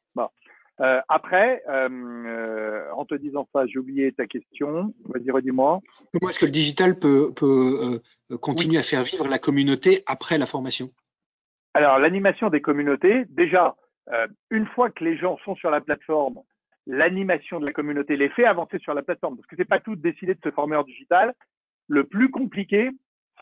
Euh, 0.81 1.01
après, 1.09 1.63
euh, 1.69 1.89
euh, 1.89 2.91
en 2.93 3.05
te 3.05 3.15
disant 3.15 3.49
ça, 3.53 3.65
j'ai 3.67 3.79
oublié 3.79 4.13
ta 4.13 4.27
question. 4.27 4.93
Vas-y, 5.05 5.31
redis-moi. 5.31 5.81
Comment 6.13 6.29
est-ce 6.29 6.39
que 6.39 6.47
le 6.47 6.51
digital 6.51 6.99
peut, 6.99 7.33
peut 7.35 8.01
euh, 8.31 8.39
continuer 8.39 8.77
oui. 8.77 8.79
à 8.79 8.83
faire 8.83 9.03
vivre 9.05 9.29
la 9.29 9.39
communauté 9.39 10.03
après 10.07 10.37
la 10.37 10.47
formation? 10.47 10.91
Alors, 11.75 11.99
l'animation 11.99 12.51
des 12.51 12.61
communautés, 12.61 13.25
déjà, 13.29 13.77
euh, 14.13 14.27
une 14.51 14.67
fois 14.67 14.91
que 14.91 15.05
les 15.05 15.17
gens 15.17 15.39
sont 15.45 15.55
sur 15.55 15.71
la 15.71 15.81
plateforme, 15.81 16.41
l'animation 16.87 17.61
de 17.61 17.67
la 17.67 17.73
communauté 17.73 18.17
les 18.17 18.29
fait 18.31 18.45
avancer 18.45 18.79
sur 18.79 18.95
la 18.95 19.03
plateforme. 19.03 19.37
Parce 19.37 19.47
que 19.47 19.57
c'est 19.57 19.65
pas 19.65 19.81
tout 19.81 19.95
de 19.95 20.03
décider 20.03 20.35
de 20.35 20.41
se 20.43 20.51
former 20.51 20.77
en 20.77 20.83
digital. 20.83 21.35
Le 21.89 22.05
plus 22.05 22.31
compliqué, 22.31 22.91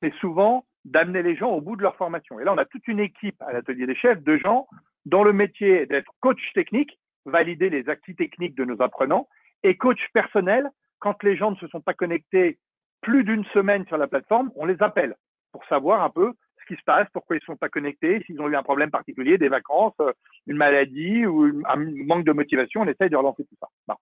c'est 0.01 0.15
souvent 0.15 0.67
d'amener 0.85 1.23
les 1.23 1.37
gens 1.37 1.51
au 1.51 1.61
bout 1.61 1.77
de 1.77 1.83
leur 1.83 1.97
formation. 1.97 2.41
Et 2.41 2.45
là, 2.45 2.53
on 2.53 2.59
a 2.59 2.65
toute 2.65 2.87
une 2.89 3.01
équipe 3.01 3.41
à 3.41 3.53
l'atelier 3.53 3.87
des 3.87 3.95
chefs 3.95 4.23
de 4.23 4.37
gens 4.37 4.67
dont 5.07 5.25
le 5.25 5.33
métier 5.33 5.83
est 5.83 5.87
d'être 5.87 6.13
coach 6.21 6.41
technique, 6.55 6.99
valider 7.25 7.71
les 7.71 7.89
acquis 7.89 8.15
techniques 8.15 8.55
de 8.55 8.65
nos 8.65 8.81
apprenants, 8.83 9.29
et 9.63 9.77
coach 9.77 10.01
personnel, 10.13 10.69
quand 10.99 11.23
les 11.23 11.37
gens 11.37 11.51
ne 11.51 11.57
se 11.57 11.69
sont 11.69 11.81
pas 11.81 11.95
connectés 11.95 12.59
plus 13.01 13.25
d'une 13.25 13.45
semaine 13.47 13.87
sur 13.87 13.97
la 13.97 14.07
plateforme, 14.07 14.51
on 14.57 14.67
les 14.67 14.81
appelle 14.83 15.17
pour 15.53 15.65
savoir 15.67 16.03
un 16.03 16.11
peu 16.11 16.33
ce 16.61 16.75
qui 16.75 16.79
se 16.79 16.85
passe, 16.85 17.09
pourquoi 17.13 17.37
ils 17.37 17.41
ne 17.41 17.45
sont 17.45 17.57
pas 17.57 17.69
connectés, 17.69 18.23
s'ils 18.25 18.41
ont 18.41 18.49
eu 18.49 18.57
un 18.57 18.63
problème 18.63 18.91
particulier, 18.91 19.37
des 19.37 19.49
vacances, 19.49 19.95
euh, 20.01 20.13
une 20.47 20.57
maladie 20.57 21.27
ou 21.27 21.63
un 21.67 21.77
manque 22.07 22.25
de 22.25 22.33
motivation, 22.33 22.83
on 22.83 22.87
essaye 22.87 23.11
de 23.11 23.17
relancer 23.17 23.45
tout 23.45 23.57
ça. 23.61 23.97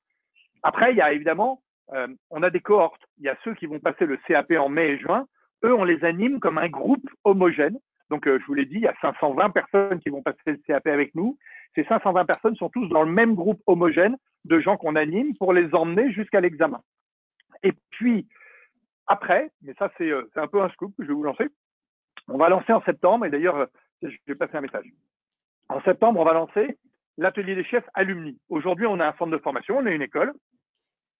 Après, 0.62 0.92
il 0.92 0.98
y 0.98 1.00
a 1.00 1.12
évidemment 1.12 1.62
euh, 1.92 2.06
on 2.30 2.42
a 2.42 2.50
des 2.50 2.61
cohortes. 2.61 3.02
Il 3.18 3.24
y 3.24 3.28
a 3.28 3.37
ceux 3.42 3.54
qui 3.54 3.66
vont 3.66 3.80
passer 3.80 4.06
le 4.06 4.16
CAP 4.28 4.52
en 4.52 4.68
mai 4.68 4.90
et 4.90 4.98
juin. 4.98 5.26
Eux, 5.64 5.74
on 5.74 5.85
les 5.85 6.04
anime 6.04 6.38
comme 6.40 6.59
un 6.59 6.68
groupe 6.68 7.09
homogène. 7.24 7.78
Donc, 8.11 8.26
je 8.26 8.44
vous 8.46 8.54
l'ai 8.54 8.64
dit, 8.64 8.76
il 8.76 8.83
y 8.83 8.88
a 8.88 8.94
520 9.00 9.50
personnes 9.50 10.00
qui 10.00 10.09
vont 10.09 10.22
passer 10.22 10.38
le 10.46 10.61
CAP 10.66 10.87
avec 10.87 11.14
nous. 11.14 11.38
Ces 11.74 11.85
520 11.85 12.24
personnes 12.24 12.56
sont 12.56 12.68
tous 12.68 12.88
dans 12.88 13.02
le 13.02 13.12
même 13.12 13.35
groupe 13.35 13.61
homogène 13.66 14.16
de 14.46 14.59
gens 14.59 14.76
qu'on 14.76 14.96
anime 14.96 15.37
pour 15.37 15.52
les 15.52 15.72
emmener 15.74 16.12
jusqu'à 16.12 16.40
l'examen. 16.40 16.80
Et 17.62 17.72
puis, 17.90 18.26
après, 19.06 19.50
mais 19.62 19.74
ça 19.78 19.90
c'est 19.98 20.11
un 20.37 20.46
peu 20.46 20.62
un 20.62 20.70
scoop 20.70 20.94
que 20.96 21.02
je 21.02 21.09
vais 21.09 21.14
vous 21.14 21.22
lancer, 21.22 21.48
on 22.28 22.38
va 22.38 22.48
lancer 22.48 22.72
en 22.72 22.83
septembre, 22.83 23.26
et 23.26 23.30
d'ailleurs, 23.30 23.68
je 24.02 24.09
vais 24.26 24.35
passer 24.35 24.56
un 24.56 24.61
message. 24.61 24.87
En 25.68 25.80
septembre, 25.83 26.20
on 26.20 26.24
va 26.24 26.33
lancer 26.33 26.78
l'atelier 27.18 27.54
des 27.54 27.64
chefs 27.64 27.88
alumni. 27.94 28.38
Aujourd'hui, 28.48 28.87
on 28.87 28.98
a 29.00 29.06
un 29.06 29.12
centre 29.14 29.30
de 29.30 29.38
formation, 29.38 29.78
on 29.78 29.87
a 29.87 29.90
une 29.90 30.02
école, 30.02 30.33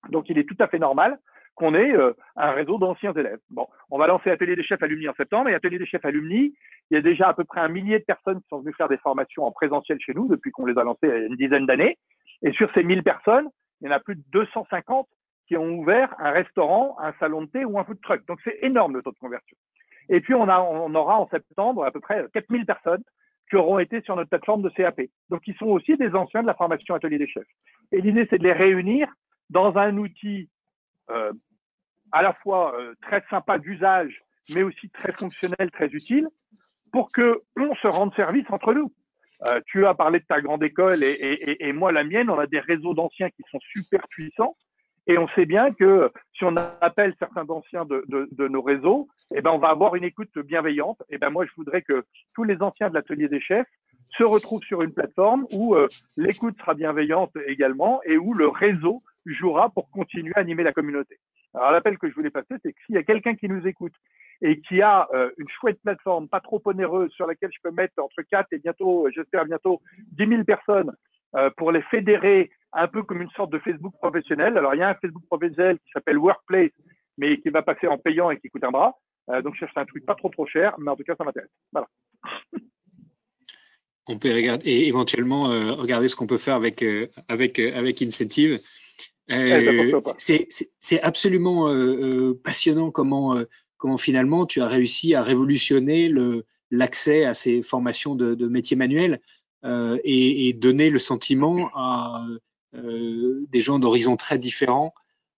donc 0.09 0.29
il 0.29 0.39
est 0.39 0.49
tout 0.49 0.57
à 0.61 0.69
fait 0.69 0.79
normal 0.79 1.19
qu'on 1.61 1.75
ait 1.75 1.93
euh, 1.93 2.13
un 2.37 2.53
réseau 2.53 2.79
d'anciens 2.79 3.13
élèves. 3.13 3.39
Bon, 3.51 3.69
on 3.91 3.99
va 3.99 4.07
lancer 4.07 4.31
l'atelier 4.31 4.57
des 4.57 4.65
chefs 4.65 4.83
alumni 4.83 5.07
en 5.09 5.15
septembre, 5.15 5.51
et 5.51 5.53
l'atelier 5.53 5.79
des 5.79 5.87
chefs 5.87 6.05
alumni, 6.07 6.55
il 6.91 6.95
y 6.95 6.97
a 6.97 7.03
déjà 7.03 7.29
à 7.29 7.35
peu 7.35 7.45
près 7.45 7.61
un 7.61 7.69
millier 7.69 7.99
de 7.99 8.05
personnes 8.05 8.41
qui 8.41 8.49
sont 8.49 8.61
venues 8.61 8.73
faire 8.73 8.89
des 8.89 8.97
formations 8.97 9.45
en 9.45 9.53
présentiel 9.53 10.01
chez 10.01 10.15
nous 10.15 10.27
depuis 10.27 10.51
qu'on 10.51 10.65
les 10.65 10.79
a 10.79 10.85
lancées 10.85 10.99
il 11.03 11.09
y 11.11 11.13
a 11.13 11.19
une 11.19 11.37
dizaine 11.37 11.67
d'années. 11.67 11.99
Et 12.43 12.53
sur 12.53 12.73
ces 12.73 12.83
1000 12.83 13.03
personnes, 13.03 13.47
il 13.81 13.89
y 13.89 13.91
en 13.91 13.95
a 13.95 14.01
plus 14.01 14.17
de 14.17 14.23
250 14.33 15.07
qui 15.47 15.59
ont 15.59 15.69
ouvert 15.69 16.15
un 16.19 16.31
restaurant, 16.31 16.97
un 16.99 17.13
salon 17.21 17.43
de 17.43 17.51
thé 17.51 17.65
ou 17.67 17.79
un 17.79 17.85
food 17.85 18.01
truck. 18.01 18.27
Donc 18.27 18.39
c'est 18.43 18.59
énorme 18.63 18.97
le 18.97 19.03
taux 19.03 19.13
de 19.13 19.19
conversion. 19.19 19.57
Et 20.09 20.21
puis 20.21 20.33
on, 20.35 20.49
a, 20.49 20.61
on 20.61 20.95
aura 20.95 21.19
en 21.19 21.29
septembre 21.29 21.85
à 21.85 21.91
peu 21.91 22.01
près 22.01 22.25
4000 22.33 22.65
personnes 22.65 23.03
qui 23.51 23.57
auront 23.57 23.81
été 23.81 24.01
sur 24.03 24.17
notre 24.17 24.31
plateforme 24.31 24.63
de 24.63 24.71
CAP. 24.71 25.03
Donc, 25.29 25.43
ils 25.47 25.57
sont 25.57 25.67
aussi 25.67 25.97
des 25.97 26.15
anciens 26.15 26.43
de 26.43 26.47
la 26.47 26.55
formation 26.55 26.95
Atelier 26.95 27.19
des 27.19 27.27
chefs. 27.27 27.49
Et 27.91 28.01
l'idée, 28.01 28.27
c'est 28.31 28.39
de 28.39 28.45
les 28.45 28.53
réunir 28.53 29.09
dans 29.51 29.77
un 29.77 29.97
outil 29.99 30.49
euh, 31.11 31.33
à 32.13 32.23
la 32.23 32.33
fois 32.35 32.75
euh, 32.79 32.95
très 33.03 33.23
sympa 33.31 33.59
d'usage, 33.59 34.23
mais 34.55 34.63
aussi 34.63 34.89
très 34.91 35.13
fonctionnel, 35.13 35.71
très 35.73 35.89
utile, 35.89 36.29
pour 36.93 37.11
que 37.13 37.43
on 37.57 37.75
se 37.77 37.87
rende 37.87 38.15
service 38.15 38.47
entre 38.51 38.75
nous. 38.75 38.93
Euh, 39.49 39.61
tu 39.67 39.87
as 39.87 39.95
parlé 39.95 40.21
de 40.21 40.25
ta 40.27 40.41
grande 40.41 40.63
école 40.63 41.03
et, 41.03 41.13
et, 41.13 41.69
et 41.69 41.73
moi 41.73 41.93
la 41.93 42.05
mienne. 42.05 42.29
On 42.29 42.39
a 42.39 42.47
des 42.47 42.61
réseaux 42.61 42.95
d'anciens 42.95 43.31
qui 43.31 43.43
sont 43.51 43.61
super 43.61 44.01
puissants 44.09 44.55
et 45.07 45.19
on 45.19 45.29
sait 45.29 45.47
bien 45.47 45.73
que 45.73 46.13
si 46.37 46.45
on 46.45 46.55
appelle 46.57 47.15
certains 47.19 47.49
anciens 47.49 47.85
de, 47.85 48.05
de, 48.09 48.29
de, 48.31 48.49
nos 48.49 48.63
réseaux, 48.63 49.09
eh 49.35 49.41
ben, 49.41 49.51
on 49.51 49.59
va 49.59 49.69
avoir 49.71 49.95
une 49.97 50.05
écoute 50.05 50.39
bienveillante. 50.39 51.03
Eh 51.09 51.19
ben, 51.19 51.31
moi, 51.31 51.47
je 51.47 51.51
voudrais 51.57 51.83
que 51.83 52.05
tous 52.35 52.45
les 52.45 52.61
anciens 52.63 52.91
de 52.91 52.95
l'atelier 52.95 53.29
des 53.29 53.41
chefs 53.41 53.67
se 54.17 54.25
retrouvent 54.25 54.63
sur 54.63 54.83
une 54.83 54.93
plateforme 54.93 55.47
où 55.53 55.75
euh, 55.75 55.89
l'écoute 56.17 56.57
sera 56.59 56.75
bienveillante 56.75 57.33
également 57.47 58.01
et 58.05 58.19
où 58.19 58.35
le 58.35 58.49
réseau 58.49 59.03
jouera 59.25 59.71
pour 59.71 59.91
continuer 59.91 60.33
à 60.37 60.41
animer 60.41 60.63
la 60.63 60.73
communauté. 60.73 61.19
Alors, 61.55 61.73
l'appel 61.73 61.99
que 61.99 62.09
je 62.09 62.15
voulais 62.15 62.31
passer, 62.31 62.55
c'est 62.63 62.73
que 62.73 62.79
s'il 62.87 62.95
y 62.95 62.99
a 62.99 63.03
quelqu'un 63.03 63.35
qui 63.35 63.49
nous 63.49 63.67
écoute 63.67 63.93
et 64.43 64.61
qui 64.61 64.81
a 64.83 65.09
euh, 65.13 65.31
une 65.37 65.49
chouette 65.49 65.81
plateforme, 65.83 66.29
pas 66.29 66.41
trop 66.41 66.63
onéreuse, 66.65 67.11
sur 67.13 67.27
laquelle 67.27 67.51
je 67.53 67.59
peux 67.63 67.75
mettre 67.75 67.95
entre 67.99 68.23
4 68.23 68.49
et 68.53 68.59
bientôt, 68.59 69.09
j'espère 69.15 69.45
bientôt, 69.45 69.81
10 70.13 70.29
000 70.29 70.45
personnes 70.45 70.93
euh, 71.35 71.51
pour 71.57 71.73
les 71.73 71.83
fédérer 71.83 72.51
un 72.73 72.87
peu 72.87 73.03
comme 73.03 73.21
une 73.21 73.31
sorte 73.31 73.51
de 73.53 73.59
Facebook 73.59 73.95
professionnel. 74.01 74.57
Alors, 74.57 74.75
il 74.75 74.79
y 74.79 74.83
a 74.83 74.91
un 74.91 74.95
Facebook 74.95 75.25
professionnel 75.27 75.79
qui 75.79 75.91
s'appelle 75.93 76.19
Workplace, 76.19 76.71
mais 77.19 77.39
qui 77.41 77.51
va 77.51 77.63
passer 77.63 77.89
en 77.89 77.99
payant 77.99 78.31
et 78.31 78.39
qui 78.39 78.49
coûte 78.49 78.65
un 78.65 78.71
bras. 78.71 78.97
Euh, 79.31 79.43
donc, 79.43 79.55
je 79.55 79.61
cherche 79.61 79.77
un 79.77 79.85
truc 79.85 80.07
pas 80.07 80.15
trop 80.15 80.29
trop 80.29 80.47
cher, 80.47 80.75
mais 80.79 80.91
en 80.91 80.97
tout 80.97 81.05
cas, 81.05 81.15
ça 81.17 81.25
m'intéresse. 81.25 81.51
Voilà. 81.73 81.89
On 84.11 84.19
peut 84.19 84.35
regarder, 84.35 84.69
et 84.69 84.89
éventuellement 84.89 85.51
euh, 85.51 85.73
regarder 85.73 86.09
ce 86.09 86.17
qu'on 86.17 86.27
peut 86.27 86.39
faire 86.39 86.57
avec, 86.57 86.83
euh, 86.83 87.07
avec, 87.29 87.59
euh, 87.59 87.73
avec 87.77 88.03
Incentive. 88.03 88.61
Eh, 89.29 89.93
c'est 90.91 91.01
absolument 91.03 91.73
passionnant 92.43 92.91
comment, 92.91 93.37
comment 93.77 93.97
finalement 93.97 94.45
tu 94.45 94.61
as 94.61 94.67
réussi 94.67 95.15
à 95.15 95.23
révolutionner 95.23 96.13
l'accès 96.73 97.25
à 97.25 97.33
ces 97.33 97.63
formations 97.63 98.17
de, 98.17 98.35
de 98.35 98.49
métiers 98.49 98.77
manuels 98.77 99.21
et, 99.63 100.53
donner 100.55 100.91
le 100.91 100.99
sentiment 100.99 101.71
à 101.75 102.27
des 102.73 103.61
gens 103.61 103.79
d'horizons 103.79 104.17
très 104.17 104.37
différents 104.37 104.93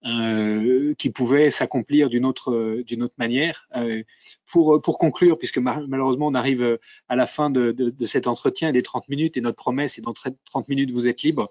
euh, 0.04 0.94
qui 0.94 1.10
pouvaient 1.10 1.52
s'accomplir 1.52 2.08
d'une 2.08 2.24
autre 2.24 2.84
manière. 3.18 3.68
Euh, 3.76 4.02
pour 4.46 4.98
conclure, 4.98 5.38
puisque 5.38 5.58
malheureusement 5.58 6.26
on 6.26 6.34
arrive 6.34 6.78
à 7.08 7.14
la 7.14 7.26
fin 7.26 7.50
de, 7.50 7.70
de, 7.70 8.04
cet 8.04 8.26
entretien 8.26 8.72
des 8.72 8.82
30 8.82 9.08
minutes 9.08 9.36
et 9.36 9.40
notre 9.40 9.56
promesse 9.58 9.98
est 9.98 10.02
dans 10.02 10.12
30 10.12 10.68
minutes 10.68 10.90
vous 10.90 11.06
êtes 11.06 11.22
libre. 11.22 11.50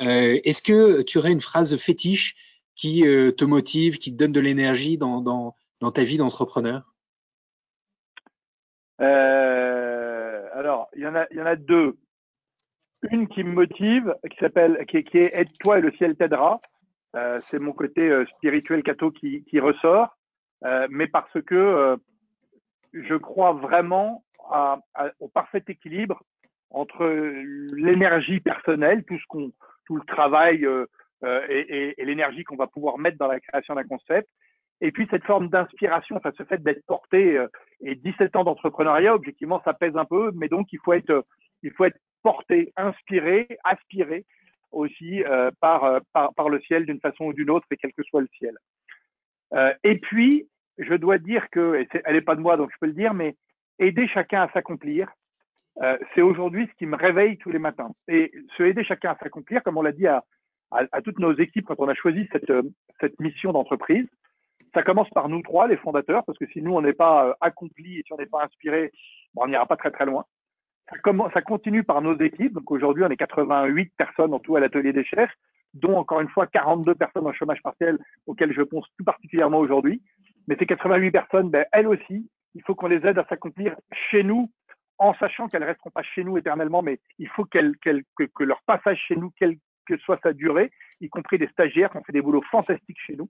Euh, 0.00 0.40
Est-ce 0.42 0.60
que 0.60 1.02
tu 1.02 1.18
aurais 1.18 1.30
une 1.30 1.40
phrase 1.40 1.76
fétiche 1.76 2.34
qui 2.74 3.06
euh, 3.06 3.30
te 3.30 3.44
motive, 3.44 3.98
qui 3.98 4.12
te 4.12 4.16
donne 4.16 4.32
de 4.32 4.40
l'énergie 4.40 4.98
dans, 4.98 5.54
ta 5.94 6.02
vie 6.02 6.16
d'entrepreneur? 6.16 6.94
Euh, 9.00 10.48
Alors 10.54 10.88
il 10.96 11.02
y 11.02 11.06
en 11.06 11.46
a 11.46 11.56
deux. 11.56 11.96
Une 13.10 13.28
qui 13.28 13.44
me 13.44 13.52
motive, 13.52 14.14
qui 14.30 14.36
s'appelle 14.38 14.84
qui, 14.86 14.96
est 14.96 15.38
Aide-toi 15.38 15.78
et 15.78 15.82
le 15.82 15.92
ciel 15.92 16.16
t'aidera. 16.16 16.60
Euh, 17.16 17.40
c'est 17.50 17.58
mon 17.58 17.72
côté 17.72 18.10
spirituel 18.36 18.82
catho 18.82 19.10
qui, 19.10 19.60
ressort, 19.60 20.16
mais 20.88 21.06
parce 21.06 21.40
que 21.42 21.98
je 22.92 23.14
crois 23.14 23.52
vraiment 23.52 24.24
au 25.20 25.28
parfait 25.28 25.62
équilibre 25.68 26.22
entre 26.70 27.04
l'énergie 27.04 28.40
personnelle, 28.40 29.04
tout 29.04 29.18
ce 29.18 29.50
tout 29.84 29.96
le 29.96 30.04
travail 30.06 30.66
et, 31.48 31.94
et, 32.00 32.04
l'énergie 32.04 32.44
qu'on 32.44 32.56
va 32.56 32.66
pouvoir 32.66 32.98
mettre 32.98 33.18
dans 33.18 33.26
la 33.26 33.40
création 33.40 33.74
d'un 33.74 33.84
concept, 33.84 34.28
et 34.80 34.92
puis 34.92 35.06
cette 35.10 35.24
forme 35.24 35.48
d'inspiration, 35.48 36.16
enfin 36.16 36.32
ce 36.36 36.42
fait 36.44 36.62
d'être 36.62 36.84
porté 36.86 37.42
et 37.80 37.94
17 37.94 38.36
ans 38.36 38.44
d'entrepreneuriat, 38.44 39.14
objectivement, 39.14 39.62
ça 39.64 39.72
pèse 39.72 39.96
un 39.96 40.04
peu, 40.04 40.32
mais 40.34 40.48
donc 40.48 40.72
il 40.72 40.78
faut 40.84 40.92
être, 40.92 41.24
il 41.62 41.70
faut 41.72 41.84
être 41.84 41.98
porté, 42.22 42.72
inspiré, 42.76 43.46
aspiré 43.64 44.24
aussi 44.72 45.22
euh, 45.24 45.50
par, 45.60 45.84
euh, 45.84 46.00
par, 46.12 46.48
le 46.48 46.60
ciel 46.60 46.84
d'une 46.84 47.00
façon 47.00 47.26
ou 47.26 47.32
d'une 47.32 47.50
autre, 47.50 47.66
et 47.70 47.76
quel 47.76 47.92
que 47.92 48.02
soit 48.02 48.20
le 48.20 48.28
ciel. 48.36 48.56
Euh, 49.52 49.72
et 49.84 49.98
puis, 49.98 50.48
je 50.78 50.94
dois 50.94 51.18
dire 51.18 51.48
que, 51.50 51.76
et 51.76 51.88
elle 52.04 52.14
n'est 52.14 52.22
pas 52.22 52.34
de 52.34 52.40
moi, 52.40 52.56
donc 52.56 52.70
je 52.72 52.78
peux 52.80 52.86
le 52.86 52.92
dire, 52.92 53.14
mais 53.14 53.36
aider 53.78 54.08
chacun 54.08 54.42
à 54.42 54.50
s'accomplir, 54.52 55.08
euh, 55.82 55.96
c'est 56.14 56.22
aujourd'hui 56.22 56.66
ce 56.66 56.76
qui 56.76 56.86
me 56.86 56.96
réveille 56.96 57.38
tous 57.38 57.50
les 57.50 57.58
matins. 57.58 57.90
Et 58.08 58.32
se 58.56 58.62
aider 58.62 58.84
chacun 58.84 59.10
à 59.12 59.18
s'accomplir, 59.18 59.62
comme 59.62 59.76
on 59.76 59.82
l'a 59.82 59.92
dit 59.92 60.06
à, 60.06 60.24
à, 60.74 61.02
toutes 61.02 61.18
nos 61.18 61.34
équipes 61.34 61.66
quand 61.66 61.80
on 61.80 61.88
a 61.88 61.94
choisi 61.94 62.28
cette, 62.32 62.52
cette 63.00 63.20
mission 63.20 63.52
d'entreprise, 63.52 64.06
ça 64.74 64.82
commence 64.82 65.08
par 65.10 65.28
nous 65.28 65.42
trois, 65.42 65.68
les 65.68 65.76
fondateurs, 65.76 66.24
parce 66.24 66.38
que 66.38 66.46
si 66.46 66.60
nous, 66.60 66.74
on 66.74 66.82
n'est 66.82 66.92
pas 66.92 67.36
accomplis 67.40 67.98
et 67.98 68.02
si 68.04 68.12
on 68.12 68.16
n'est 68.16 68.26
pas 68.26 68.44
inspiré, 68.44 68.92
bon, 69.34 69.44
on 69.44 69.48
n'ira 69.48 69.66
pas 69.66 69.76
très 69.76 69.90
très 69.90 70.06
loin 70.06 70.24
ça, 70.90 70.98
commence, 70.98 71.32
ça 71.32 71.42
continue 71.42 71.84
par 71.84 72.02
nos 72.02 72.18
équipes. 72.18 72.52
Donc 72.54 72.70
aujourd'hui, 72.70 73.04
on 73.04 73.10
est 73.10 73.16
88 73.16 73.92
personnes 73.96 74.34
en 74.34 74.38
tout 74.38 74.56
à 74.56 74.60
l'atelier 74.60 74.92
des 74.92 75.04
chefs, 75.04 75.32
dont 75.74 75.96
encore 75.96 76.20
une 76.20 76.28
fois 76.28 76.46
42 76.46 76.94
personnes 76.94 77.26
en 77.26 77.32
chômage 77.32 77.62
partiel 77.62 77.98
auxquelles 78.26 78.52
je 78.52 78.62
pense 78.62 78.86
tout 78.98 79.04
particulièrement 79.04 79.58
aujourd'hui. 79.58 80.02
Mais 80.46 80.56
ces 80.58 80.66
88 80.66 81.10
personnes, 81.10 81.50
ben, 81.50 81.64
elles 81.72 81.88
aussi, 81.88 82.28
il 82.54 82.62
faut 82.62 82.74
qu'on 82.74 82.88
les 82.88 83.04
aide 83.06 83.18
à 83.18 83.26
s'accomplir 83.28 83.74
chez 84.10 84.22
nous, 84.22 84.50
en 84.98 85.14
sachant 85.14 85.48
qu'elles 85.48 85.64
resteront 85.64 85.90
pas 85.90 86.02
chez 86.02 86.22
nous 86.22 86.38
éternellement, 86.38 86.82
mais 86.82 87.00
il 87.18 87.28
faut 87.28 87.44
qu'elles, 87.44 87.76
qu'elles, 87.78 88.04
que, 88.16 88.44
leur 88.44 88.62
passage 88.62 89.00
chez 89.08 89.16
nous, 89.16 89.32
quelle 89.38 89.56
que 89.84 89.96
soit 89.98 90.18
sa 90.22 90.32
durée, 90.32 90.70
y 91.00 91.08
compris 91.08 91.38
des 91.38 91.48
stagiaires 91.48 91.90
qui 91.90 91.96
ont 91.98 92.04
fait 92.04 92.12
des 92.12 92.22
boulots 92.22 92.44
fantastiques 92.50 93.00
chez 93.06 93.16
nous. 93.16 93.28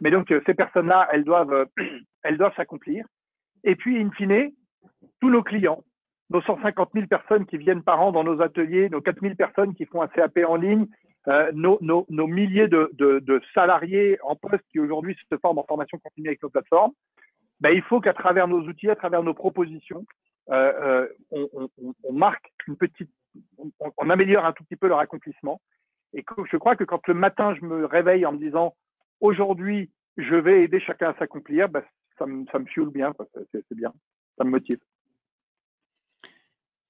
Mais 0.00 0.10
donc 0.10 0.30
euh, 0.30 0.40
ces 0.46 0.54
personnes-là, 0.54 1.08
elles 1.12 1.24
doivent, 1.24 1.52
euh, 1.52 1.66
elles 2.22 2.38
doivent 2.38 2.54
s'accomplir. 2.56 3.06
Et 3.64 3.76
puis, 3.76 4.00
in 4.00 4.10
fine, 4.10 4.52
tous 5.20 5.30
nos 5.30 5.42
clients, 5.42 5.82
nos 6.30 6.42
150 6.42 6.90
000 6.94 7.06
personnes 7.06 7.46
qui 7.46 7.58
viennent 7.58 7.82
par 7.82 8.00
an 8.00 8.12
dans 8.12 8.24
nos 8.24 8.40
ateliers, 8.42 8.88
nos 8.88 9.00
4 9.00 9.20
000 9.20 9.34
personnes 9.34 9.74
qui 9.74 9.86
font 9.86 10.02
un 10.02 10.08
CAP 10.08 10.38
en 10.46 10.56
ligne, 10.56 10.86
euh, 11.28 11.50
nos, 11.54 11.78
nos, 11.80 12.26
milliers 12.26 12.68
de, 12.68 12.90
de, 12.92 13.40
salariés 13.54 14.18
en 14.22 14.36
poste 14.36 14.64
qui 14.70 14.78
aujourd'hui 14.78 15.16
se 15.30 15.38
forment 15.38 15.58
en 15.58 15.64
formation 15.64 15.98
continue 15.98 16.28
avec 16.28 16.42
nos 16.42 16.50
plateformes, 16.50 16.92
ben, 17.60 17.70
il 17.70 17.82
faut 17.82 18.00
qu'à 18.00 18.12
travers 18.12 18.46
nos 18.46 18.60
outils, 18.60 18.90
à 18.90 18.96
travers 18.96 19.22
nos 19.22 19.32
propositions, 19.32 20.04
on, 20.48 22.12
marque 22.12 22.52
une 22.68 22.76
petite, 22.76 23.10
on, 23.96 24.10
améliore 24.10 24.44
un 24.44 24.52
tout 24.52 24.64
petit 24.64 24.76
peu 24.76 24.88
leur 24.88 24.98
accomplissement. 24.98 25.62
Et 26.14 26.24
je 26.50 26.56
crois 26.56 26.76
que 26.76 26.84
quand 26.84 27.06
le 27.08 27.14
matin 27.14 27.54
je 27.54 27.64
me 27.64 27.84
réveille 27.84 28.24
en 28.24 28.32
me 28.32 28.38
disant 28.38 28.74
aujourd'hui 29.20 29.90
je 30.16 30.36
vais 30.36 30.62
aider 30.62 30.80
chacun 30.80 31.10
à 31.10 31.18
s'accomplir, 31.18 31.68
ben, 31.68 31.82
ça, 32.18 32.26
me, 32.26 32.44
ça 32.50 32.58
me 32.58 32.90
bien, 32.90 33.12
c'est 33.52 33.74
bien, 33.74 33.92
ça 34.38 34.44
me 34.44 34.50
motive. 34.50 34.78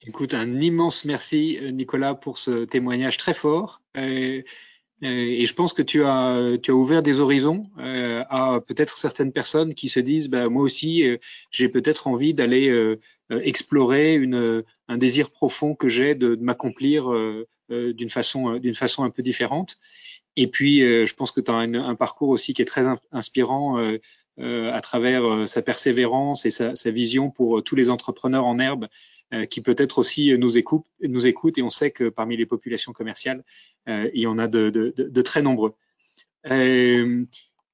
Écoute, 0.07 0.35
un 0.35 0.61
immense 0.61 1.07
merci 1.07 1.59
euh, 1.63 1.71
Nicolas 1.71 2.15
pour 2.15 2.37
ce 2.37 2.67
témoignage 2.67 3.17
très 3.17 3.33
fort. 3.33 3.81
Euh, 3.97 4.43
euh, 5.03 5.09
et 5.09 5.47
je 5.47 5.55
pense 5.55 5.73
que 5.73 5.81
tu 5.81 6.05
as, 6.05 6.59
ouvert 6.69 7.03
des 7.03 7.21
horizons 7.21 7.71
à 7.79 8.61
peut-être 8.67 8.97
certaines 8.97 9.33
personnes 9.33 9.75
qui 9.75 9.89
se 9.89 10.01
disent, 10.01 10.29
bah, 10.29 10.49
moi 10.49 10.63
aussi, 10.63 11.05
j'ai 11.51 11.69
peut-être 11.69 12.07
envie 12.07 12.33
d'aller 12.33 12.97
explorer 13.29 14.23
un 14.89 14.97
désir 14.97 15.31
profond 15.31 15.75
que 15.75 15.89
j'ai 15.89 16.15
de 16.15 16.37
m'accomplir 16.37 17.13
d'une 17.71 18.09
façon, 18.09 18.57
d'une 18.59 18.75
façon 18.75 19.05
un 19.05 19.11
peu 19.11 19.23
différente. 19.23 19.79
Et 20.37 20.47
puis, 20.49 20.81
je 20.81 21.15
pense 21.15 21.31
que 21.31 21.41
tu 21.41 21.51
as 21.51 21.55
un, 21.55 21.95
parcours 21.95 22.29
aussi 22.29 22.55
qui 22.55 22.63
est 22.63 22.67
très 22.67 22.85
inspirant 23.13 23.79
à 24.39 24.81
travers 24.81 25.49
sa 25.49 25.63
persévérance 25.63 26.45
et 26.45 26.51
sa, 26.51 26.91
vision 26.91 27.31
pour 27.31 27.63
tous 27.63 27.77
les 27.77 27.89
entrepreneurs 27.89 28.45
en 28.45 28.59
herbe 28.59 28.89
qui 29.49 29.61
peut-être 29.61 29.99
aussi 29.99 30.37
nous 30.37 30.59
écoutent, 30.59 30.87
nous. 31.01 31.27
Et 31.27 31.35
on 31.63 31.71
sait 31.71 31.91
que 31.91 32.09
parmi 32.09 32.37
les 32.37 32.47
populations 32.47 32.93
commerciales, 32.93 33.45
il 33.87 34.21
y 34.21 34.27
en 34.27 34.39
a 34.39 34.49
de, 34.49 35.23
très 35.23 35.43
nombreux. 35.43 35.75
Euh, 36.51 37.25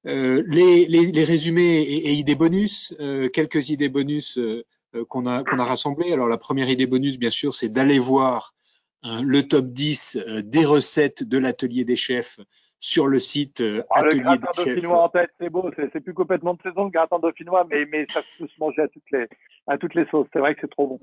euh, 0.07 0.43
les, 0.47 0.87
les, 0.87 1.23
résumés 1.23 1.81
et, 1.81 2.13
idées 2.13 2.35
bonus, 2.35 2.95
euh, 2.99 3.29
quelques 3.29 3.69
idées 3.69 3.89
bonus 3.89 4.39
euh, 4.39 4.63
qu'on 5.09 5.27
a, 5.27 5.43
qu'on 5.43 5.59
a 5.59 5.63
rassemblées. 5.63 6.11
Alors 6.11 6.27
la 6.27 6.37
première 6.37 6.69
idée 6.69 6.87
bonus, 6.87 7.19
bien 7.19 7.29
sûr, 7.29 7.53
c'est 7.53 7.69
d'aller 7.69 7.99
voir 7.99 8.55
hein, 9.03 9.21
le 9.21 9.47
top 9.47 9.67
10 9.67 10.17
des 10.43 10.65
recettes 10.65 11.23
de 11.23 11.37
l'atelier 11.37 11.83
des 11.83 11.95
chefs 11.95 12.39
sur 12.79 13.07
le 13.07 13.19
site 13.19 13.63
ah, 13.91 13.99
Atelier 13.99 14.23
le 14.23 14.37
gratin 14.37 14.63
dauphinois 14.63 15.03
en 15.03 15.09
tête, 15.09 15.29
c'est 15.39 15.49
beau, 15.49 15.69
c'est 15.75 15.99
plus 15.99 16.13
complètement 16.13 16.55
de 16.55 16.61
saison 16.63 16.85
le 16.85 16.89
gratin 16.89 17.19
dauphinois, 17.19 17.65
mais, 17.69 17.85
mais 17.85 18.07
ça 18.11 18.21
peut 18.37 18.47
se 18.47 18.59
manger 18.59 18.81
à 18.81 18.87
toutes 18.87 19.11
les, 19.11 19.27
à 19.67 19.77
toutes 19.77 19.93
les 19.93 20.05
sauces. 20.07 20.27
C'est 20.33 20.39
vrai 20.39 20.55
que 20.55 20.61
c'est 20.61 20.71
trop 20.71 20.87
bon. 20.87 20.99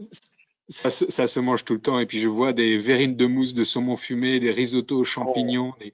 Ça 0.69 0.91
se, 0.91 1.11
ça 1.11 1.27
se, 1.27 1.41
mange 1.41 1.65
tout 1.65 1.75
le 1.75 1.81
temps. 1.81 1.99
Et 1.99 2.07
puis 2.07 2.19
je 2.19 2.29
vois 2.29 2.53
des 2.53 2.79
verrines 2.79 3.17
de 3.17 3.27
mousse 3.27 3.55
de 3.55 3.65
saumon 3.65 3.97
fumé, 3.97 4.39
des 4.41 4.51
risottos 4.51 4.99
aux 4.99 5.05
champignons, 5.05 5.73
oh. 5.75 5.83
des, 5.83 5.93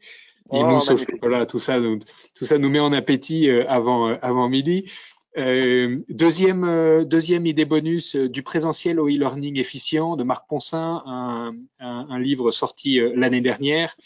oh, 0.48 0.76
au 0.76 0.96
chocolat, 0.96 1.46
tout 1.46 1.58
ça, 1.58 1.78
tout 1.78 2.44
ça 2.44 2.58
nous 2.58 2.68
met 2.68 2.80
en 2.80 2.92
appétit 2.92 3.48
euh, 3.48 3.64
avant, 3.68 4.08
euh, 4.08 4.16
avant 4.22 4.48
midi. 4.48 4.90
Euh, 5.36 5.98
deuxième, 6.08 6.64
euh, 6.64 7.04
deuxième 7.04 7.46
idée 7.46 7.64
bonus 7.64 8.14
du 8.14 8.42
présentiel 8.42 9.00
au 9.00 9.08
e-learning 9.08 9.58
efficient 9.58 10.16
de 10.16 10.22
Marc 10.22 10.48
Ponsin, 10.48 11.02
un, 11.06 11.54
un, 11.80 12.06
un 12.08 12.18
livre 12.18 12.50
sorti 12.50 13.00
l'année 13.14 13.40
dernière 13.40 13.96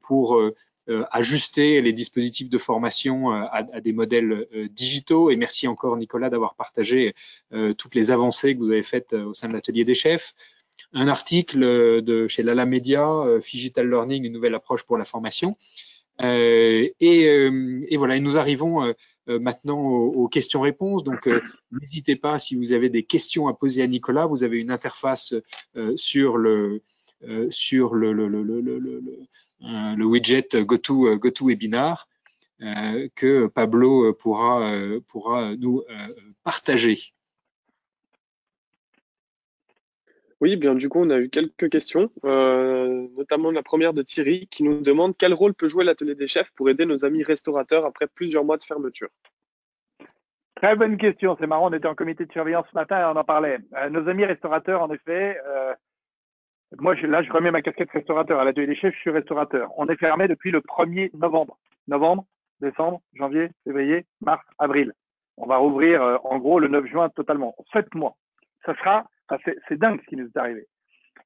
pour 0.00 0.40
ajuster 1.10 1.80
les 1.80 1.92
dispositifs 1.92 2.48
de 2.48 2.58
formation 2.58 3.30
à, 3.30 3.66
à 3.72 3.80
des 3.80 3.92
modèles 3.92 4.46
digitaux. 4.70 5.30
Et 5.30 5.36
merci 5.36 5.66
encore 5.68 5.96
Nicolas 5.96 6.30
d'avoir 6.30 6.54
partagé 6.54 7.14
toutes 7.76 7.94
les 7.96 8.10
avancées 8.12 8.54
que 8.54 8.60
vous 8.60 8.70
avez 8.70 8.84
faites 8.84 9.12
au 9.12 9.34
sein 9.34 9.48
de 9.48 9.52
l'atelier 9.52 9.84
des 9.84 9.94
chefs 9.94 10.34
un 10.92 11.08
article 11.08 12.02
de 12.02 12.28
chez 12.28 12.42
Lala 12.42 12.66
Media, 12.66 13.08
euh, 13.08 13.38
Digital 13.38 13.88
Learning, 13.88 14.24
une 14.24 14.32
nouvelle 14.32 14.54
approche 14.54 14.84
pour 14.84 14.98
la 14.98 15.04
formation. 15.04 15.56
Euh, 16.22 16.88
et, 17.00 17.28
euh, 17.28 17.84
et, 17.88 17.96
voilà, 17.96 18.16
et 18.16 18.20
nous 18.20 18.36
arrivons 18.36 18.84
euh, 18.84 18.92
maintenant 19.38 19.78
aux, 19.78 20.28
questions-réponses. 20.28 21.04
Donc, 21.04 21.28
n'hésitez 21.70 22.16
pas 22.16 22.38
si 22.38 22.54
vous 22.56 22.72
avez 22.72 22.88
des 22.88 23.04
questions 23.04 23.48
à 23.48 23.54
poser 23.54 23.82
à 23.82 23.86
Nicolas. 23.86 24.26
Vous 24.26 24.42
avez 24.44 24.58
une 24.58 24.70
interface 24.70 25.34
sur 25.96 26.36
le 26.36 26.82
sur 27.50 27.94
le, 27.94 28.12
le, 28.12 28.28
le, 28.28 28.42
le 29.60 30.04
widget 30.04 30.56
GoTo 30.56 31.16
GoToWebinar 31.18 32.08
que 33.14 33.46
Pablo 33.46 34.14
pourra 34.14 34.72
pourra 35.06 35.54
nous 35.56 35.82
partager. 36.42 37.12
Oui, 40.40 40.56
bien 40.56 40.74
du 40.74 40.88
coup, 40.88 41.00
on 41.00 41.10
a 41.10 41.18
eu 41.18 41.28
quelques 41.28 41.68
questions, 41.68 42.10
euh, 42.24 43.06
notamment 43.16 43.50
la 43.50 43.62
première 43.62 43.92
de 43.92 44.00
Thierry 44.00 44.46
qui 44.46 44.62
nous 44.62 44.80
demande 44.80 45.14
quel 45.18 45.34
rôle 45.34 45.52
peut 45.52 45.68
jouer 45.68 45.84
l'atelier 45.84 46.14
des 46.14 46.28
chefs 46.28 46.50
pour 46.54 46.70
aider 46.70 46.86
nos 46.86 47.04
amis 47.04 47.22
restaurateurs 47.22 47.84
après 47.84 48.06
plusieurs 48.06 48.42
mois 48.42 48.56
de 48.56 48.62
fermeture? 48.62 49.10
Très 50.54 50.76
bonne 50.76 50.96
question. 50.96 51.36
C'est 51.38 51.46
marrant, 51.46 51.68
on 51.70 51.74
était 51.74 51.88
en 51.88 51.94
comité 51.94 52.24
de 52.24 52.32
surveillance 52.32 52.64
ce 52.70 52.74
matin 52.74 53.00
et 53.00 53.04
on 53.04 53.20
en 53.20 53.24
parlait. 53.24 53.58
Euh, 53.76 53.90
nos 53.90 54.08
amis 54.08 54.24
restaurateurs, 54.24 54.82
en 54.82 54.90
effet, 54.90 55.38
euh, 55.46 55.74
moi 56.78 56.94
là, 56.94 57.22
je 57.22 57.30
remets 57.30 57.50
ma 57.50 57.60
casquette 57.60 57.90
restaurateur. 57.90 58.40
À 58.40 58.44
l'atelier 58.44 58.68
des 58.68 58.76
chefs, 58.76 58.94
je 58.94 59.00
suis 59.00 59.10
restaurateur. 59.10 59.70
On 59.76 59.88
est 59.88 59.96
fermé 59.96 60.26
depuis 60.26 60.50
le 60.50 60.60
1er 60.60 61.14
novembre. 61.18 61.58
Novembre, 61.86 62.24
décembre, 62.60 63.02
janvier, 63.12 63.50
février, 63.64 64.06
mars, 64.22 64.44
avril. 64.58 64.94
On 65.36 65.46
va 65.46 65.58
rouvrir 65.58 66.20
en 66.24 66.38
gros 66.38 66.60
le 66.60 66.68
9 66.68 66.86
juin 66.86 67.08
totalement. 67.10 67.54
Sept 67.72 67.94
mois. 67.94 68.16
Ça 68.64 68.74
sera 68.76 69.06
c'est 69.44 69.78
dingue 69.78 70.00
ce 70.02 70.06
qui 70.06 70.16
nous 70.16 70.26
est 70.26 70.36
arrivé. 70.36 70.66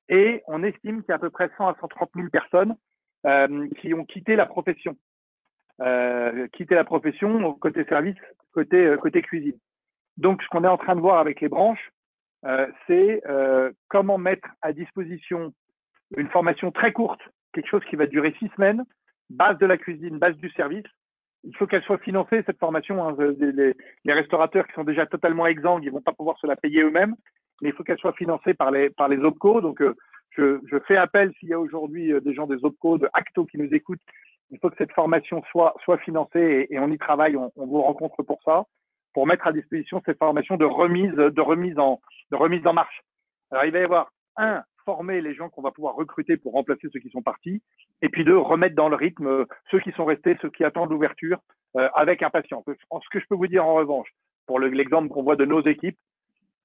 Et 0.08 0.42
on 0.46 0.62
estime 0.62 1.02
qu'il 1.02 1.10
y 1.10 1.12
a 1.12 1.16
à 1.16 1.18
peu 1.18 1.30
près 1.30 1.50
100 1.56 1.68
à 1.68 1.76
130 1.80 2.10
000 2.14 2.28
personnes 2.28 2.76
euh, 3.26 3.68
qui 3.80 3.94
ont 3.94 4.04
quitté 4.04 4.36
la 4.36 4.46
profession, 4.46 4.96
euh, 5.80 6.46
quitté 6.48 6.74
la 6.74 6.84
profession 6.84 7.54
côté 7.54 7.84
service, 7.84 8.16
côté 8.52 8.76
euh, 8.76 8.96
côté 8.96 9.22
cuisine. 9.22 9.58
Donc, 10.18 10.42
ce 10.42 10.48
qu'on 10.48 10.64
est 10.64 10.68
en 10.68 10.76
train 10.76 10.94
de 10.94 11.00
voir 11.00 11.18
avec 11.18 11.40
les 11.40 11.48
branches, 11.48 11.90
c'est 12.86 13.22
comment 13.88 14.18
mettre 14.18 14.46
à 14.60 14.74
disposition 14.74 15.54
une 16.18 16.28
formation 16.28 16.70
très 16.70 16.92
courte, 16.92 17.22
quelque 17.54 17.70
chose 17.70 17.84
qui 17.88 17.96
va 17.96 18.06
durer 18.06 18.34
six 18.38 18.48
semaines, 18.54 18.84
base 19.30 19.56
de 19.58 19.66
la 19.66 19.78
cuisine, 19.78 20.18
base 20.18 20.36
du 20.36 20.50
service. 20.50 20.84
Il 21.44 21.56
faut 21.56 21.66
qu'elle 21.66 21.82
soit 21.82 21.98
financée 21.98 22.42
cette 22.44 22.58
formation. 22.58 23.02
Hein. 23.02 23.16
Les, 23.38 23.74
les, 24.04 24.12
restaurateurs 24.12 24.66
qui 24.66 24.74
sont 24.74 24.84
déjà 24.84 25.06
totalement 25.06 25.46
exsangues, 25.46 25.84
ils 25.84 25.90
vont 25.90 26.02
pas 26.02 26.12
pouvoir 26.12 26.38
se 26.38 26.46
la 26.46 26.54
payer 26.54 26.82
eux-mêmes 26.82 27.16
mais 27.62 27.70
il 27.70 27.74
faut 27.74 27.84
qu'elle 27.84 27.98
soit 27.98 28.12
financée 28.12 28.54
par 28.54 28.70
les, 28.70 28.90
par 28.90 29.08
les 29.08 29.18
OPCO. 29.18 29.60
Donc, 29.60 29.80
euh, 29.80 29.94
je, 30.30 30.60
je, 30.66 30.78
fais 30.80 30.96
appel 30.96 31.32
s'il 31.38 31.48
y 31.48 31.52
a 31.52 31.60
aujourd'hui 31.60 32.12
euh, 32.12 32.20
des 32.20 32.34
gens 32.34 32.46
des 32.46 32.64
OPCO, 32.64 32.98
de 32.98 33.08
ACTO 33.12 33.46
qui 33.46 33.58
nous 33.58 33.72
écoutent. 33.72 34.00
Il 34.50 34.58
faut 34.58 34.70
que 34.70 34.76
cette 34.76 34.92
formation 34.92 35.42
soit, 35.50 35.74
soit 35.82 35.98
financée 35.98 36.66
et, 36.70 36.78
on 36.78 36.90
y 36.90 36.98
travaille. 36.98 37.36
On, 37.36 37.52
on, 37.56 37.66
vous 37.66 37.82
rencontre 37.82 38.22
pour 38.22 38.40
ça, 38.44 38.64
pour 39.12 39.26
mettre 39.26 39.46
à 39.46 39.52
disposition 39.52 40.02
cette 40.04 40.18
formation 40.18 40.56
de 40.56 40.64
remise, 40.64 41.14
de 41.14 41.40
remise 41.40 41.78
en, 41.78 42.00
de 42.30 42.36
remise 42.36 42.66
en 42.66 42.72
marche. 42.72 43.02
Alors, 43.50 43.64
il 43.64 43.72
va 43.72 43.78
y 43.78 43.84
avoir 43.84 44.12
un, 44.36 44.62
former 44.84 45.20
les 45.20 45.34
gens 45.34 45.48
qu'on 45.48 45.62
va 45.62 45.70
pouvoir 45.70 45.94
recruter 45.94 46.36
pour 46.36 46.52
remplacer 46.52 46.88
ceux 46.92 47.00
qui 47.00 47.10
sont 47.10 47.22
partis, 47.22 47.62
et 48.02 48.08
puis 48.08 48.24
deux, 48.24 48.36
remettre 48.36 48.74
dans 48.74 48.88
le 48.88 48.96
rythme 48.96 49.26
euh, 49.26 49.44
ceux 49.70 49.80
qui 49.80 49.92
sont 49.92 50.04
restés, 50.04 50.36
ceux 50.40 50.50
qui 50.50 50.64
attendent 50.64 50.90
l'ouverture 50.90 51.38
euh, 51.76 51.88
avec 51.94 52.22
impatience. 52.22 52.64
Ce 52.66 53.08
que 53.10 53.20
je 53.20 53.26
peux 53.28 53.34
vous 53.34 53.46
dire 53.46 53.66
en 53.66 53.74
revanche, 53.74 54.08
pour 54.46 54.60
l'exemple 54.60 55.08
qu'on 55.08 55.22
voit 55.22 55.36
de 55.36 55.44
nos 55.44 55.64
équipes, 55.64 55.98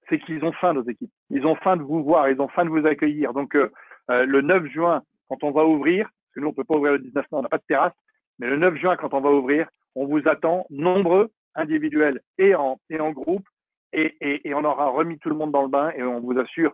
c'est 0.09 0.19
qu'ils 0.19 0.43
ont 0.43 0.51
faim, 0.53 0.73
nos 0.73 0.83
équipes. 0.83 1.11
Ils 1.29 1.45
ont 1.45 1.55
faim 1.55 1.77
de 1.77 1.83
vous 1.83 2.03
voir, 2.03 2.29
ils 2.29 2.41
ont 2.41 2.47
faim 2.47 2.65
de 2.65 2.69
vous 2.69 2.85
accueillir. 2.85 3.33
Donc, 3.33 3.55
euh, 3.55 3.71
euh 4.09 4.25
le 4.25 4.41
9 4.41 4.65
juin, 4.67 5.03
quand 5.29 5.43
on 5.43 5.51
va 5.51 5.65
ouvrir, 5.65 6.05
parce 6.05 6.35
que 6.35 6.39
nous, 6.41 6.47
on 6.47 6.53
peut 6.53 6.63
pas 6.63 6.75
ouvrir 6.75 6.93
le 6.93 6.99
19 6.99 7.25
mai, 7.31 7.37
on 7.37 7.41
n'a 7.41 7.49
pas 7.49 7.57
de 7.57 7.63
terrasse, 7.67 7.93
mais 8.39 8.47
le 8.47 8.57
9 8.57 8.75
juin, 8.75 8.95
quand 8.97 9.13
on 9.13 9.21
va 9.21 9.31
ouvrir, 9.31 9.67
on 9.95 10.05
vous 10.05 10.27
attend 10.27 10.65
nombreux, 10.69 11.31
individuels 11.55 12.21
et 12.37 12.55
en, 12.55 12.77
groupe, 13.11 13.47
et, 13.91 14.15
et 14.21 14.53
on 14.53 14.63
aura 14.63 14.87
remis 14.89 15.17
tout 15.19 15.29
le 15.29 15.35
monde 15.35 15.51
dans 15.51 15.63
le 15.63 15.67
bain, 15.67 15.91
et 15.95 16.03
on 16.03 16.19
vous 16.19 16.37
assure, 16.39 16.73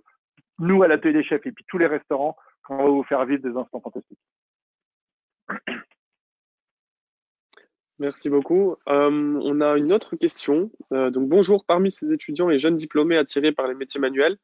nous, 0.60 0.84
à 0.84 0.88
l'atelier 0.88 1.14
des 1.14 1.24
chefs, 1.24 1.46
et 1.46 1.52
puis 1.52 1.66
tous 1.68 1.78
les 1.78 1.88
restaurants, 1.88 2.36
qu'on 2.64 2.78
va 2.78 2.84
vous 2.86 3.04
faire 3.04 3.26
vivre 3.26 3.42
des 3.42 3.58
instants 3.58 3.80
fantastiques. 3.80 4.20
Merci 7.98 8.30
beaucoup. 8.30 8.76
Euh, 8.90 9.40
on 9.42 9.62
a 9.62 9.78
une 9.78 9.94
autre 9.94 10.18
question. 10.18 10.70
Euh, 10.92 11.10
donc 11.10 11.30
bonjour, 11.30 11.64
parmi 11.64 11.92
ces 11.92 12.12
étudiants 12.12 12.50
et 12.50 12.60
jeunes 12.60 12.76
diplômés 12.76 13.18
attirés 13.18 13.54
par 13.54 13.68
les 13.68 13.74
métiers 13.74 14.02
manuels, 14.02 14.38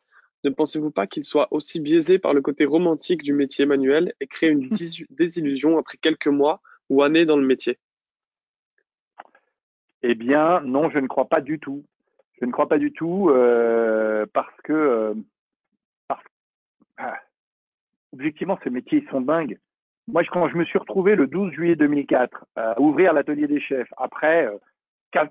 ne 0.45 0.49
pensez-vous 0.49 0.89
pas 0.89 1.06
qu'ils 1.06 1.26
soient 1.26 1.49
aussi 1.52 1.82
biaisés 1.82 2.18
par 2.18 2.34
le 2.34 2.41
côté 2.41 2.66
romantique 2.66 3.24
du 3.24 3.34
métier 3.34 3.66
manuel 3.66 4.14
et 4.22 4.28
créent 4.28 4.49
une 4.49 4.70
désillusion 5.10 5.78
après 5.78 5.97
quelques 5.97 6.28
mois 6.28 6.62
ou 6.89 7.04
années 7.04 7.26
dans 7.26 7.38
le 7.38 7.45
métier? 7.45 7.78
Eh 10.02 10.16
bien, 10.16 10.62
non, 10.62 10.89
je 10.89 10.99
ne 10.99 11.08
crois 11.08 11.28
pas 11.28 11.41
du 11.41 11.60
tout. 11.60 11.86
Je 12.39 12.45
ne 12.45 12.52
crois 12.52 12.68
pas 12.68 12.80
du 12.80 12.91
tout 12.91 13.30
euh, 13.30 14.26
parce 14.34 14.56
que, 14.64 14.74
euh, 14.74 15.14
parce, 16.08 16.24
ah, 16.97 17.20
objectivement, 18.14 18.58
ces 18.64 18.72
métiers 18.72 19.04
ils 19.06 19.10
sont 19.12 19.22
dingues. 19.22 19.60
Moi, 20.08 20.24
quand 20.32 20.49
je 20.49 20.58
me 20.58 20.66
suis 20.66 20.80
retrouvé 20.80 21.16
le 21.16 21.28
12 21.28 21.54
juillet 21.54 21.76
2004 21.76 22.45
euh, 22.58 22.74
à 22.74 22.82
ouvrir 22.82 23.14
l'atelier 23.14 23.47
des 23.47 23.60
chefs, 23.60 23.91
après 23.97 24.47
euh, 24.47 24.58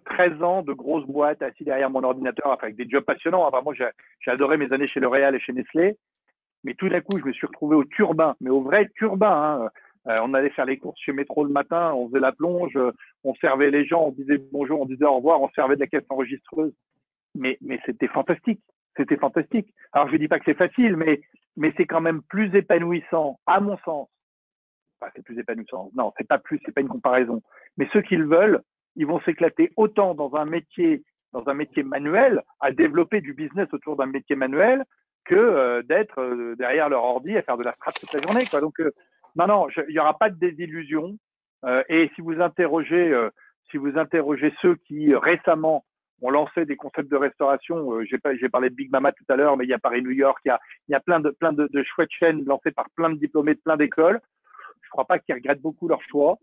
13 0.04 0.42
ans 0.42 0.62
de 0.62 0.72
grosses 0.72 1.06
boîtes 1.06 1.42
assis 1.42 1.64
derrière 1.64 1.90
mon 1.90 2.04
ordinateur, 2.04 2.58
avec 2.62 2.76
des 2.76 2.88
jobs 2.88 3.04
passionnants. 3.04 3.46
Enfin, 3.46 3.62
moi, 3.62 3.74
j'ai 3.74 4.30
adoré 4.30 4.56
mes 4.56 4.72
années 4.72 4.88
chez 4.88 5.00
L'Oréal 5.00 5.34
et 5.34 5.40
chez 5.40 5.52
Nestlé. 5.52 5.96
Mais 6.62 6.74
tout 6.74 6.88
d'un 6.88 7.00
coup, 7.00 7.18
je 7.18 7.24
me 7.24 7.32
suis 7.32 7.46
retrouvé 7.46 7.74
au 7.74 7.84
turbin, 7.84 8.36
mais 8.40 8.50
au 8.50 8.60
vrai 8.60 8.88
turbin. 8.96 9.62
Hein. 9.64 9.70
Euh, 10.08 10.18
on 10.22 10.34
allait 10.34 10.50
faire 10.50 10.66
les 10.66 10.78
courses 10.78 11.00
chez 11.00 11.12
Métro 11.12 11.44
le 11.44 11.50
matin, 11.50 11.92
on 11.94 12.08
faisait 12.08 12.20
la 12.20 12.32
plonge, 12.32 12.78
on 13.24 13.34
servait 13.34 13.70
les 13.70 13.86
gens, 13.86 14.04
on 14.06 14.12
disait 14.12 14.38
bonjour, 14.52 14.80
on 14.80 14.86
disait 14.86 15.04
au 15.04 15.16
revoir, 15.16 15.42
on 15.42 15.50
servait 15.50 15.74
de 15.74 15.80
la 15.80 15.86
caisse 15.86 16.04
enregistreuse. 16.08 16.72
Mais, 17.34 17.58
mais 17.60 17.80
c'était 17.86 18.08
fantastique. 18.08 18.60
C'était 18.96 19.16
fantastique. 19.16 19.72
Alors, 19.92 20.08
je 20.10 20.16
dis 20.16 20.28
pas 20.28 20.38
que 20.38 20.44
c'est 20.44 20.56
facile, 20.56 20.96
mais, 20.96 21.20
mais 21.56 21.72
c'est 21.76 21.86
quand 21.86 22.00
même 22.00 22.22
plus 22.22 22.54
épanouissant, 22.54 23.38
à 23.46 23.60
mon 23.60 23.78
sens, 23.78 24.08
c'est 25.14 25.24
plus 25.24 25.38
épanouissant. 25.38 25.90
Non, 25.94 26.12
c'est 26.16 26.26
pas 26.26 26.38
plus, 26.38 26.60
c'est 26.64 26.72
pas 26.72 26.80
une 26.80 26.88
comparaison. 26.88 27.42
Mais 27.76 27.88
ceux 27.92 28.02
qui 28.02 28.16
le 28.16 28.26
veulent, 28.26 28.60
ils 28.96 29.06
vont 29.06 29.20
s'éclater 29.20 29.72
autant 29.76 30.14
dans 30.14 30.34
un 30.34 30.44
métier, 30.44 31.02
dans 31.32 31.48
un 31.48 31.54
métier 31.54 31.82
manuel, 31.82 32.42
à 32.60 32.72
développer 32.72 33.20
du 33.20 33.34
business 33.34 33.68
autour 33.72 33.96
d'un 33.96 34.06
métier 34.06 34.36
manuel, 34.36 34.84
que 35.24 35.34
euh, 35.34 35.82
d'être 35.82 36.20
euh, 36.20 36.54
derrière 36.56 36.88
leur 36.88 37.04
ordi 37.04 37.36
à 37.36 37.42
faire 37.42 37.56
de 37.56 37.64
la 37.64 37.72
strat 37.72 37.92
toute 37.92 38.12
la 38.12 38.22
journée. 38.22 38.44
Donc, 38.60 38.80
euh, 38.80 38.90
non, 39.36 39.46
non, 39.46 39.68
il 39.88 39.92
n'y 39.92 39.98
aura 39.98 40.18
pas 40.18 40.30
de 40.30 40.38
désillusion. 40.38 41.16
et 41.88 42.10
si 42.14 42.20
vous 42.20 42.40
interrogez, 42.40 43.14
si 43.70 43.76
vous 43.76 43.96
interrogez 43.96 44.52
ceux 44.60 44.74
qui 44.74 45.14
récemment 45.14 45.84
ont 46.20 46.30
lancé 46.30 46.64
des 46.64 46.76
concepts 46.76 47.10
de 47.10 47.16
restauration, 47.16 48.02
j'ai 48.02 48.48
parlé 48.48 48.70
de 48.70 48.74
Big 48.74 48.90
Mama 48.90 49.12
tout 49.12 49.24
à 49.28 49.36
l'heure, 49.36 49.56
mais 49.56 49.66
il 49.66 49.70
y 49.70 49.74
a 49.74 49.78
Paris 49.78 50.02
New 50.02 50.10
York, 50.10 50.40
il 50.44 50.52
y 50.88 50.94
a, 50.94 51.00
plein 51.00 51.20
de 51.20 51.30
plein 51.30 51.52
de 51.52 51.82
chouettes 51.84 52.10
chaînes 52.10 52.44
lancées 52.44 52.72
par 52.72 52.90
plein 52.96 53.10
de 53.10 53.18
diplômés 53.18 53.54
de 53.54 53.60
plein 53.60 53.76
d'écoles 53.76 54.20
je 54.82 54.90
crois 54.90 55.04
pas 55.04 55.18
qu'ils 55.18 55.34
regrettent 55.34 55.60
beaucoup 55.60 55.88
leur 55.88 56.02
choix 56.02 56.38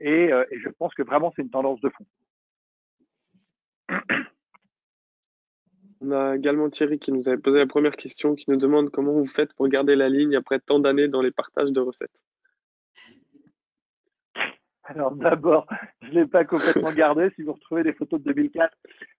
et, 0.00 0.30
et 0.30 0.58
je 0.58 0.68
pense 0.70 0.94
que 0.94 1.02
vraiment 1.02 1.32
c'est 1.34 1.42
une 1.42 1.50
tendance 1.50 1.80
de 1.80 1.90
fond. 1.90 2.04
On 6.00 6.12
a 6.12 6.36
également 6.36 6.70
Thierry 6.70 6.98
qui 6.98 7.10
nous 7.10 7.28
avait 7.28 7.38
posé 7.38 7.58
la 7.58 7.66
première 7.66 7.96
question, 7.96 8.34
qui 8.34 8.48
nous 8.50 8.56
demande 8.56 8.90
comment 8.90 9.12
vous 9.12 9.26
faites 9.26 9.52
pour 9.54 9.66
garder 9.68 9.96
la 9.96 10.08
ligne 10.08 10.36
après 10.36 10.60
tant 10.60 10.78
d'années 10.78 11.08
dans 11.08 11.22
les 11.22 11.32
partages 11.32 11.70
de 11.70 11.80
recettes. 11.80 12.20
Alors 14.84 15.14
d'abord, 15.14 15.66
je 16.02 16.08
ne 16.08 16.14
l'ai 16.14 16.26
pas 16.26 16.44
complètement 16.44 16.92
gardé. 16.92 17.30
Si 17.34 17.42
vous 17.42 17.52
retrouvez 17.52 17.82
des 17.82 17.92
photos 17.92 18.20
de 18.20 18.32
2004, 18.32 18.74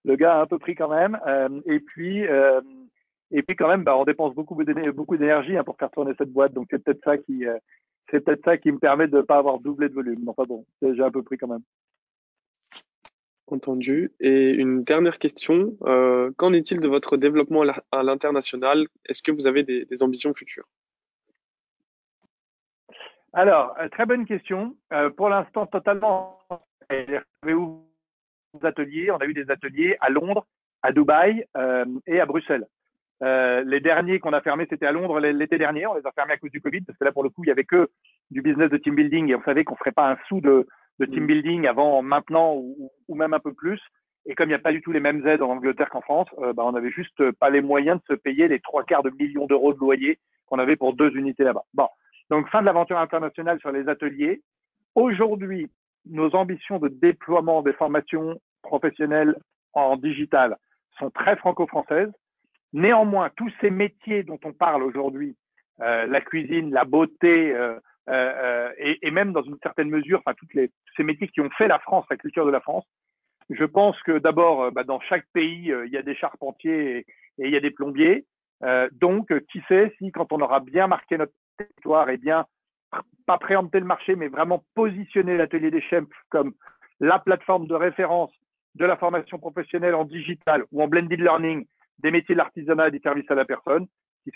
le 0.06 0.16
gars 0.16 0.38
a 0.38 0.42
un 0.42 0.48
peu 0.48 0.58
pris 0.58 0.74
quand 0.74 0.90
même. 0.90 1.20
Euh, 1.28 1.62
et 1.66 1.80
puis, 1.80 2.26
euh, 2.26 2.62
et 3.30 3.44
puis 3.44 3.56
quand 3.56 3.68
même, 3.68 3.84
bah, 3.84 3.96
on 3.96 4.06
dépense 4.06 4.34
beaucoup 4.34 4.56
beaucoup 4.56 5.18
d'énergie 5.18 5.58
hein, 5.58 5.64
pour 5.64 5.78
faire 5.78 5.92
tourner 5.92 6.14
cette 6.18 6.32
boîte. 6.32 6.54
Donc 6.54 6.68
c'est 6.72 6.84
peut-être 6.84 7.04
ça 7.04 7.18
qui, 7.18 7.46
euh, 7.46 7.58
c'est 8.12 8.24
peut-être 8.24 8.44
ça 8.44 8.58
qui 8.58 8.72
me 8.72 8.80
permet 8.80 9.08
de 9.08 9.18
ne 9.18 9.22
pas 9.22 9.38
avoir 9.38 9.60
doublé 9.60 9.90
de 9.90 9.94
volume. 9.94 10.28
Enfin 10.28 10.44
bon, 10.44 10.66
j'ai 10.82 11.04
un 11.04 11.12
peu 11.12 11.24
pris 11.24 11.38
quand 11.38 11.48
même. 11.48 11.64
Entendu. 13.48 14.12
Et 14.20 14.52
une 14.52 14.84
dernière 14.84 15.18
question. 15.18 15.76
Euh, 15.84 16.32
qu'en 16.38 16.54
est-il 16.54 16.80
de 16.80 16.88
votre 16.88 17.18
développement 17.18 17.64
à 17.92 18.04
l'international? 18.04 18.88
Est-ce 19.08 19.24
que 19.24 19.32
vous 19.32 19.48
avez 19.48 19.64
des, 19.64 20.04
ambitions 20.04 20.34
futures? 20.34 20.68
Alors, 23.34 23.76
euh, 23.80 23.90
très 23.90 24.06
bonne 24.06 24.26
question. 24.26 24.76
Euh, 24.94 25.10
pour 25.10 25.30
l'instant, 25.30 25.66
totalement. 25.66 26.40
Vous 27.44 27.86
ateliers. 28.64 29.12
On 29.12 29.18
a 29.18 29.26
eu 29.26 29.34
des 29.34 29.50
ateliers 29.52 29.96
à 30.00 30.10
Londres, 30.10 30.46
à 30.82 30.92
Dubaï 30.92 31.46
et 32.08 32.20
à 32.20 32.26
Bruxelles. 32.26 32.66
Les 33.22 33.80
derniers 33.80 34.20
qu'on 34.20 34.34
a 34.34 34.42
fermés, 34.42 34.68
c'était 34.70 34.86
à 34.86 34.92
Londres 34.92 35.20
l'été 35.20 35.58
dernier. 35.58 35.86
On 35.88 35.94
les 35.94 36.06
a 36.06 36.12
fermés 36.12 36.34
à 36.34 36.38
cause 36.38 36.52
du 36.52 36.62
Covid, 36.62 36.82
parce 36.82 36.98
que 36.98 37.06
là, 37.06 37.12
pour 37.12 37.24
le 37.24 37.30
coup, 37.30 37.44
il 37.44 37.48
y 37.48 37.52
avait 37.52 37.66
que 37.66 37.90
du 38.32 38.42
business 38.42 38.70
de 38.70 38.78
team 38.78 38.96
building 38.96 39.30
et 39.30 39.36
on 39.36 39.44
savait 39.44 39.64
qu'on 39.64 39.76
ferait 39.76 39.92
pas 39.92 40.10
un 40.10 40.18
sou 40.28 40.42
de, 40.42 40.68
de 41.00 41.06
team 41.06 41.24
mm. 41.24 41.28
building 41.28 41.68
avant, 41.68 42.02
maintenant 42.02 42.56
ou, 42.56 42.92
ou, 43.08 43.16
même 43.16 43.34
un 43.34 43.40
peu 43.40 43.54
plus. 43.54 43.82
Et 44.26 44.36
comme 44.36 44.48
il 44.48 44.52
n'y 44.52 44.56
a 44.56 44.60
pas 44.60 44.72
du 44.72 44.82
tout 44.82 44.92
les 44.92 45.00
mêmes 45.00 45.26
aides 45.28 45.42
en 45.42 45.50
Angleterre 45.50 45.90
qu'en 45.90 46.02
France, 46.02 46.28
euh, 46.40 46.54
bah, 46.54 46.64
on 46.66 46.74
n'avait 46.74 46.92
juste 46.92 47.32
pas 47.40 47.50
les 47.50 47.62
moyens 47.62 48.00
de 48.00 48.16
se 48.16 48.20
payer 48.20 48.48
les 48.48 48.60
trois 48.60 48.84
quarts 48.84 49.04
de 49.04 49.12
millions 49.12 49.48
d'euros 49.48 49.74
de 49.74 49.80
loyer 49.80 50.20
qu'on 50.46 50.60
avait 50.60 50.76
pour 50.76 50.94
deux 50.94 51.16
unités 51.16 51.44
là-bas. 51.44 51.64
Bon, 51.74 51.88
donc 52.30 52.48
fin 52.50 52.62
de 52.62 52.66
l'aventure 52.66 53.00
internationale 53.00 53.60
sur 53.60 53.72
les 53.72 53.88
ateliers. 53.88 54.42
Aujourd'hui, 54.96 55.70
nos 56.06 56.36
ambitions 56.36 56.80
de 56.80 56.90
déploiement 56.90 57.62
des 57.62 57.74
formations 57.74 58.40
professionnelles 58.62 59.36
en 59.74 59.96
digital 59.98 60.58
sont 60.98 61.10
très 61.10 61.36
franco-françaises. 61.38 62.12
Néanmoins, 62.74 63.30
tous 63.36 63.52
ces 63.62 63.70
métiers 63.70 64.24
dont 64.24 64.40
on 64.44 64.54
parle 64.54 64.84
aujourd'hui, 64.84 65.36
euh, 65.82 66.06
la 66.08 66.22
cuisine, 66.22 66.72
la 66.72 66.86
beauté, 66.86 67.54
euh, 67.56 67.80
euh, 68.10 68.14
euh, 68.14 68.72
et, 68.78 69.08
et, 69.08 69.12
même 69.12 69.34
dans 69.34 69.44
une 69.44 69.58
certaine 69.62 69.90
mesure, 69.90 70.20
enfin 70.20 70.34
toutes 70.36 70.54
les 70.56 70.72
ces 70.98 71.04
métiers 71.04 71.28
qui 71.28 71.42
ont 71.42 71.50
fait 71.52 71.68
la 71.68 71.80
France, 71.80 72.06
la 72.10 72.18
culture 72.18 72.46
de 72.46 72.52
la 72.52 72.60
France. 72.60 72.86
Je 73.52 73.66
pense 73.66 74.02
que 74.04 74.18
d'abord, 74.18 74.64
euh, 74.64 74.72
bah, 74.72 74.84
dans 74.84 75.00
chaque 75.02 75.26
pays, 75.32 75.72
il 75.86 75.92
y 75.92 75.98
a 75.98 76.02
des 76.02 76.16
charpentiers 76.16 76.98
et, 76.98 77.06
il 77.38 77.52
y 77.52 77.56
a 77.56 77.62
des 77.62 77.72
plombiers. 77.72 78.26
donc, 78.92 79.28
qui 79.52 79.62
sait 79.70 79.94
si 79.98 80.12
quand 80.12 80.34
on 80.34 80.42
aura 80.42 80.60
bien 80.60 80.88
marqué 80.88 81.18
notre 81.18 81.34
territoire 81.58 82.10
et 82.10 82.18
bien 82.18 82.46
pas 83.28 83.38
préempter 83.38 83.80
le 83.80 83.86
marché, 83.86 84.16
mais 84.16 84.28
vraiment 84.28 84.64
positionner 84.76 85.38
l'atelier 85.38 85.72
des 85.72 85.82
chefs 85.82 86.04
comme 86.30 86.54
la 87.00 87.20
plateforme 87.20 87.68
de 87.68 87.76
référence 87.76 88.34
de 88.76 88.86
la 88.86 88.98
formation 88.98 89.38
professionnelle 89.38 89.96
en 89.96 90.04
digital 90.04 90.66
ou 90.72 90.82
en 90.82 90.88
blended 90.88 91.22
learning 91.22 91.66
des 92.00 92.12
métiers 92.12 92.36
de 92.36 92.40
l'artisanat 92.40 92.88
et 92.88 92.92
des 92.92 93.00
services 93.00 93.30
à 93.30 93.36
la 93.36 93.46
personne. 93.46 93.88
Qui 94.24 94.32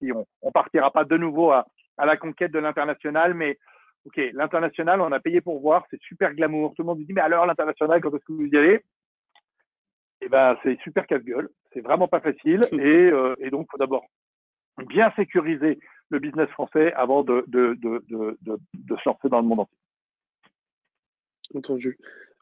si 0.00 0.12
on, 0.12 0.26
on 0.42 0.52
partira 0.52 0.90
pas 0.90 1.04
de 1.04 1.16
nouveau 1.16 1.50
à, 1.50 1.66
à 1.96 2.06
la 2.06 2.16
conquête 2.16 2.52
de 2.52 2.58
l'international, 2.58 3.34
mais 3.34 3.58
ok, 4.04 4.20
l'international, 4.32 5.00
on 5.00 5.12
a 5.12 5.20
payé 5.20 5.40
pour 5.40 5.60
voir, 5.60 5.84
c'est 5.90 6.00
super 6.02 6.34
glamour. 6.34 6.74
Tout 6.74 6.82
le 6.82 6.86
monde 6.86 6.98
dit, 6.98 7.12
mais 7.12 7.20
alors 7.20 7.46
l'international, 7.46 8.00
quand 8.00 8.14
est-ce 8.14 8.24
que 8.24 8.32
vous 8.32 8.46
y 8.46 8.56
allez? 8.56 8.80
Eh 10.20 10.28
ben, 10.28 10.56
c'est 10.62 10.78
super 10.82 11.06
casse-gueule. 11.06 11.48
C'est 11.72 11.80
vraiment 11.80 12.08
pas 12.08 12.20
facile. 12.20 12.60
Et, 12.72 13.10
euh, 13.10 13.34
et 13.38 13.50
donc, 13.50 13.66
faut 13.70 13.78
d'abord 13.78 14.06
bien 14.86 15.12
sécuriser 15.16 15.80
le 16.10 16.18
business 16.18 16.48
français 16.50 16.92
avant 16.92 17.24
de, 17.24 17.44
de, 17.48 17.74
de, 17.74 18.04
de, 18.08 18.38
de 18.42 18.96
se 18.96 19.08
lancer 19.08 19.28
dans 19.28 19.40
le 19.40 19.46
monde 19.46 19.60
entier. 19.60 19.78
Entendu. 21.54 21.98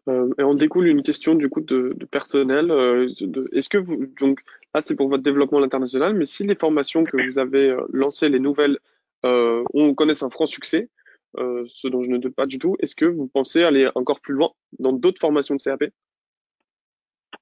Euh, 0.08 0.32
et 0.38 0.42
on 0.42 0.54
découle 0.54 0.86
une 0.86 1.02
question 1.02 1.34
du 1.34 1.48
coup 1.48 1.60
de, 1.60 1.94
de 1.96 2.06
personnel. 2.06 2.70
Euh, 2.70 3.08
Est-ce 3.52 3.68
que 3.68 3.78
vous 3.78 4.06
donc 4.20 4.40
là 4.74 4.82
c'est 4.82 4.96
pour 4.96 5.08
votre 5.08 5.22
développement 5.22 5.58
à 5.58 5.60
l'international, 5.62 6.14
mais 6.14 6.24
si 6.24 6.46
les 6.46 6.54
formations 6.54 7.04
que 7.04 7.28
vous 7.28 7.38
avez 7.38 7.70
euh, 7.70 7.86
lancées, 7.92 8.28
les 8.28 8.40
nouvelles 8.40 8.78
euh, 9.24 9.64
on 9.74 9.94
connaît 9.94 10.22
un 10.22 10.30
franc 10.30 10.46
succès, 10.46 10.88
euh, 11.36 11.64
ce 11.68 11.88
dont 11.88 12.02
je 12.02 12.10
ne 12.10 12.18
doute 12.18 12.34
pas 12.34 12.46
du 12.46 12.58
tout. 12.58 12.76
Est-ce 12.80 12.94
que 12.94 13.04
vous 13.04 13.28
pensez 13.28 13.62
aller 13.62 13.88
encore 13.94 14.20
plus 14.20 14.34
loin 14.34 14.50
dans 14.78 14.92
d'autres 14.92 15.20
formations 15.20 15.54
de 15.56 15.62
CAP 15.62 15.84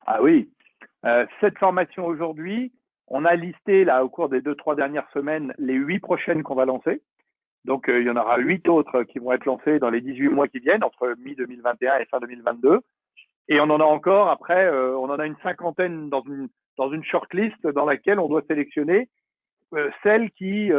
Ah 0.06 0.22
oui, 0.22 0.50
euh, 1.04 1.26
cette 1.40 1.58
formation 1.58 2.06
aujourd'hui, 2.06 2.72
on 3.06 3.24
a 3.24 3.34
listé 3.34 3.84
là 3.84 4.04
au 4.04 4.08
cours 4.08 4.28
des 4.28 4.40
deux 4.40 4.54
trois 4.54 4.74
dernières 4.74 5.08
semaines 5.12 5.54
les 5.58 5.78
huit 5.78 6.00
prochaines 6.00 6.42
qu'on 6.42 6.54
va 6.54 6.64
lancer. 6.64 7.02
Donc 7.64 7.86
il 7.88 8.02
y 8.02 8.10
en 8.10 8.16
aura 8.16 8.38
huit 8.38 8.68
autres 8.68 9.02
qui 9.04 9.18
vont 9.18 9.32
être 9.32 9.44
lancées 9.44 9.78
dans 9.78 9.90
les 9.90 10.00
18 10.00 10.28
mois 10.28 10.48
qui 10.48 10.58
viennent 10.58 10.84
entre 10.84 11.14
mi 11.18 11.34
2021 11.34 11.98
et 11.98 12.04
fin 12.06 12.18
2022. 12.18 12.80
Et 13.48 13.60
on 13.60 13.64
en 13.64 13.80
a 13.80 13.84
encore 13.84 14.28
après, 14.28 14.70
on 14.70 15.04
en 15.04 15.18
a 15.18 15.26
une 15.26 15.36
cinquantaine 15.42 16.08
dans 16.08 16.22
une 16.22 16.48
dans 16.78 16.90
une 16.92 17.04
shortlist 17.04 17.66
dans 17.66 17.84
laquelle 17.84 18.18
on 18.18 18.28
doit 18.28 18.42
sélectionner 18.48 19.08
celles 20.02 20.30
qui 20.30 20.72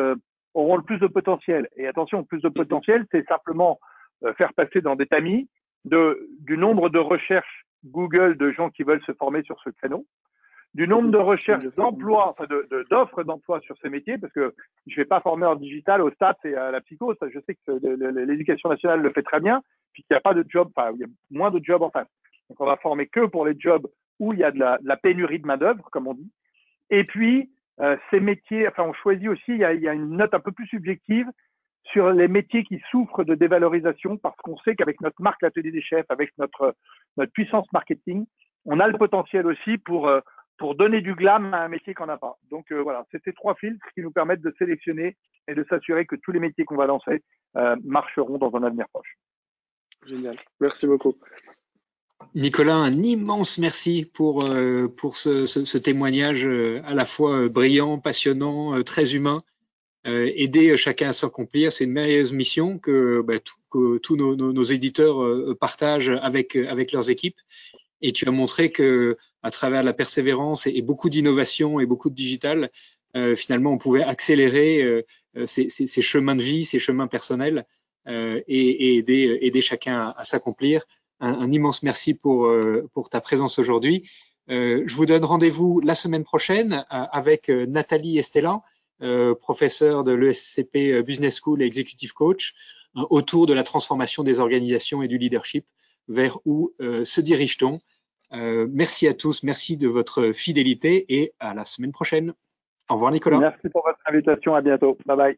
auront 0.53 0.77
le 0.77 0.83
plus 0.83 0.99
de 0.99 1.07
potentiel. 1.07 1.67
Et 1.75 1.87
attention, 1.87 2.23
plus 2.23 2.41
de 2.41 2.49
potentiel, 2.49 3.05
c'est 3.11 3.25
simplement 3.27 3.79
euh, 4.23 4.33
faire 4.33 4.53
passer 4.53 4.81
dans 4.81 4.95
des 4.95 5.05
tamis 5.05 5.49
du 5.85 6.57
nombre 6.57 6.89
de 6.89 6.99
recherches 6.99 7.65
Google 7.85 8.35
de 8.37 8.51
gens 8.51 8.69
qui 8.69 8.83
veulent 8.83 9.03
se 9.05 9.13
former 9.13 9.43
sur 9.43 9.57
ce 9.61 9.69
créneau, 9.69 10.05
du 10.73 10.87
nombre 10.87 11.09
de 11.09 11.17
recherches 11.17 11.63
d'emplois, 11.77 12.27
enfin 12.27 12.45
d'offres 12.89 13.23
de, 13.23 13.27
d'emploi 13.27 13.61
sur 13.61 13.77
ces 13.81 13.89
métiers, 13.89 14.17
parce 14.17 14.33
que 14.33 14.53
je 14.87 14.93
ne 14.93 14.97
vais 14.97 15.07
pas 15.07 15.21
former 15.21 15.45
en 15.45 15.55
digital 15.55 16.01
au 16.01 16.11
stats 16.11 16.35
et 16.43 16.53
à 16.53 16.71
la 16.71 16.81
psycho, 16.81 17.15
ça, 17.15 17.27
je 17.29 17.39
sais 17.47 17.55
que 17.55 17.71
l'éducation 18.25 18.67
nationale 18.67 19.01
le 19.01 19.11
fait 19.13 19.23
très 19.23 19.39
bien, 19.39 19.61
puis 19.93 20.03
qu'il 20.03 20.13
n'y 20.13 20.17
a 20.17 20.21
pas 20.21 20.33
de 20.33 20.43
job, 20.49 20.69
enfin 20.75 20.91
il 20.95 20.99
y 20.99 21.03
a 21.05 21.07
moins 21.31 21.49
de 21.49 21.63
jobs 21.63 21.81
en 21.81 21.89
face. 21.89 22.09
Donc 22.49 22.59
on 22.59 22.65
va 22.65 22.75
former 22.75 23.07
que 23.07 23.25
pour 23.25 23.45
les 23.45 23.57
jobs 23.57 23.87
où 24.19 24.33
il 24.33 24.39
y 24.39 24.43
a 24.43 24.51
de 24.51 24.59
la, 24.59 24.97
pénurie 24.97 25.39
de 25.39 25.47
main 25.47 25.57
d'œuvre, 25.57 25.89
comme 25.91 26.07
on 26.07 26.13
dit. 26.13 26.31
Et 26.89 27.03
puis 27.03 27.49
euh, 27.79 27.97
ces 28.09 28.19
métiers, 28.19 28.67
enfin, 28.67 28.83
on 28.83 28.93
choisit 28.93 29.29
aussi, 29.29 29.51
il 29.51 29.57
y, 29.57 29.63
a, 29.63 29.93
une 29.93 30.17
note 30.17 30.33
un 30.33 30.39
peu 30.39 30.51
plus 30.51 30.67
subjective 30.67 31.27
sur 31.85 32.11
les 32.11 32.27
métiers 32.27 32.63
qui 32.63 32.81
souffrent 32.91 33.23
de 33.23 33.35
dévalorisation 33.35 34.17
parce 34.17 34.35
qu'on 34.37 34.57
sait 34.57 34.75
qu'avec 34.75 34.99
notre 35.01 35.21
marque 35.21 35.41
l'atelier 35.41 35.71
des 35.71 35.81
chefs, 35.81 36.05
avec 36.09 36.31
notre, 36.37 36.75
notre 37.17 37.31
puissance 37.31 37.71
marketing, 37.71 38.25
on 38.65 38.79
a 38.79 38.87
le 38.87 38.97
potentiel 38.97 39.47
aussi 39.47 39.77
pour, 39.77 40.07
euh, 40.07 40.19
pour 40.57 40.75
donner 40.75 41.01
du 41.01 41.15
glam 41.15 41.53
à 41.53 41.63
un 41.63 41.69
métier 41.69 41.93
qu'on 41.93 42.07
n'a 42.07 42.17
pas. 42.17 42.37
Donc 42.51 42.71
euh, 42.71 42.81
voilà, 42.81 43.05
ces 43.11 43.33
trois 43.33 43.55
filtres 43.55 43.85
qui 43.93 44.01
nous 44.01 44.11
permettent 44.11 44.41
de 44.41 44.53
sélectionner 44.59 45.15
et 45.47 45.55
de 45.55 45.65
s'assurer 45.69 46.05
que 46.05 46.17
tous 46.17 46.31
les 46.31 46.39
métiers 46.39 46.65
qu'on 46.65 46.75
va 46.75 46.85
lancer 46.85 47.23
marcheront 47.83 48.37
dans 48.37 48.55
un 48.55 48.63
avenir 48.63 48.87
proche. 48.89 49.17
Génial. 50.05 50.37
Merci 50.59 50.85
beaucoup. 50.85 51.15
Nicolas, 52.35 52.75
un 52.75 53.01
immense 53.01 53.57
merci 53.57 54.05
pour, 54.05 54.49
euh, 54.49 54.87
pour 54.87 55.17
ce, 55.17 55.45
ce, 55.47 55.77
témoignage 55.77 56.45
euh, 56.45 56.81
à 56.85 56.93
la 56.93 57.05
fois 57.05 57.35
euh, 57.35 57.49
brillant, 57.49 57.97
passionnant, 57.97 58.83
très 58.83 59.15
humain. 59.15 59.43
aider 60.05 60.77
chacun 60.77 61.09
à 61.09 61.13
s'accomplir, 61.13 61.71
c'est 61.71 61.83
une 61.85 61.91
merveilleuse 61.91 62.33
mission 62.33 62.77
que, 62.77 63.21
bah, 63.21 63.35
tous 63.69 64.15
nos, 64.15 64.35
nos, 64.35 64.63
éditeurs 64.63 65.17
partagent 65.59 66.17
avec, 66.21 66.55
avec 66.55 66.91
leurs 66.91 67.09
équipes. 67.09 67.39
Et 68.01 68.11
tu 68.11 68.27
as 68.27 68.31
montré 68.31 68.71
que 68.71 69.17
à 69.43 69.51
travers 69.51 69.83
la 69.83 69.93
persévérance 69.93 70.67
et, 70.67 70.81
beaucoup 70.81 71.09
d'innovation 71.09 71.79
et 71.79 71.85
beaucoup 71.85 72.09
de 72.09 72.15
digital, 72.15 72.71
finalement, 73.35 73.73
on 73.73 73.77
pouvait 73.77 74.03
accélérer 74.03 75.05
ces, 75.45 75.69
ces, 75.69 75.85
ces, 75.85 76.01
chemins 76.01 76.35
de 76.35 76.43
vie, 76.43 76.65
ces 76.65 76.79
chemins 76.79 77.07
personnels 77.07 77.65
et, 78.07 78.41
et 78.47 78.95
aider, 78.95 79.39
aider 79.41 79.61
chacun 79.61 80.13
à 80.17 80.23
s'accomplir 80.23 80.85
un, 81.19 81.51
immense 81.51 81.83
merci 81.83 82.13
pour, 82.13 82.45
euh, 82.45 82.89
pour 82.93 83.09
ta 83.09 83.21
présence 83.21 83.59
aujourd'hui. 83.59 84.09
Euh, 84.49 84.83
je 84.85 84.95
vous 84.95 85.05
donne 85.05 85.23
rendez-vous 85.23 85.79
la 85.81 85.95
semaine 85.95 86.23
prochaine 86.23 86.85
euh, 86.91 87.05
avec 87.11 87.49
Nathalie 87.49 88.17
Estellan, 88.17 88.63
professeure 89.39 90.03
de 90.03 90.11
l'ESCP 90.11 91.01
Business 91.05 91.39
School 91.41 91.61
et 91.61 91.65
Executive 91.65 92.11
Coach, 92.11 92.53
autour 92.95 93.45
de 93.45 93.53
la 93.53 93.63
transformation 93.63 94.23
des 94.23 94.41
organisations 94.41 95.01
et 95.01 95.07
du 95.07 95.17
leadership. 95.17 95.65
Vers 96.09 96.39
où 96.43 96.73
se 96.79 97.21
dirige-t-on 97.21 97.79
Merci 98.31 99.07
à 99.07 99.13
tous, 99.13 99.43
merci 99.43 99.77
de 99.77 99.87
votre 99.87 100.33
fidélité 100.33 101.05
et 101.07 101.31
à 101.39 101.53
la 101.53 101.63
semaine 101.63 101.93
prochaine. 101.93 102.33
Au 102.89 102.95
revoir 102.95 103.13
Nicolas. 103.13 103.39
Merci 103.39 103.69
pour 103.69 103.83
votre 103.85 103.99
invitation, 104.05 104.53
à 104.53 104.61
bientôt. 104.61 104.97
Bye 105.05 105.15
bye. 105.15 105.37